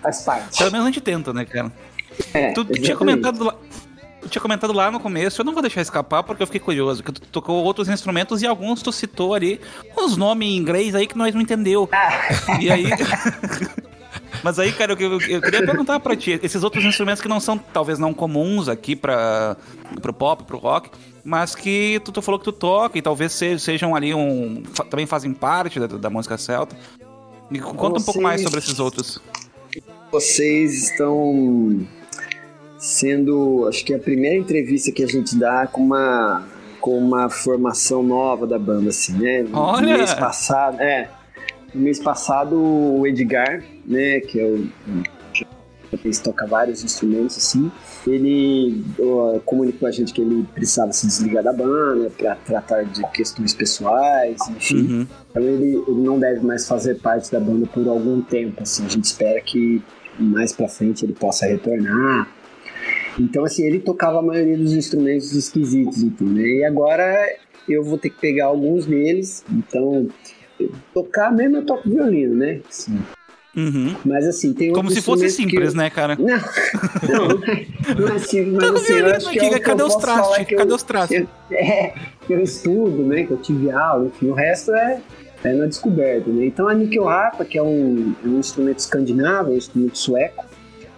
faz 0.00 0.22
parte. 0.22 0.58
Pelo 0.58 0.70
menos 0.70 0.86
a 0.86 0.90
gente 0.90 1.00
tenta, 1.00 1.32
né, 1.32 1.44
cara? 1.44 1.72
É, 2.32 2.52
Tu, 2.52 2.64
tu 2.64 2.72
tinha 2.72 2.92
exatamente. 2.92 3.22
comentado 3.22 3.44
lá. 3.44 3.56
Tu 4.26 4.30
tinha 4.30 4.42
comentado 4.42 4.72
lá 4.72 4.90
no 4.90 4.98
começo, 4.98 5.40
eu 5.40 5.44
não 5.44 5.52
vou 5.52 5.62
deixar 5.62 5.80
escapar 5.80 6.22
porque 6.22 6.42
eu 6.42 6.46
fiquei 6.46 6.60
curioso, 6.60 7.02
que 7.02 7.12
tu 7.12 7.20
tocou 7.20 7.62
outros 7.62 7.88
instrumentos 7.88 8.42
e 8.42 8.46
alguns 8.46 8.82
tu 8.82 8.90
citou 8.90 9.34
ali 9.34 9.60
uns 9.96 10.16
nomes 10.16 10.48
em 10.48 10.56
inglês 10.56 10.94
aí 10.94 11.06
que 11.06 11.16
nós 11.16 11.34
não 11.34 11.40
entendeu. 11.40 11.88
E 12.60 12.70
aí. 12.70 12.86
Mas 14.42 14.58
aí, 14.58 14.72
cara, 14.72 14.92
eu, 14.92 14.98
eu- 14.98 15.20
eu 15.20 15.40
queria 15.40 15.64
perguntar 15.64 15.98
pra 15.98 16.14
ti, 16.14 16.38
esses 16.42 16.62
outros 16.62 16.84
instrumentos 16.84 17.20
que 17.22 17.28
não 17.28 17.40
são, 17.40 17.56
talvez 17.58 17.98
não 17.98 18.12
comuns 18.12 18.68
aqui 18.68 18.94
pra, 18.94 19.56
pro 20.02 20.12
pop, 20.12 20.44
pro 20.44 20.58
rock, 20.58 20.90
mas 21.24 21.54
que 21.54 22.00
tu, 22.04 22.12
tu 22.12 22.22
falou 22.22 22.38
que 22.38 22.44
tu 22.44 22.52
toca 22.52 22.96
e 22.98 23.02
talvez 23.02 23.32
se- 23.32 23.58
sejam 23.58 23.94
ali 23.96 24.14
um. 24.14 24.62
também 24.90 25.06
fazem 25.06 25.32
parte 25.32 25.80
da, 25.80 25.86
da 25.86 26.10
música 26.10 26.36
celta. 26.38 26.76
Me 27.50 27.58
conta 27.60 27.98
um 27.98 28.02
pouco 28.04 28.20
mais 28.20 28.40
Vocês- 28.40 28.44
sobre 28.50 28.58
esses 28.60 28.78
outros. 28.78 29.18
vocês 30.12 30.90
estão 30.90 31.86
sendo, 32.86 33.66
acho 33.68 33.84
que 33.84 33.92
é 33.92 33.96
a 33.96 33.98
primeira 33.98 34.36
entrevista 34.36 34.92
que 34.92 35.02
a 35.02 35.06
gente 35.08 35.36
dá 35.36 35.66
com 35.66 35.82
uma 35.82 36.46
com 36.80 36.96
uma 36.96 37.28
formação 37.28 38.00
nova 38.00 38.46
da 38.46 38.60
banda, 38.60 38.90
assim, 38.90 39.12
né? 39.14 39.42
No 39.42 39.58
Olha! 39.58 39.98
mês 39.98 40.14
passado, 40.14 40.80
é, 40.80 41.08
no 41.74 41.80
mês 41.80 41.98
passado 41.98 42.54
o 42.56 43.04
Edgar, 43.04 43.60
né, 43.84 44.20
que 44.20 44.38
é 44.38 44.44
o 44.44 44.68
ele 45.92 46.16
toca 46.18 46.46
vários 46.46 46.84
instrumentos 46.84 47.38
assim. 47.38 47.70
Ele 48.06 48.84
comunicou 49.44 49.88
a 49.88 49.90
gente 49.90 50.12
que 50.12 50.20
ele 50.20 50.46
precisava 50.54 50.92
se 50.92 51.06
desligar 51.06 51.42
da 51.42 51.52
banda 51.52 52.10
para 52.16 52.34
tratar 52.36 52.84
de 52.84 53.02
questões 53.12 53.54
pessoais, 53.54 54.36
enfim. 54.48 54.76
Uhum. 54.76 55.06
Então 55.30 55.42
ele, 55.42 55.82
ele 55.88 56.00
não 56.02 56.18
deve 56.18 56.44
mais 56.44 56.68
fazer 56.68 56.96
parte 56.96 57.32
da 57.32 57.40
banda 57.40 57.66
por 57.66 57.86
algum 57.88 58.20
tempo, 58.20 58.62
assim. 58.62 58.84
A 58.84 58.88
gente 58.88 59.04
espera 59.04 59.40
que 59.40 59.82
mais 60.18 60.52
pra 60.52 60.68
frente 60.68 61.04
ele 61.04 61.14
possa 61.14 61.46
retornar. 61.46 62.28
Então, 63.18 63.44
assim, 63.44 63.64
ele 63.64 63.80
tocava 63.80 64.18
a 64.18 64.22
maioria 64.22 64.56
dos 64.56 64.72
instrumentos 64.74 65.32
esquisitos, 65.32 66.02
então, 66.02 66.26
né? 66.26 66.42
E 66.42 66.64
agora 66.64 67.14
eu 67.68 67.82
vou 67.82 67.96
ter 67.98 68.10
que 68.10 68.20
pegar 68.20 68.46
alguns 68.46 68.84
deles. 68.86 69.44
Então, 69.50 70.06
eu- 70.60 70.70
tocar 70.92 71.32
mesmo 71.32 71.56
eu 71.58 71.64
toco 71.64 71.88
violino, 71.88 72.34
né? 72.36 72.60
Assim, 72.68 72.98
Uhum. 73.56 73.94
mas 74.04 74.26
assim, 74.26 74.52
tem 74.52 74.70
Como 74.72 74.90
se 74.90 75.00
fosse 75.00 75.30
simples, 75.30 75.70
eu- 75.72 75.76
né, 75.78 75.88
cara? 75.88 76.16
Não, 76.20 77.28
não, 77.28 77.28
não 77.28 77.44
é, 77.44 77.66
não 77.96 78.08
é 78.08 78.12
mas 78.12 78.22
assim, 78.24 78.52
eu 78.92 79.06
acho 79.06 79.30
que 79.30 79.38
é 79.38 79.46
o 79.48 79.50
que 79.54 79.60
cadê 79.60 79.82
eu 79.82 79.86
os 79.86 79.96
trastes? 79.96 80.46
que 80.46 80.54
eu- 80.54 80.58
Cadê 80.58 80.72
os 80.74 80.82
trastes? 80.82 81.20
eu- 81.20 81.28
é, 81.56 81.94
que 82.26 82.32
eu 82.34 82.42
estudo, 82.42 83.02
né? 83.06 83.24
Que 83.24 83.30
eu 83.32 83.38
tive 83.38 83.70
aula, 83.70 84.06
enfim, 84.08 84.28
o 84.28 84.34
resto 84.34 84.74
é, 84.74 85.00
é 85.44 85.52
na 85.54 85.66
descoberta, 85.66 86.28
né? 86.30 86.44
Então 86.46 86.68
a 86.68 86.74
Nickel 86.74 87.08
Harpa, 87.08 87.44
que 87.46 87.56
é 87.56 87.62
um, 87.62 88.14
é 88.22 88.28
um 88.28 88.38
instrumento 88.38 88.78
escandinavo, 88.80 89.52
um 89.52 89.56
instrumento 89.56 89.96
sueco, 89.96 90.44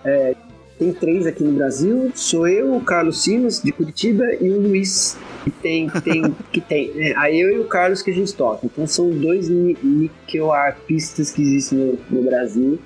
é, 0.05 0.35
tem 0.79 0.93
três 0.93 1.27
aqui 1.27 1.43
no 1.43 1.53
Brasil, 1.53 2.11
sou 2.15 2.47
eu, 2.47 2.77
o 2.77 2.81
Carlos 2.81 3.23
Simas, 3.23 3.61
de 3.61 3.73
Curitiba, 3.73 4.25
e 4.41 4.51
o 4.51 4.61
Luiz, 4.61 5.17
que 5.45 5.51
tem, 5.51 5.89
que 5.89 6.01
tem, 6.01 6.23
que 6.53 6.61
tem. 6.61 6.93
É, 6.97 7.17
aí 7.17 7.41
eu 7.41 7.51
e 7.51 7.59
o 7.59 7.65
Carlos 7.65 8.03
que 8.03 8.11
a 8.11 8.15
gente 8.15 8.33
toca. 8.35 8.65
Então 8.67 8.87
são 8.87 9.11
dois 9.11 9.49
Nickel 9.49 10.53
Harpistas 10.53 11.31
que 11.31 11.43
existem 11.43 11.79
no, 11.79 11.99
no 12.11 12.23
Brasil. 12.23 12.79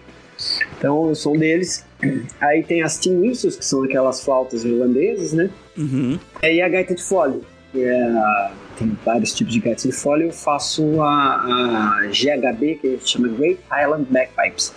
Então 0.79 1.09
eu 1.09 1.15
sou 1.15 1.35
um 1.35 1.39
deles. 1.39 1.85
Aí 2.41 2.63
tem 2.65 2.83
as 2.83 2.99
Tin 2.99 3.19
Whistles, 3.19 3.57
que 3.57 3.65
são 3.65 3.85
aquelas 3.85 4.25
flautas 4.25 4.65
irlandesas, 4.65 5.33
né? 5.33 5.51
Uhum. 5.77 6.19
É, 6.41 6.55
E 6.55 6.61
a 6.61 6.69
gaita 6.69 6.95
de 6.95 7.03
fole. 7.03 7.43
é 7.75 8.51
tem 8.79 8.97
vários 9.05 9.33
tipos 9.35 9.53
de 9.53 9.61
gaita 9.61 9.83
de 9.83 9.93
fole. 9.93 10.25
Eu 10.25 10.33
faço 10.33 11.01
a, 11.01 11.09
a 11.09 12.01
GHB, 12.07 12.79
que 12.81 12.87
a 12.87 12.91
gente 12.91 13.09
chama 13.09 13.29
Great 13.29 13.61
Highland 13.71 14.07
Bagpipes. 14.11 14.73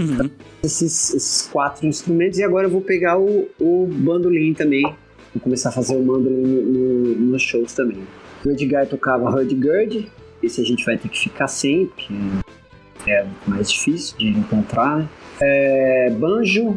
Uhum. 0.00 0.30
Esses, 0.62 1.14
esses 1.14 1.48
quatro 1.52 1.86
instrumentos. 1.86 2.38
E 2.38 2.42
agora 2.42 2.66
eu 2.66 2.70
vou 2.70 2.80
pegar 2.80 3.18
o, 3.18 3.48
o 3.60 3.86
bandolim 3.90 4.54
também. 4.54 4.82
Vou 4.82 5.40
começar 5.42 5.68
a 5.68 5.72
fazer 5.72 5.96
o 5.96 6.02
bandolim 6.02 6.42
no, 6.42 6.62
no- 6.62 7.14
nos 7.32 7.42
shows 7.42 7.72
também. 7.74 7.98
O 8.44 8.50
Edgar 8.50 8.86
tocava 8.86 9.28
hurdy-gurdy. 9.30 10.08
Esse 10.42 10.60
a 10.60 10.64
gente 10.64 10.84
vai 10.84 10.96
ter 10.96 11.08
que 11.08 11.18
ficar 11.18 11.48
sem, 11.48 11.86
porque 11.86 12.14
é 13.06 13.26
mais 13.46 13.70
difícil 13.70 14.16
de 14.18 14.28
encontrar. 14.28 14.98
né? 14.98 15.08
É, 15.42 16.10
banjo, 16.18 16.76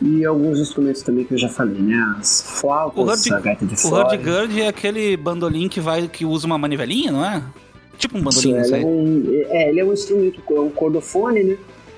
e 0.00 0.24
alguns 0.24 0.58
instrumentos 0.58 1.00
também 1.02 1.24
que 1.24 1.32
eu 1.34 1.38
já 1.38 1.48
falei, 1.48 1.80
né? 1.80 1.96
As 2.18 2.42
flautas, 2.60 2.98
O 3.02 3.06
hurdy- 3.08 3.32
a 3.34 3.40
gaita 3.40 3.64
de 3.66 3.74
O 3.74 3.78
fole. 3.78 4.02
hurdy-gurdy 4.02 4.60
é 4.62 4.68
aquele 4.68 5.16
bandolim 5.16 5.68
que 5.68 5.80
vai 5.80 6.06
que 6.08 6.24
usa 6.26 6.46
uma 6.46 6.58
manivelinha, 6.58 7.10
não 7.12 7.24
é? 7.24 7.42
Tipo 7.98 8.18
um 8.18 8.22
bandolim, 8.22 8.56
aí. 8.58 8.82
é 8.82 8.84
um, 8.84 9.24
é, 9.48 9.68
ele 9.70 9.80
é 9.80 9.84
um 9.84 9.92
instrumento, 9.94 10.42
é 10.50 10.60
um 10.60 10.68
cordofone, 10.70 11.42
né? 11.42 11.56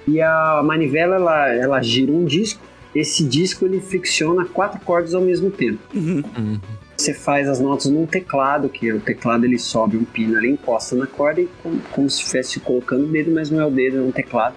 E 0.09 0.23
a 0.23 0.63
manivela, 0.65 1.17
ela, 1.17 1.49
ela 1.55 1.83
gira 1.83 2.11
um 2.11 2.25
disco. 2.25 2.61
Esse 2.95 3.23
disco, 3.23 3.67
ele 3.67 3.81
fricciona 3.81 4.47
quatro 4.47 4.81
cordas 4.81 5.15
ao 5.15 5.21
mesmo 5.21 5.51
tempo. 5.51 5.79
Uhum. 5.95 6.23
Uhum. 6.37 6.59
Você 6.97 7.13
faz 7.13 7.49
as 7.49 7.61
notas 7.61 7.87
num 7.87 8.07
teclado, 8.07 8.69
que 8.69 8.91
o 8.91 8.99
teclado 8.99 9.45
ele 9.45 9.59
sobe 9.59 9.97
um 9.97 10.05
pino 10.05 10.37
ali, 10.37 10.51
encosta 10.51 10.97
na 10.97 11.07
corda 11.07 11.43
e 11.43 11.49
como, 11.63 11.79
como 11.93 12.11
se 12.11 12.21
estivesse 12.21 12.59
colocando 12.59 13.05
o 13.05 13.07
dedo, 13.07 13.31
mas 13.31 13.51
não 13.51 13.61
é 13.61 13.67
o 13.67 13.71
dedo, 13.71 13.99
é 13.99 14.01
um 14.01 14.11
teclado. 14.11 14.57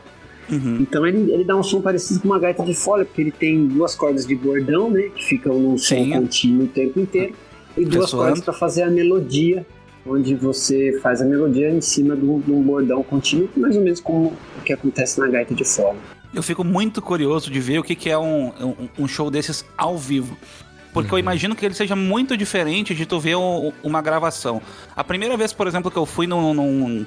Uhum. 0.49 0.77
Então 0.81 1.05
ele, 1.05 1.31
ele 1.31 1.43
dá 1.43 1.55
um 1.55 1.61
som 1.61 1.81
parecido 1.81 2.21
com 2.21 2.27
uma 2.29 2.39
gaita 2.39 2.63
de 2.63 2.73
folha, 2.73 3.05
porque 3.05 3.21
ele 3.21 3.31
tem 3.31 3.67
duas 3.67 3.93
cordas 3.93 4.25
de 4.25 4.35
bordão, 4.35 4.89
né? 4.89 5.09
Que 5.13 5.23
ficam 5.23 5.59
num 5.59 5.77
som 5.77 5.95
Sim. 5.95 6.11
contínuo 6.11 6.63
o 6.65 6.67
tempo 6.67 6.99
inteiro. 6.99 7.33
E 7.77 7.85
duas 7.85 8.11
cordas 8.11 8.41
para 8.41 8.53
fazer 8.53 8.83
a 8.83 8.89
melodia, 8.89 9.65
onde 10.05 10.35
você 10.35 10.99
faz 11.01 11.21
a 11.21 11.25
melodia 11.25 11.69
em 11.69 11.81
cima 11.81 12.15
de 12.15 12.25
um, 12.25 12.39
bordão 12.39 13.03
contínuo, 13.03 13.49
mais 13.55 13.75
ou 13.75 13.83
menos 13.83 13.99
como 13.99 14.33
o 14.57 14.61
que 14.63 14.73
acontece 14.73 15.19
na 15.19 15.27
gaita 15.27 15.53
de 15.53 15.63
folha. 15.63 15.97
Eu 16.33 16.41
fico 16.41 16.63
muito 16.63 17.01
curioso 17.01 17.51
de 17.51 17.59
ver 17.59 17.79
o 17.79 17.83
que, 17.83 17.93
que 17.95 18.09
é 18.09 18.17
um, 18.17 18.47
um, 18.59 18.89
um 18.99 19.07
show 19.07 19.29
desses 19.29 19.65
ao 19.77 19.97
vivo. 19.97 20.37
Porque 20.93 21.13
eu 21.13 21.19
imagino 21.19 21.55
que 21.55 21.65
ele 21.65 21.73
seja 21.73 21.95
muito 21.95 22.35
diferente 22.35 22.93
de 22.93 23.05
tu 23.05 23.19
ver 23.19 23.35
um- 23.37 23.71
uma 23.83 24.01
gravação. 24.01 24.61
A 24.95 25.03
primeira 25.03 25.37
vez, 25.37 25.53
por 25.53 25.67
exemplo, 25.67 25.89
que 25.91 25.97
eu 25.97 26.05
fui 26.05 26.27
num, 26.27 26.53
num, 26.53 27.05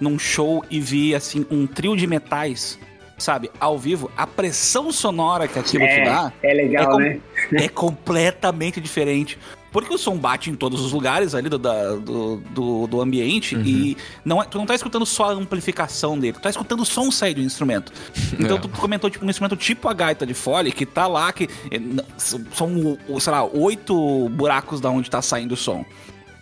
num 0.00 0.18
show 0.18 0.64
e 0.70 0.80
vi 0.80 1.14
assim 1.14 1.46
um 1.50 1.64
trio 1.66 1.96
de 1.96 2.06
metais, 2.08 2.76
sabe, 3.18 3.50
ao 3.60 3.78
vivo, 3.78 4.10
a 4.16 4.26
pressão 4.26 4.90
sonora 4.90 5.46
que 5.46 5.58
aquilo 5.58 5.86
te 5.86 6.04
dá 6.04 6.32
é 6.42 6.54
legal, 6.54 7.00
É 7.00 7.04
né? 7.04 7.20
é 7.64 7.68
completamente 7.68 8.80
diferente. 8.80 9.38
Porque 9.72 9.92
o 9.94 9.98
som 9.98 10.16
bate 10.16 10.50
em 10.50 10.54
todos 10.54 10.80
os 10.84 10.92
lugares 10.92 11.34
ali 11.34 11.48
do, 11.48 11.58
da- 11.58 11.94
do, 11.96 12.36
do, 12.50 12.86
do 12.88 13.00
ambiente 13.00 13.54
e 13.56 13.96
não 14.24 14.42
é- 14.42 14.44
tu 14.46 14.58
não 14.58 14.66
tá 14.66 14.74
escutando 14.74 15.06
só 15.06 15.26
a 15.30 15.32
amplificação 15.32 16.18
dele, 16.18 16.32
tu 16.32 16.40
tá 16.40 16.50
escutando 16.50 16.80
o 16.80 16.84
som 16.84 17.10
sair 17.10 17.34
do 17.34 17.40
instrumento. 17.40 17.92
Então 18.38 18.56
É. 18.56 18.60
tu 18.60 18.68
comentou 18.68 19.08
tipo, 19.08 19.24
um 19.24 19.30
instrumento 19.30 19.56
tipo 19.56 19.88
a 19.88 19.92
gaita 19.94 20.26
de 20.26 20.34
fole, 20.34 20.72
que 20.72 20.84
tá 20.84 21.06
lá, 21.06 21.32
que 21.32 21.44
eh, 21.70 21.80
são, 22.16 22.98
o- 23.08 23.20
sei 23.20 23.32
lá, 23.32 23.44
oito 23.44 24.28
buracos 24.30 24.80
da 24.80 24.90
onde 24.90 25.08
tá 25.08 25.22
saindo 25.22 25.52
o 25.52 25.56
som. 25.56 25.84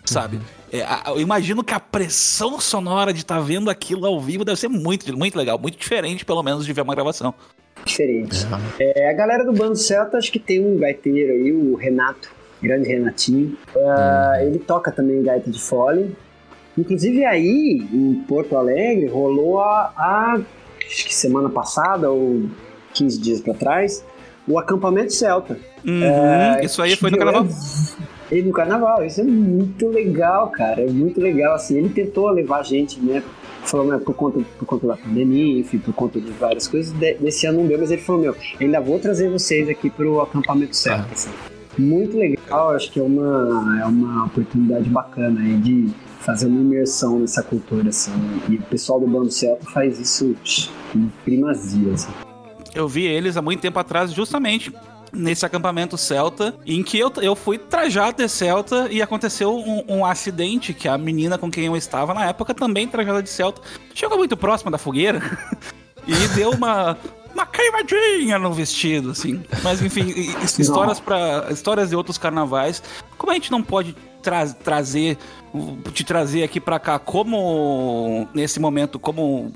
sabe? 0.05 0.39
É, 0.71 0.81
a- 0.81 1.03
eu 1.09 1.21
imagino 1.21 1.63
que 1.63 1.71
a 1.73 1.79
pressão 1.79 2.59
sonora 2.59 3.13
de 3.13 3.19
estar 3.19 3.39
vendo 3.41 3.69
aquilo 3.69 4.07
ao 4.07 4.19
vivo 4.19 4.43
deve 4.43 4.59
ser 4.59 4.67
muito, 4.67 5.15
muito 5.15 5.37
legal, 5.37 5.59
muito 5.59 5.77
diferente, 5.77 6.25
pelo 6.25 6.41
menos, 6.41 6.65
de 6.65 6.73
ver 6.73 6.81
uma 6.81 6.95
gravação. 6.95 7.31
Diferente. 7.85 8.37
É, 8.79 9.09
a 9.09 9.13
galera 9.13 9.45
do 9.45 9.53
Bando 9.53 9.75
Celta, 9.75 10.17
acho 10.17 10.31
que 10.31 10.39
tem 10.39 10.59
um 10.65 10.77
gaiteiro 10.79 11.31
aí, 11.31 11.51
o 11.51 11.75
Renato, 11.75 12.31
grande 12.61 12.87
Renatinho. 12.87 13.57
Ah, 13.75 14.37
Ele 14.41 14.59
toca 14.59 14.91
também 14.91 15.21
gaita 15.23 15.49
de 15.49 15.59
fole. 15.61 16.15
Inclusive 16.77 17.25
aí, 17.25 17.85
em 17.93 18.13
Porto 18.27 18.55
Alegre, 18.55 19.07
rolou 19.07 19.59
a, 19.59 19.91
a- 19.97 20.39
acho 20.85 21.05
que 21.05 21.13
semana 21.15 21.49
passada, 21.49 22.09
ou 22.09 22.43
15 22.93 23.19
dias 23.19 23.41
pra 23.41 23.53
trás, 23.53 24.03
o 24.47 24.57
acampamento 24.57 25.13
celta. 25.13 25.57
Uhum, 25.85 26.03
É, 26.03 26.63
isso 26.63 26.81
aí 26.81 26.95
foi 26.95 27.11
no 27.11 27.17
que 27.17 27.23
carnaval. 27.23 27.47
é- 28.31 28.37
E 28.37 28.41
no 28.43 28.51
carnaval, 28.53 29.03
isso 29.05 29.21
é 29.21 29.23
muito 29.23 29.87
legal, 29.89 30.49
cara. 30.51 30.81
É 30.81 30.87
muito 30.87 31.19
legal, 31.19 31.55
assim. 31.55 31.77
Ele 31.77 31.89
tentou 31.89 32.29
levar 32.29 32.59
a 32.59 32.63
gente, 32.63 32.99
né? 32.99 33.23
Falou, 33.63 33.87
né, 33.87 33.97
por 34.03 34.13
conta, 34.15 34.39
por 34.57 34.65
conta 34.65 34.87
da 34.87 34.95
pandemia, 34.95 35.59
enfim, 35.59 35.79
por 35.79 35.93
conta 35.93 36.19
de 36.21 36.31
várias 36.31 36.67
coisas. 36.67 36.93
De- 36.93 37.15
desse 37.15 37.45
ano 37.45 37.59
não 37.59 37.67
deu, 37.67 37.77
mas 37.79 37.91
ele 37.91 38.01
falou, 38.01 38.21
meu, 38.21 38.35
ainda 38.59 38.79
vou 38.79 38.97
trazer 38.99 39.29
vocês 39.29 39.67
aqui 39.67 39.89
pro 39.89 40.21
acampamento 40.21 40.75
certo. 40.75 41.07
Ah. 41.09 41.13
assim. 41.13 41.29
Muito 41.79 42.17
legal, 42.17 42.71
acho 42.71 42.91
que 42.91 42.99
é 42.99 43.03
uma, 43.03 43.79
é 43.81 43.85
uma 43.85 44.25
oportunidade 44.25 44.89
bacana 44.89 45.39
aí 45.39 45.55
de 45.57 45.89
fazer 46.19 46.47
uma 46.47 46.59
imersão 46.59 47.19
nessa 47.19 47.41
cultura, 47.41 47.87
assim. 47.87 48.11
E 48.49 48.55
o 48.55 48.61
pessoal 48.63 48.99
do 48.99 49.07
Bando 49.07 49.31
Celta 49.31 49.65
faz 49.71 49.97
isso 49.97 50.35
com 50.91 51.07
primazia, 51.23 51.93
assim. 51.93 52.11
Eu 52.75 52.85
vi 52.85 53.05
eles 53.05 53.37
há 53.37 53.41
muito 53.41 53.61
tempo 53.61 53.79
atrás, 53.79 54.11
justamente 54.11 54.73
nesse 55.13 55.45
acampamento 55.45 55.97
celta, 55.97 56.53
em 56.65 56.83
que 56.83 56.99
eu, 56.99 57.11
eu 57.21 57.35
fui 57.35 57.57
trajado 57.57 58.17
de 58.17 58.29
celta 58.29 58.87
e 58.91 59.01
aconteceu 59.01 59.55
um, 59.55 59.83
um 59.87 60.05
acidente 60.05 60.73
que 60.73 60.87
a 60.87 60.97
menina 60.97 61.37
com 61.37 61.49
quem 61.49 61.65
eu 61.65 61.75
estava 61.75 62.13
na 62.13 62.27
época 62.27 62.53
também 62.53 62.87
trajada 62.87 63.23
de 63.23 63.29
celta 63.29 63.59
chegou 63.95 64.19
muito 64.19 64.37
próxima 64.37 64.69
da 64.69 64.77
fogueira 64.77 65.19
e 66.05 66.27
deu 66.35 66.51
uma 66.51 66.95
uma 67.39 67.45
queimadinha 67.45 68.37
no 68.37 68.51
vestido, 68.53 69.11
assim. 69.11 69.41
Mas 69.63 69.81
enfim, 69.81 70.13
histórias 70.57 70.99
para 70.99 71.47
histórias 71.51 71.89
de 71.89 71.95
outros 71.95 72.17
carnavais. 72.17 72.83
Como 73.17 73.31
a 73.31 73.35
gente 73.35 73.51
não 73.51 73.63
pode 73.63 73.95
tra 74.21 74.45
trazer 74.47 75.17
te 75.93 76.03
trazer 76.03 76.43
aqui 76.43 76.59
pra 76.59 76.77
cá 76.77 76.99
como 76.99 78.27
nesse 78.33 78.59
momento 78.59 78.99
como 78.99 79.51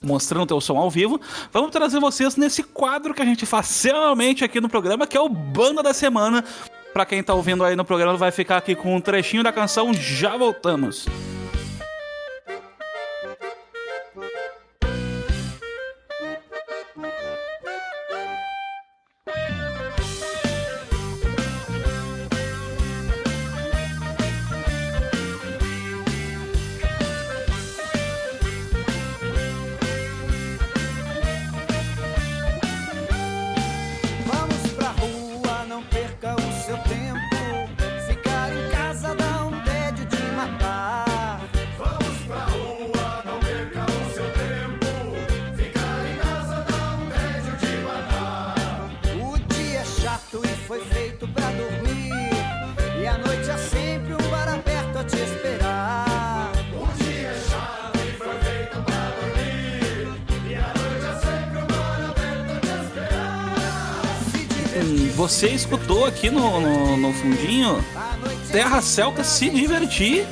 mostrando 0.00 0.46
teu 0.46 0.60
som 0.60 0.76
ao 0.76 0.90
vivo, 0.90 1.20
vamos 1.52 1.70
trazer 1.70 1.98
vocês 1.98 2.36
nesse 2.36 2.62
quadro 2.62 3.14
que 3.14 3.22
a 3.22 3.24
gente 3.24 3.46
faz 3.46 3.66
semanalmente 3.66 4.44
aqui 4.44 4.60
no 4.60 4.68
programa, 4.68 5.06
que 5.06 5.16
é 5.16 5.20
o 5.20 5.28
Banda 5.28 5.82
da 5.82 5.94
Semana. 5.94 6.44
Pra 6.92 7.04
quem 7.04 7.22
tá 7.22 7.34
ouvindo 7.34 7.64
aí 7.64 7.76
no 7.76 7.84
programa, 7.84 8.16
vai 8.16 8.30
ficar 8.30 8.56
aqui 8.56 8.74
com 8.74 8.94
um 8.96 9.00
trechinho 9.00 9.42
da 9.42 9.52
canção. 9.52 9.92
Já 9.94 10.36
voltamos. 10.36 11.06
Você 65.38 65.50
escutou 65.50 66.04
aqui 66.04 66.30
no, 66.30 66.60
no, 66.60 66.96
no 66.96 67.12
fundinho 67.12 67.78
Terra 68.50 68.82
Celta 68.82 69.22
se 69.22 69.48
divertir. 69.48 70.26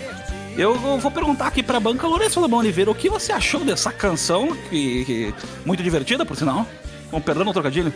Eu 0.59 0.75
vou 0.75 1.13
perguntar 1.13 1.47
aqui 1.47 1.63
pra 1.63 1.79
banca 1.79 2.09
Lourenço 2.09 2.41
Lobão 2.41 2.59
Oliveira 2.59 2.91
o 2.91 2.95
que 2.95 3.09
você 3.09 3.31
achou 3.31 3.65
dessa 3.65 3.93
canção, 3.93 4.57
que, 4.69 5.05
que- 5.05 5.35
muito 5.65 5.81
divertida, 5.81 6.27
por 6.27 6.37
sinal. 6.37 6.67
Com 7.09 7.21
perdão 7.21 7.45
no 7.45 7.53
trocadilho. 7.55 7.93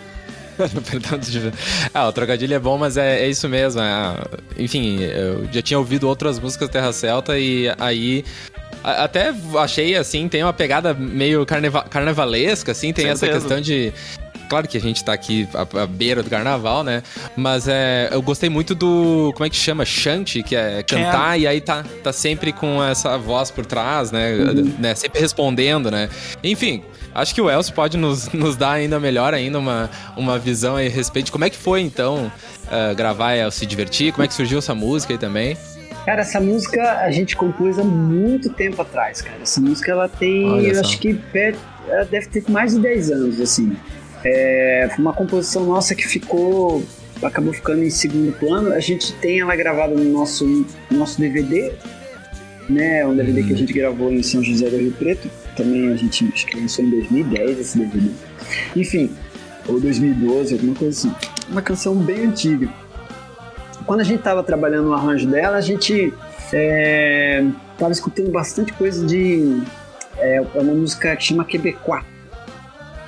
Ah, 1.93 2.07
o 2.07 2.13
trocadilho 2.13 2.55
é 2.55 2.61
bom, 2.61 2.79
mas 2.79 2.97
é, 2.97 3.25
é 3.25 3.29
isso 3.29 3.49
mesmo. 3.49 3.81
é, 3.81 4.15
enfim, 4.57 5.01
eu 5.03 5.49
já 5.51 5.61
tinha 5.63 5.81
ouvido 5.81 6.07
outras 6.07 6.39
músicas 6.39 6.69
Terra 6.69 6.93
Celta 6.93 7.37
e 7.37 7.75
aí. 7.77 8.25
Até 8.85 9.35
achei 9.59 9.97
assim, 9.97 10.29
tem 10.29 10.45
uma 10.45 10.53
pegada 10.53 10.95
meio 10.95 11.45
carneva- 11.45 11.83
carnavalesca, 11.91 12.71
assim, 12.71 12.93
tem 12.93 13.09
essa 13.09 13.27
questão 13.41 13.61
de. 13.61 13.93
Claro 14.51 14.67
que 14.67 14.77
a 14.77 14.81
gente 14.81 15.05
tá 15.05 15.13
aqui 15.13 15.49
à, 15.55 15.83
à 15.83 15.87
beira 15.87 16.25
do 16.25 16.29
carnaval, 16.29 16.83
né? 16.83 17.05
Mas 17.37 17.69
é, 17.69 18.09
eu 18.11 18.21
gostei 18.21 18.51
muito 18.51 18.75
do. 18.75 19.33
Como 19.35 19.47
é 19.47 19.49
que 19.49 19.55
chama? 19.55 19.85
Chante, 19.85 20.43
que 20.43 20.57
é 20.57 20.83
cantar, 20.83 21.39
e 21.39 21.47
aí 21.47 21.61
tá, 21.61 21.85
tá 22.03 22.13
sempre 22.13 22.53
com 22.53 22.83
essa 22.83 23.17
voz 23.17 23.49
por 23.51 23.65
trás, 23.65 24.11
né? 24.11 24.33
né? 24.79 24.95
Sempre 24.97 25.21
respondendo, 25.21 25.89
né? 25.89 26.09
Enfim, 26.43 26.83
acho 27.15 27.33
que 27.33 27.41
o 27.41 27.49
Elcio 27.49 27.73
pode 27.73 27.97
nos, 27.97 28.29
nos 28.33 28.57
dar 28.57 28.73
ainda 28.73 28.99
melhor 28.99 29.33
ainda 29.35 29.57
uma, 29.57 29.89
uma 30.17 30.37
visão 30.37 30.75
aí 30.75 30.89
a 30.89 30.91
respeito 30.91 31.27
de 31.27 31.33
como 31.33 31.45
é 31.45 31.51
que 31.51 31.57
foi, 31.57 31.81
então, 31.81 32.31
eh, 32.71 32.93
gravar 32.95 33.37
e 33.37 33.51
se 33.53 33.65
divertir, 33.65 34.11
como 34.13 34.25
é 34.25 34.27
que 34.29 34.35
surgiu 34.35 34.59
essa 34.59 34.75
música 34.75 35.15
aí 35.15 35.19
também. 35.19 35.57
Cara, 36.05 36.23
essa 36.23 36.41
música 36.41 36.83
a 37.03 37.11
gente 37.13 37.37
compôs 37.37 37.79
há 37.79 37.85
muito 37.85 38.51
tempo 38.51 38.83
atrás, 38.83 39.23
cara. 39.23 39.39
Essa 39.43 39.61
música 39.61 39.93
ela 39.93 40.09
tem, 40.09 40.65
eu 40.65 40.81
acho 40.81 40.99
que 40.99 41.15
per- 41.15 41.57
ela 41.87 42.05
deve 42.05 42.27
ter 42.27 42.43
mais 42.51 42.73
de 42.75 42.81
10 42.81 43.11
anos, 43.13 43.41
assim. 43.41 43.77
É, 44.25 44.89
foi 44.95 45.03
uma 45.03 45.13
composição 45.13 45.65
nossa 45.65 45.95
que 45.95 46.07
ficou, 46.07 46.83
acabou 47.23 47.53
ficando 47.53 47.83
em 47.83 47.91
segundo 47.91 48.33
plano. 48.39 48.73
A 48.73 48.81
gente 48.81 49.13
tem 49.15 49.41
ela 49.41 49.55
gravada 49.57 49.95
no 49.95 50.05
nosso, 50.05 50.47
no 50.91 50.99
nosso 50.99 51.21
DVD, 51.21 51.73
né? 52.69 53.07
Um 53.07 53.15
DVD 53.15 53.43
que 53.43 53.53
a 53.53 53.57
gente 53.57 53.73
gravou 53.73 54.13
em 54.13 54.23
São 54.23 54.43
José 54.43 54.69
do 54.69 54.77
Rio 54.77 54.93
Preto. 54.93 55.31
Também 55.57 55.93
a 55.93 55.97
gente 55.97 56.29
acho 56.33 56.47
que 56.47 56.59
lançou 56.59 56.85
em 56.85 56.91
2010 56.91 57.59
esse 57.59 57.79
DVD. 57.79 58.11
Enfim, 58.77 59.11
ou 59.67 59.81
2012, 59.81 60.55
alguma 60.55 60.75
coisa 60.75 61.09
assim. 61.09 61.15
Uma 61.51 61.63
canção 61.63 61.97
bem 61.97 62.27
antiga 62.27 62.69
quando 63.91 64.03
a 64.03 64.05
gente 64.05 64.23
tava 64.23 64.43
trabalhando 64.45 64.87
no 64.87 64.95
arranjo 64.95 65.27
dela, 65.27 65.57
a 65.57 65.61
gente 65.61 66.15
é, 66.53 67.45
tava 67.77 67.91
escutando 67.91 68.31
bastante 68.31 68.73
coisa 68.73 69.05
de. 69.05 69.63
É, 70.17 70.37
é 70.37 70.61
uma 70.61 70.75
música 70.75 71.17
que 71.17 71.25
chama 71.25 71.45
Quebecois, 71.45 72.05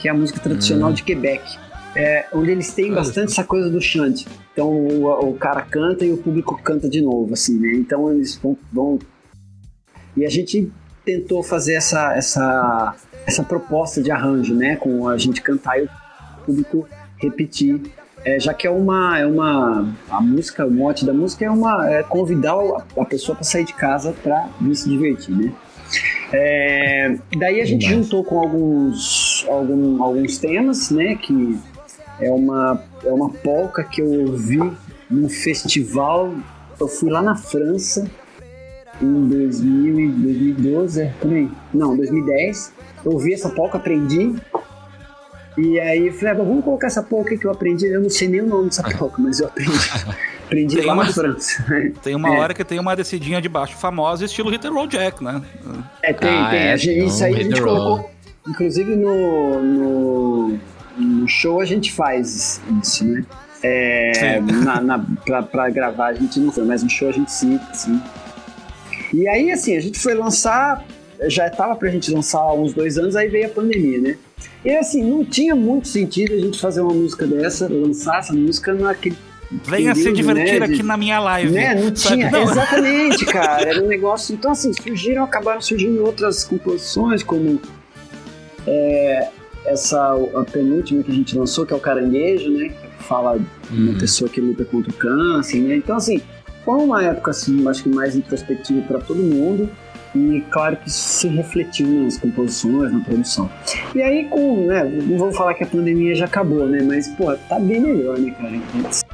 que 0.03 0.09
é 0.09 0.11
a 0.11 0.15
música 0.15 0.41
tradicional 0.41 0.93
de 0.93 1.05
Quebec. 1.05 1.57
É, 1.95 2.27
onde 2.33 2.51
eles 2.51 2.73
têm 2.73 2.93
bastante 2.93 3.31
essa 3.31 3.45
coisa 3.45 3.71
do 3.71 3.81
chante. 3.81 4.27
Então 4.53 4.69
o, 4.69 5.31
o 5.31 5.35
cara 5.35 5.63
canta 5.63 6.05
e 6.05 6.11
o 6.11 6.17
público 6.17 6.61
canta 6.61 6.89
de 6.89 7.01
novo, 7.01 7.33
assim, 7.33 7.57
né? 7.57 7.73
Então 7.75 8.11
eles 8.11 8.35
vão. 8.37 8.59
vão... 8.73 8.99
E 10.17 10.27
a 10.27 10.29
gente 10.29 10.73
tentou 11.05 11.41
fazer 11.43 11.75
essa, 11.75 12.15
essa, 12.17 12.97
essa 13.25 13.45
proposta 13.45 14.03
de 14.03 14.11
arranjo, 14.11 14.55
né? 14.55 14.75
Com 14.75 15.09
a 15.09 15.17
gente 15.17 15.41
cantar 15.41 15.79
e 15.79 15.85
o 15.85 15.89
público 16.45 16.89
repetir 17.19 17.81
é, 18.25 18.39
já 18.39 18.55
que 18.55 18.67
é 18.67 18.71
uma, 18.71 19.19
é 19.19 19.27
uma. 19.27 19.93
A 20.09 20.21
música, 20.21 20.65
o 20.65 20.71
mote 20.71 21.05
da 21.05 21.13
música 21.13 21.45
é 21.45 21.51
uma. 21.51 21.89
É 21.89 22.03
convidar 22.03 22.55
a, 22.55 23.03
a 23.03 23.05
pessoa 23.05 23.35
para 23.35 23.45
sair 23.45 23.65
de 23.65 23.75
casa 23.75 24.15
para 24.23 24.49
vir 24.61 24.77
se 24.77 24.89
divertir, 24.89 25.35
né? 25.35 25.53
É, 26.33 27.15
daí 27.37 27.61
a 27.61 27.65
gente 27.65 27.87
juntou 27.87 28.25
com 28.25 28.39
alguns, 28.39 29.45
algum, 29.49 30.03
alguns 30.03 30.39
temas, 30.39 30.91
né? 30.91 31.15
Que 31.17 31.59
é 32.21 32.31
uma, 32.31 32.83
é 33.05 33.11
uma 33.11 33.29
polca 33.29 33.85
que 33.85 34.01
eu 34.01 34.31
ouvi 34.31 34.73
num 35.11 35.29
festival. 35.29 36.33
Eu 36.81 36.89
fui 36.89 37.11
lá 37.11 37.23
na 37.23 37.37
França 37.37 38.11
em 39.01 39.29
2000, 39.29 40.01
e 40.01 40.09
2012, 40.09 41.03
é, 41.03 41.13
por 41.21 41.33
aí. 41.33 41.51
Não, 41.73 41.97
2010. 41.97 42.73
Eu 43.05 43.13
ouvi 43.13 43.35
essa 43.35 43.49
polca, 43.49 43.79
aprendi. 43.79 44.35
E 45.59 45.79
aí 45.81 46.07
eu 46.07 46.13
falei, 46.15 46.31
ah, 46.31 46.35
vamos 46.35 46.65
colocar 46.65 46.87
essa 46.87 47.03
polca 47.03 47.37
que 47.37 47.45
eu 47.45 47.51
aprendi. 47.51 47.87
Eu 47.87 48.01
não 48.01 48.11
sei 48.11 48.29
nem 48.29 48.41
o 48.41 48.47
nome 48.47 48.67
dessa 48.67 48.83
polca, 48.97 49.21
mas 49.21 49.41
eu 49.41 49.49
aprendi. 49.49 49.71
Aprendi 50.53 50.77
Tem 50.77 50.87
lá 50.87 50.93
uma- 50.95 51.05
na 51.05 51.13
França. 51.13 51.65
Tem 52.03 52.15
uma 52.15 52.29
É. 52.35 52.39
hora 52.39 52.55
que 52.55 52.65
tem 52.65 52.79
uma 52.79 52.95
descidinha 52.95 53.41
de 53.41 53.49
baixo 53.49 53.77
famosa, 53.77 54.25
estilo 54.25 54.51
Hit 54.51 54.67
and 54.67 54.73
Roll 54.73 54.87
Jack, 54.87 55.23
né? 55.23 55.43
É, 56.03 56.13
tem, 56.13 56.29
Ah, 56.29 56.51
tem. 56.51 56.59
é, 56.61 56.73
A 56.73 56.77
gente- 56.77 56.95
então, 56.97 57.07
isso 57.09 57.25
aí 57.25 57.35
a 57.35 57.43
gente 57.43 57.61
colocou. 57.61 58.11
Inclusive 58.49 58.97
no, 58.97 59.63
no, 59.63 60.59
no 60.99 61.29
show 61.29 61.61
a 61.61 61.65
gente 61.65 61.93
faz 61.93 62.61
isso, 62.83 63.05
né? 63.05 63.25
É, 63.63 64.13
Sim. 64.15 64.41
na, 64.65 64.81
na, 64.81 64.99
pra, 65.25 65.43
pra 65.43 65.71
gravar 65.71 66.09
a 66.09 66.15
gente 66.15 66.41
não 66.41 66.51
foi, 66.53 66.65
mas 66.65 66.83
no 66.83 66.91
show 66.91 67.09
a 67.09 67.13
gente 67.13 67.31
cita, 67.33 67.65
assim. 67.71 68.01
E 69.15 69.29
aí, 69.29 69.53
assim, 69.53 69.77
a 69.77 69.81
gente 69.81 69.99
foi 69.99 70.15
lançar, 70.15 70.85
já 71.29 71.47
estava 71.47 71.77
pra 71.77 71.89
gente 71.91 72.11
lançar 72.11 72.39
há 72.41 72.53
uns 72.55 72.73
dois 72.73 72.97
anos, 72.99 73.15
aí 73.15 73.29
veio 73.29 73.47
a 73.47 73.51
pandemia, 73.51 74.01
né? 74.01 74.17
E 74.65 74.71
assim, 74.77 75.03
não 75.09 75.25
tinha 75.25 75.55
muito 75.55 75.87
sentido 75.87 76.33
a 76.35 76.39
gente 76.39 76.59
fazer 76.61 76.81
uma 76.81 76.95
música 76.95 77.27
dessa, 77.27 77.69
lançar 77.69 78.19
essa 78.19 78.33
música 78.33 78.73
naquele. 78.75 79.17
Venha 79.65 79.95
se 79.95 80.13
divertir 80.13 80.61
né, 80.61 80.67
aqui 80.67 80.83
na 80.83 80.97
minha 80.97 81.19
live. 81.21 81.53
Né? 81.53 81.75
Não 81.75 81.95
Sabe? 81.95 82.17
tinha. 82.17 82.31
Não. 82.31 82.43
Exatamente, 82.43 83.25
cara. 83.31 83.69
Era 83.69 83.83
um 83.83 83.87
negócio. 83.89 84.35
Então, 84.35 84.53
assim, 84.53 84.73
surgiram, 84.73 85.25
acabaram 85.25 85.61
surgindo 85.61 86.03
outras 86.05 86.45
composições, 86.45 87.23
como 87.23 87.61
é, 88.67 89.29
essa 89.67 90.15
a 90.35 90.45
penúltima 90.45 91.03
que 91.03 91.11
a 91.11 91.15
gente 91.15 91.37
lançou, 91.37 91.67
que 91.67 91.73
é 91.73 91.77
o 91.77 91.81
Caranguejo, 91.81 92.51
né? 92.51 92.69
Que 92.71 93.05
fala 93.05 93.39
de 93.39 93.45
uma 93.83 93.93
Uhum. 93.93 93.99
pessoa 93.99 94.29
que 94.31 94.41
luta 94.41 94.65
contra 94.65 94.91
o 94.91 94.95
câncer, 94.95 95.59
né? 95.61 95.77
Então, 95.77 95.97
assim, 95.97 96.21
foi 96.65 96.79
uma 96.81 97.03
época, 97.05 97.31
assim, 97.31 97.67
acho 97.69 97.83
que 97.83 97.89
mais 97.89 98.15
introspectiva 98.17 98.81
para 98.83 98.99
todo 99.01 99.23
mundo. 99.23 99.69
E 100.15 100.45
claro 100.51 100.77
que 100.77 100.89
isso 100.89 100.99
se 101.21 101.29
refletiu 101.29 101.87
nas 102.05 102.19
composições, 102.19 102.93
na 102.93 103.01
produção. 103.01 103.51
E 103.95 104.03
aí, 104.03 104.25
com, 104.29 104.67
né, 104.67 104.85
não 104.85 105.17
vou 105.17 105.33
falar 105.33 105.55
que 105.55 105.65
a 105.65 105.67
pandemia 105.67 106.15
já 106.15 106.27
acabou, 106.27 106.67
né? 106.67 106.83
Mas, 106.83 107.09
pô, 107.09 107.35
tá 107.49 107.59
bem 107.59 107.81
melhor, 107.81 108.19
né, 108.19 108.31
cara? 108.33 108.53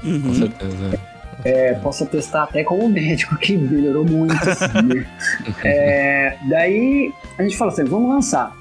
Com 0.02 0.08
Uhum. 0.08 0.34
certeza. 0.34 0.98
É, 1.44 1.74
posso 1.74 2.02
atestar 2.02 2.42
até 2.44 2.64
como 2.64 2.88
médico 2.88 3.36
que 3.38 3.56
melhorou 3.56 4.04
muito, 4.04 4.34
assim, 4.34 4.82
né? 4.86 5.06
É, 5.64 6.36
daí 6.48 7.12
a 7.38 7.42
gente 7.44 7.56
falou 7.56 7.72
assim, 7.72 7.84
vamos 7.84 8.08
lançar. 8.10 8.56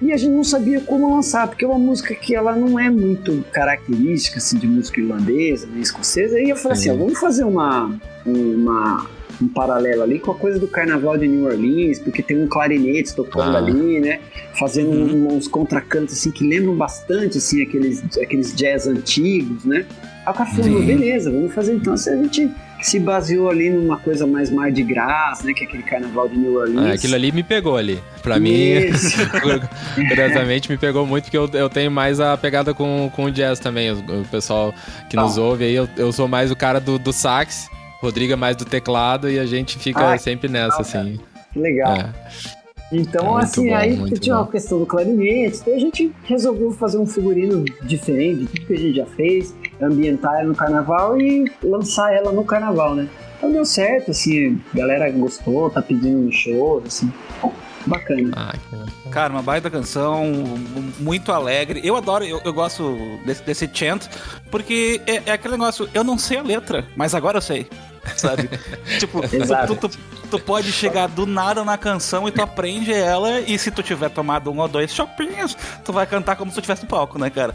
E 0.00 0.12
a 0.12 0.16
gente 0.16 0.32
não 0.32 0.44
sabia 0.44 0.80
como 0.80 1.14
lançar, 1.14 1.48
porque 1.48 1.64
é 1.64 1.68
uma 1.68 1.78
música 1.78 2.14
que 2.14 2.34
ela 2.34 2.54
não 2.54 2.78
é 2.78 2.90
muito 2.90 3.42
característica 3.50 4.38
assim, 4.38 4.58
de 4.58 4.66
música 4.66 5.00
irlandesa, 5.00 5.66
nem 5.70 5.80
escocesa. 5.80 6.38
E 6.38 6.50
eu 6.50 6.56
falei 6.56 6.78
assim, 6.78 6.90
Sim. 6.90 6.90
ó, 6.90 6.96
vamos 6.96 7.18
fazer 7.18 7.44
uma, 7.44 7.94
uma, 8.26 9.06
um 9.40 9.48
paralelo 9.48 10.02
ali 10.02 10.18
com 10.18 10.30
a 10.30 10.34
coisa 10.34 10.58
do 10.58 10.66
carnaval 10.66 11.16
de 11.18 11.26
New 11.28 11.44
Orleans, 11.46 11.98
porque 11.98 12.22
tem 12.22 12.42
um 12.42 12.46
clarinete 12.48 13.14
tocando 13.14 13.56
Ah. 13.56 13.58
ali, 13.58 14.00
né? 14.00 14.20
Fazendo 14.58 14.90
Uhum. 14.90 15.36
uns 15.36 15.46
contracantos 15.48 16.14
assim 16.14 16.30
que 16.30 16.46
lembram 16.46 16.74
bastante 16.74 17.38
assim 17.38 17.62
aqueles, 17.62 18.02
aqueles 18.18 18.54
jazz 18.54 18.86
antigos, 18.86 19.64
né? 19.64 19.84
Aí 20.24 20.32
o 20.32 20.34
cara 20.36 20.50
falou, 20.50 20.82
beleza, 20.82 21.30
vamos 21.30 21.52
fazer 21.54 21.74
então. 21.74 21.92
Assim, 21.94 22.10
a 22.10 22.16
gente 22.16 22.50
se 22.82 22.98
baseou 22.98 23.48
ali 23.48 23.70
numa 23.70 23.96
coisa 23.98 24.26
mais 24.26 24.50
mar 24.50 24.72
de 24.72 24.82
graça, 24.82 25.44
né? 25.46 25.52
Que 25.52 25.64
é 25.64 25.66
aquele 25.68 25.82
carnaval 25.84 26.28
de 26.28 26.36
New 26.36 26.54
Orleans. 26.54 26.86
Ah, 26.90 26.92
aquilo 26.94 27.14
ali 27.14 27.30
me 27.30 27.42
pegou 27.42 27.76
ali. 27.76 28.00
Pra 28.22 28.40
mim, 28.40 28.72
Isso. 28.72 29.16
curiosamente, 30.08 30.70
me 30.70 30.76
pegou 30.76 31.06
muito, 31.06 31.24
porque 31.24 31.36
eu, 31.38 31.48
eu 31.52 31.68
tenho 31.70 31.90
mais 31.90 32.20
a 32.20 32.36
pegada 32.36 32.74
com, 32.74 33.10
com 33.14 33.24
o 33.24 33.30
jazz 33.30 33.58
também. 33.60 33.90
O, 33.92 33.98
o 33.98 34.24
pessoal 34.30 34.74
que 35.08 35.16
nos 35.16 35.38
Ah. 35.38 35.42
ouve 35.42 35.64
aí, 35.64 35.74
eu, 35.74 35.88
eu 35.96 36.12
sou 36.12 36.26
mais 36.28 36.50
o 36.50 36.56
cara 36.56 36.80
do, 36.80 36.98
do 36.98 37.12
sax, 37.12 37.68
Rodrigo 38.06 38.32
é 38.32 38.36
mais 38.36 38.56
do 38.56 38.64
teclado 38.64 39.28
e 39.28 39.38
a 39.38 39.46
gente 39.46 39.78
fica 39.78 40.12
Ah, 40.12 40.18
sempre 40.18 40.48
nessa, 40.48 40.80
assim. 40.82 41.18
Que 41.52 41.58
legal. 41.58 41.96
É. 41.96 42.12
Então, 42.92 43.38
É 43.38 43.42
assim, 43.42 43.68
bom, 43.68 43.74
aí 43.74 44.10
tinha 44.20 44.36
uma 44.36 44.46
questão 44.46 44.78
do 44.78 44.86
clarinete, 44.86 45.58
então 45.60 45.74
a 45.74 45.78
gente 45.78 46.12
resolveu 46.22 46.70
fazer 46.70 46.98
um 46.98 47.06
figurino 47.06 47.64
diferente 47.82 48.40
de 48.40 48.46
tudo 48.46 48.66
que 48.66 48.72
a 48.74 48.78
gente 48.78 48.96
já 48.96 49.06
fez, 49.06 49.54
ambientar 49.82 50.34
ela 50.34 50.44
no 50.44 50.54
carnaval 50.54 51.20
e 51.20 51.50
lançar 51.64 52.14
ela 52.14 52.30
no 52.30 52.44
carnaval, 52.44 52.94
né? 52.94 53.08
Então 53.38 53.50
deu 53.50 53.64
certo, 53.64 54.12
assim, 54.12 54.60
a 54.72 54.76
galera 54.76 55.10
gostou, 55.10 55.68
tá 55.68 55.82
pedindo 55.82 56.16
no 56.18 56.32
show, 56.32 56.80
assim, 56.86 57.12
bacana. 57.86 58.30
Ah, 58.36 58.54
Cara, 59.10 59.32
uma 59.32 59.42
baita 59.42 59.70
canção, 59.70 60.24
muito 60.98 61.32
alegre. 61.32 61.80
Eu 61.82 61.96
adoro, 61.96 62.24
eu, 62.24 62.40
eu 62.44 62.52
gosto 62.52 62.96
desse, 63.24 63.42
desse 63.42 63.70
chant, 63.72 64.08
porque 64.50 65.00
é, 65.06 65.22
é 65.26 65.32
aquele 65.32 65.54
negócio, 65.54 65.88
eu 65.94 66.04
não 66.04 66.18
sei 66.18 66.38
a 66.38 66.42
letra, 66.42 66.84
mas 66.96 67.14
agora 67.14 67.38
eu 67.38 67.42
sei, 67.42 67.66
sabe? 68.16 68.48
tipo, 68.98 69.20
tu, 69.66 69.88
tu, 69.88 69.98
tu 70.30 70.38
pode 70.38 70.72
chegar 70.72 71.08
do 71.08 71.26
nada 71.26 71.64
na 71.64 71.76
canção 71.76 72.28
e 72.28 72.30
tu 72.30 72.42
aprende 72.42 72.92
ela, 72.92 73.40
e 73.40 73.58
se 73.58 73.70
tu 73.70 73.82
tiver 73.82 74.10
tomado 74.10 74.50
um 74.50 74.58
ou 74.58 74.68
dois 74.68 74.92
chopinhos, 74.92 75.56
tu 75.84 75.92
vai 75.92 76.06
cantar 76.06 76.36
como 76.36 76.50
se 76.50 76.56
tu 76.56 76.60
estivesse 76.60 76.82
no 76.82 76.88
palco, 76.88 77.18
né, 77.18 77.30
cara? 77.30 77.54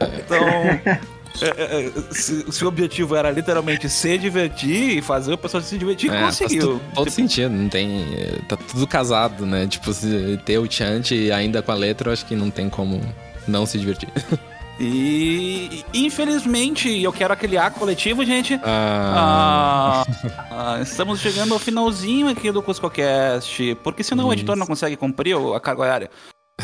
Então... 0.00 0.40
é, 1.42 1.48
é, 1.56 1.86
é, 1.86 1.92
se, 2.12 2.50
se 2.50 2.64
o 2.64 2.68
objetivo 2.68 3.14
era 3.14 3.30
literalmente 3.30 3.88
se 3.88 4.18
divertir 4.18 4.98
e 4.98 5.02
fazer 5.02 5.32
o 5.32 5.38
pessoal 5.38 5.62
se 5.62 5.78
divertir, 5.78 6.10
É, 6.10 6.20
faz 6.20 6.38
conseguiu. 6.38 6.80
todo 6.94 7.04
Tipo, 7.04 7.10
sentido, 7.10 7.50
não 7.50 7.68
tem. 7.68 8.06
Tá 8.48 8.56
tudo 8.56 8.86
casado, 8.86 9.46
né? 9.46 9.66
Tipo, 9.66 9.92
se 9.92 10.38
ter 10.44 10.58
o 10.58 10.70
chant 10.70 11.14
e 11.14 11.30
ainda 11.30 11.62
com 11.62 11.72
a 11.72 11.74
letra, 11.74 12.08
eu 12.08 12.12
acho 12.12 12.26
que 12.26 12.34
não 12.34 12.50
tem 12.50 12.68
como 12.68 13.00
não 13.46 13.64
se 13.64 13.78
divertir. 13.78 14.08
E 14.80 15.84
infelizmente, 15.92 16.88
eu 17.02 17.12
quero 17.12 17.34
aquele 17.34 17.58
A 17.58 17.70
coletivo, 17.70 18.24
gente. 18.24 18.58
Ah, 18.64 20.02
Ah, 20.06 20.06
ah, 20.50 20.80
estamos 20.80 21.20
chegando 21.20 21.52
ao 21.52 21.60
finalzinho 21.60 22.28
aqui 22.28 22.50
do 22.50 22.62
CuscoCast, 22.62 23.76
porque 23.84 24.02
senão 24.02 24.28
o 24.28 24.32
editor 24.32 24.56
não 24.56 24.66
consegue 24.66 24.96
cumprir 24.96 25.36
a 25.54 25.60
carga 25.60 25.82
horária. 25.82 26.10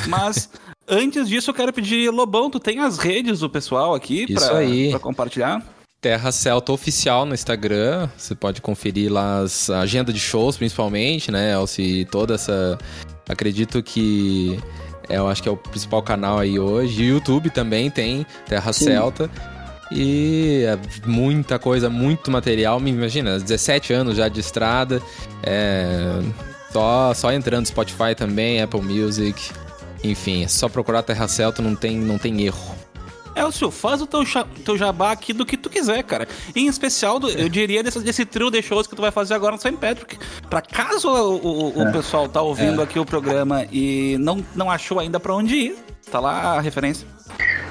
Mas 0.08 0.48
antes 0.88 1.28
disso, 1.28 1.50
eu 1.50 1.54
quero 1.54 1.74
pedir, 1.74 2.10
Lobão, 2.10 2.48
tu 2.48 2.58
tem 2.58 2.78
as 2.78 2.96
redes 2.96 3.40
do 3.40 3.50
pessoal 3.50 3.94
aqui 3.94 4.24
Isso 4.26 4.48
pra 4.90 4.98
compartilhar? 4.98 5.62
Terra 6.00 6.32
Celta 6.32 6.72
Oficial 6.72 7.26
no 7.26 7.34
Instagram. 7.34 8.08
Você 8.16 8.34
pode 8.34 8.62
conferir 8.62 9.12
lá 9.12 9.40
as, 9.40 9.68
a 9.68 9.80
agenda 9.80 10.10
de 10.12 10.20
shows, 10.20 10.56
principalmente, 10.56 11.30
né? 11.30 11.52
Elci, 11.52 12.06
toda 12.10 12.34
essa. 12.34 12.78
Acredito 13.28 13.82
que. 13.82 14.58
É, 15.08 15.16
eu 15.18 15.28
acho 15.28 15.42
que 15.42 15.48
é 15.48 15.52
o 15.52 15.56
principal 15.56 16.02
canal 16.02 16.38
aí 16.38 16.58
hoje. 16.58 17.02
E 17.02 17.08
YouTube 17.08 17.50
também 17.50 17.90
tem 17.90 18.26
Terra 18.46 18.72
Sim. 18.72 18.86
Celta. 18.86 19.30
E 19.90 20.64
é 20.66 20.78
muita 21.06 21.58
coisa, 21.58 21.88
muito 21.88 22.30
material. 22.30 22.80
Me 22.80 22.90
imagina, 22.90 23.38
17 23.38 23.92
anos 23.92 24.16
já 24.16 24.28
de 24.28 24.40
estrada. 24.40 25.00
É, 25.42 26.20
só, 26.72 27.14
só 27.14 27.32
entrando 27.32 27.60
no 27.60 27.66
Spotify 27.66 28.14
também, 28.16 28.60
Apple 28.60 28.82
Music. 28.82 29.50
Enfim, 30.02 30.44
é 30.44 30.48
só 30.48 30.68
procurar 30.68 31.02
Terra 31.02 31.26
Celta, 31.28 31.62
não 31.62 31.74
tem, 31.74 31.96
não 31.96 32.18
tem 32.18 32.42
erro. 32.42 32.75
Elcio, 33.36 33.70
faz 33.70 34.00
o 34.00 34.06
teu, 34.06 34.22
teu 34.64 34.78
jabá 34.78 35.12
aqui 35.12 35.32
do 35.32 35.44
que 35.44 35.56
tu 35.56 35.68
quiser, 35.68 36.02
cara. 36.02 36.26
Em 36.54 36.66
especial, 36.66 37.18
do- 37.18 37.30
eu 37.30 37.48
diria 37.48 37.82
desse, 37.82 38.00
desse 38.00 38.24
trio 38.24 38.50
de 38.50 38.62
shows 38.62 38.86
que 38.86 38.96
tu 38.96 39.02
vai 39.02 39.10
fazer 39.10 39.34
agora 39.34 39.52
no 39.54 39.60
St. 39.60 39.72
Patrick. 39.76 40.18
Pra 40.48 40.62
caso 40.62 41.08
o, 41.08 41.46
o- 41.46 41.82
o 41.82 41.92
pessoal 41.92 42.28
tá 42.28 42.40
ouvindo 42.40 42.80
aqui 42.80 42.98
o 42.98 43.04
programa 43.04 43.66
e 43.70 44.16
não, 44.18 44.44
não 44.54 44.70
achou 44.70 44.98
ainda 44.98 45.20
pra 45.20 45.34
onde 45.34 45.54
ir, 45.54 45.76
tá 46.10 46.18
lá 46.18 46.56
a 46.56 46.60
referência. 46.60 47.06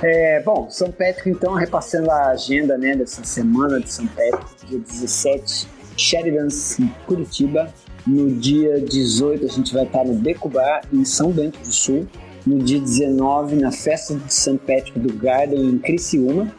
É, 0.03 0.41
bom, 0.43 0.67
São 0.69 0.91
Patrick, 0.91 1.29
então, 1.29 1.53
repassando 1.53 2.11
a 2.11 2.27
agenda 2.31 2.77
né, 2.77 2.95
dessa 2.95 3.23
semana 3.23 3.79
de 3.79 3.91
São 3.91 4.05
Patrick, 4.07 4.65
dia 4.67 4.79
17, 4.79 5.67
Sheridans, 5.97 6.79
em 6.79 6.87
Curitiba. 7.07 7.73
No 8.05 8.29
dia 8.35 8.79
18, 8.81 9.45
a 9.45 9.49
gente 9.49 9.73
vai 9.73 9.83
estar 9.83 10.03
no 10.05 10.13
Beco 10.13 10.47
Bar, 10.47 10.81
em 10.93 11.03
São 11.03 11.31
Bento 11.31 11.57
do 11.59 11.71
Sul. 11.73 12.07
No 12.45 12.59
dia 12.59 12.79
19, 12.79 13.55
na 13.55 13.71
festa 13.71 14.15
de 14.15 14.33
São 14.33 14.57
Patrick 14.57 14.99
do 14.99 15.13
Garden, 15.13 15.59
em 15.59 15.77
Criciúma. 15.79 16.51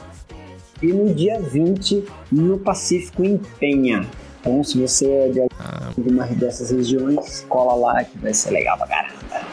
E 0.82 0.93
no 0.93 1.14
dia 1.14 1.41
20, 1.41 2.05
no 2.30 2.59
Pacífico, 2.59 3.24
em 3.24 3.39
Penha. 3.59 4.07
Então, 4.41 4.62
se 4.62 4.78
você 4.78 5.11
é 5.11 5.28
de 5.28 5.41
alguma 5.41 6.26
dessas 6.26 6.70
regiões, 6.70 7.45
cola 7.49 7.74
lá 7.74 8.05
que 8.05 8.18
vai 8.18 8.34
ser 8.34 8.51
legal 8.51 8.76
pra 8.76 8.87
caramba. 8.87 9.47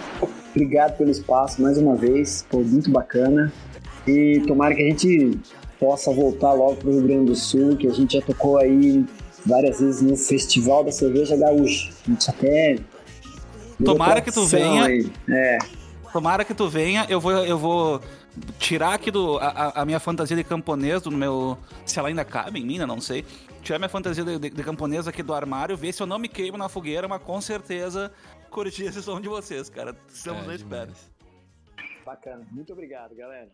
Obrigado 0.51 0.97
pelo 0.97 1.09
espaço 1.09 1.61
mais 1.61 1.77
uma 1.77 1.95
vez, 1.95 2.45
foi 2.49 2.63
muito 2.63 2.91
bacana. 2.91 3.51
E 4.05 4.41
tomara 4.45 4.75
que 4.75 4.83
a 4.83 4.85
gente 4.85 5.39
possa 5.79 6.11
voltar 6.11 6.53
logo 6.53 6.75
pro 6.75 6.91
Rio 6.91 7.01
Grande 7.03 7.25
do 7.25 7.35
Sul, 7.35 7.75
que 7.75 7.87
a 7.87 7.91
gente 7.91 8.17
já 8.17 8.21
tocou 8.23 8.57
aí 8.57 9.03
várias 9.45 9.79
vezes 9.79 10.01
no 10.01 10.15
Festival 10.15 10.83
da 10.83 10.91
Cerveja 10.91 11.35
Gaúcha. 11.35 11.89
A 12.05 12.11
gente 12.11 12.29
até. 12.29 12.75
Tomara 13.83 14.21
que 14.21 14.31
tu 14.31 14.45
venha. 14.45 14.85
aí. 14.85 15.11
É, 15.27 15.57
Tomara 16.13 16.45
que 16.45 16.53
tu 16.53 16.69
venha, 16.69 17.05
eu 17.09 17.19
vou, 17.19 17.31
eu 17.31 17.57
vou 17.57 17.99
tirar 18.59 18.93
aqui 18.93 19.09
do, 19.09 19.37
a, 19.39 19.81
a- 19.81 19.85
minha 19.85 19.99
fantasia 19.99 20.37
de 20.37 20.43
camponês 20.43 21.01
do 21.01 21.11
meu. 21.11 21.57
Se 21.85 21.97
ela 21.97 22.07
ainda 22.07 22.23
cabe 22.23 22.59
em 22.59 22.65
mim, 22.65 22.77
né? 22.77 22.85
Não 22.85 23.01
sei. 23.01 23.25
Tirar 23.63 23.79
minha 23.79 23.89
fantasia 23.89 24.23
de, 24.23 24.37
de, 24.37 24.49
de 24.51 24.63
camponês 24.63 25.07
aqui 25.07 25.23
do 25.23 25.33
armário, 25.33 25.75
ver 25.75 25.91
se 25.91 26.03
eu 26.03 26.07
não 26.07 26.19
me 26.19 26.27
queimo 26.29 26.57
na 26.57 26.69
fogueira, 26.69 27.07
mas 27.07 27.21
com 27.23 27.41
certeza 27.41 28.13
curtir 28.51 28.83
esse 28.83 29.01
som 29.01 29.19
de 29.19 29.27
vocês, 29.27 29.69
cara. 29.69 29.95
Estamos 30.07 30.43
É, 30.43 30.47
na 30.47 30.55
espera. 30.55 30.89
bacana. 32.05 32.45
Muito 32.51 32.71
obrigado, 32.73 33.15
galera. 33.15 33.49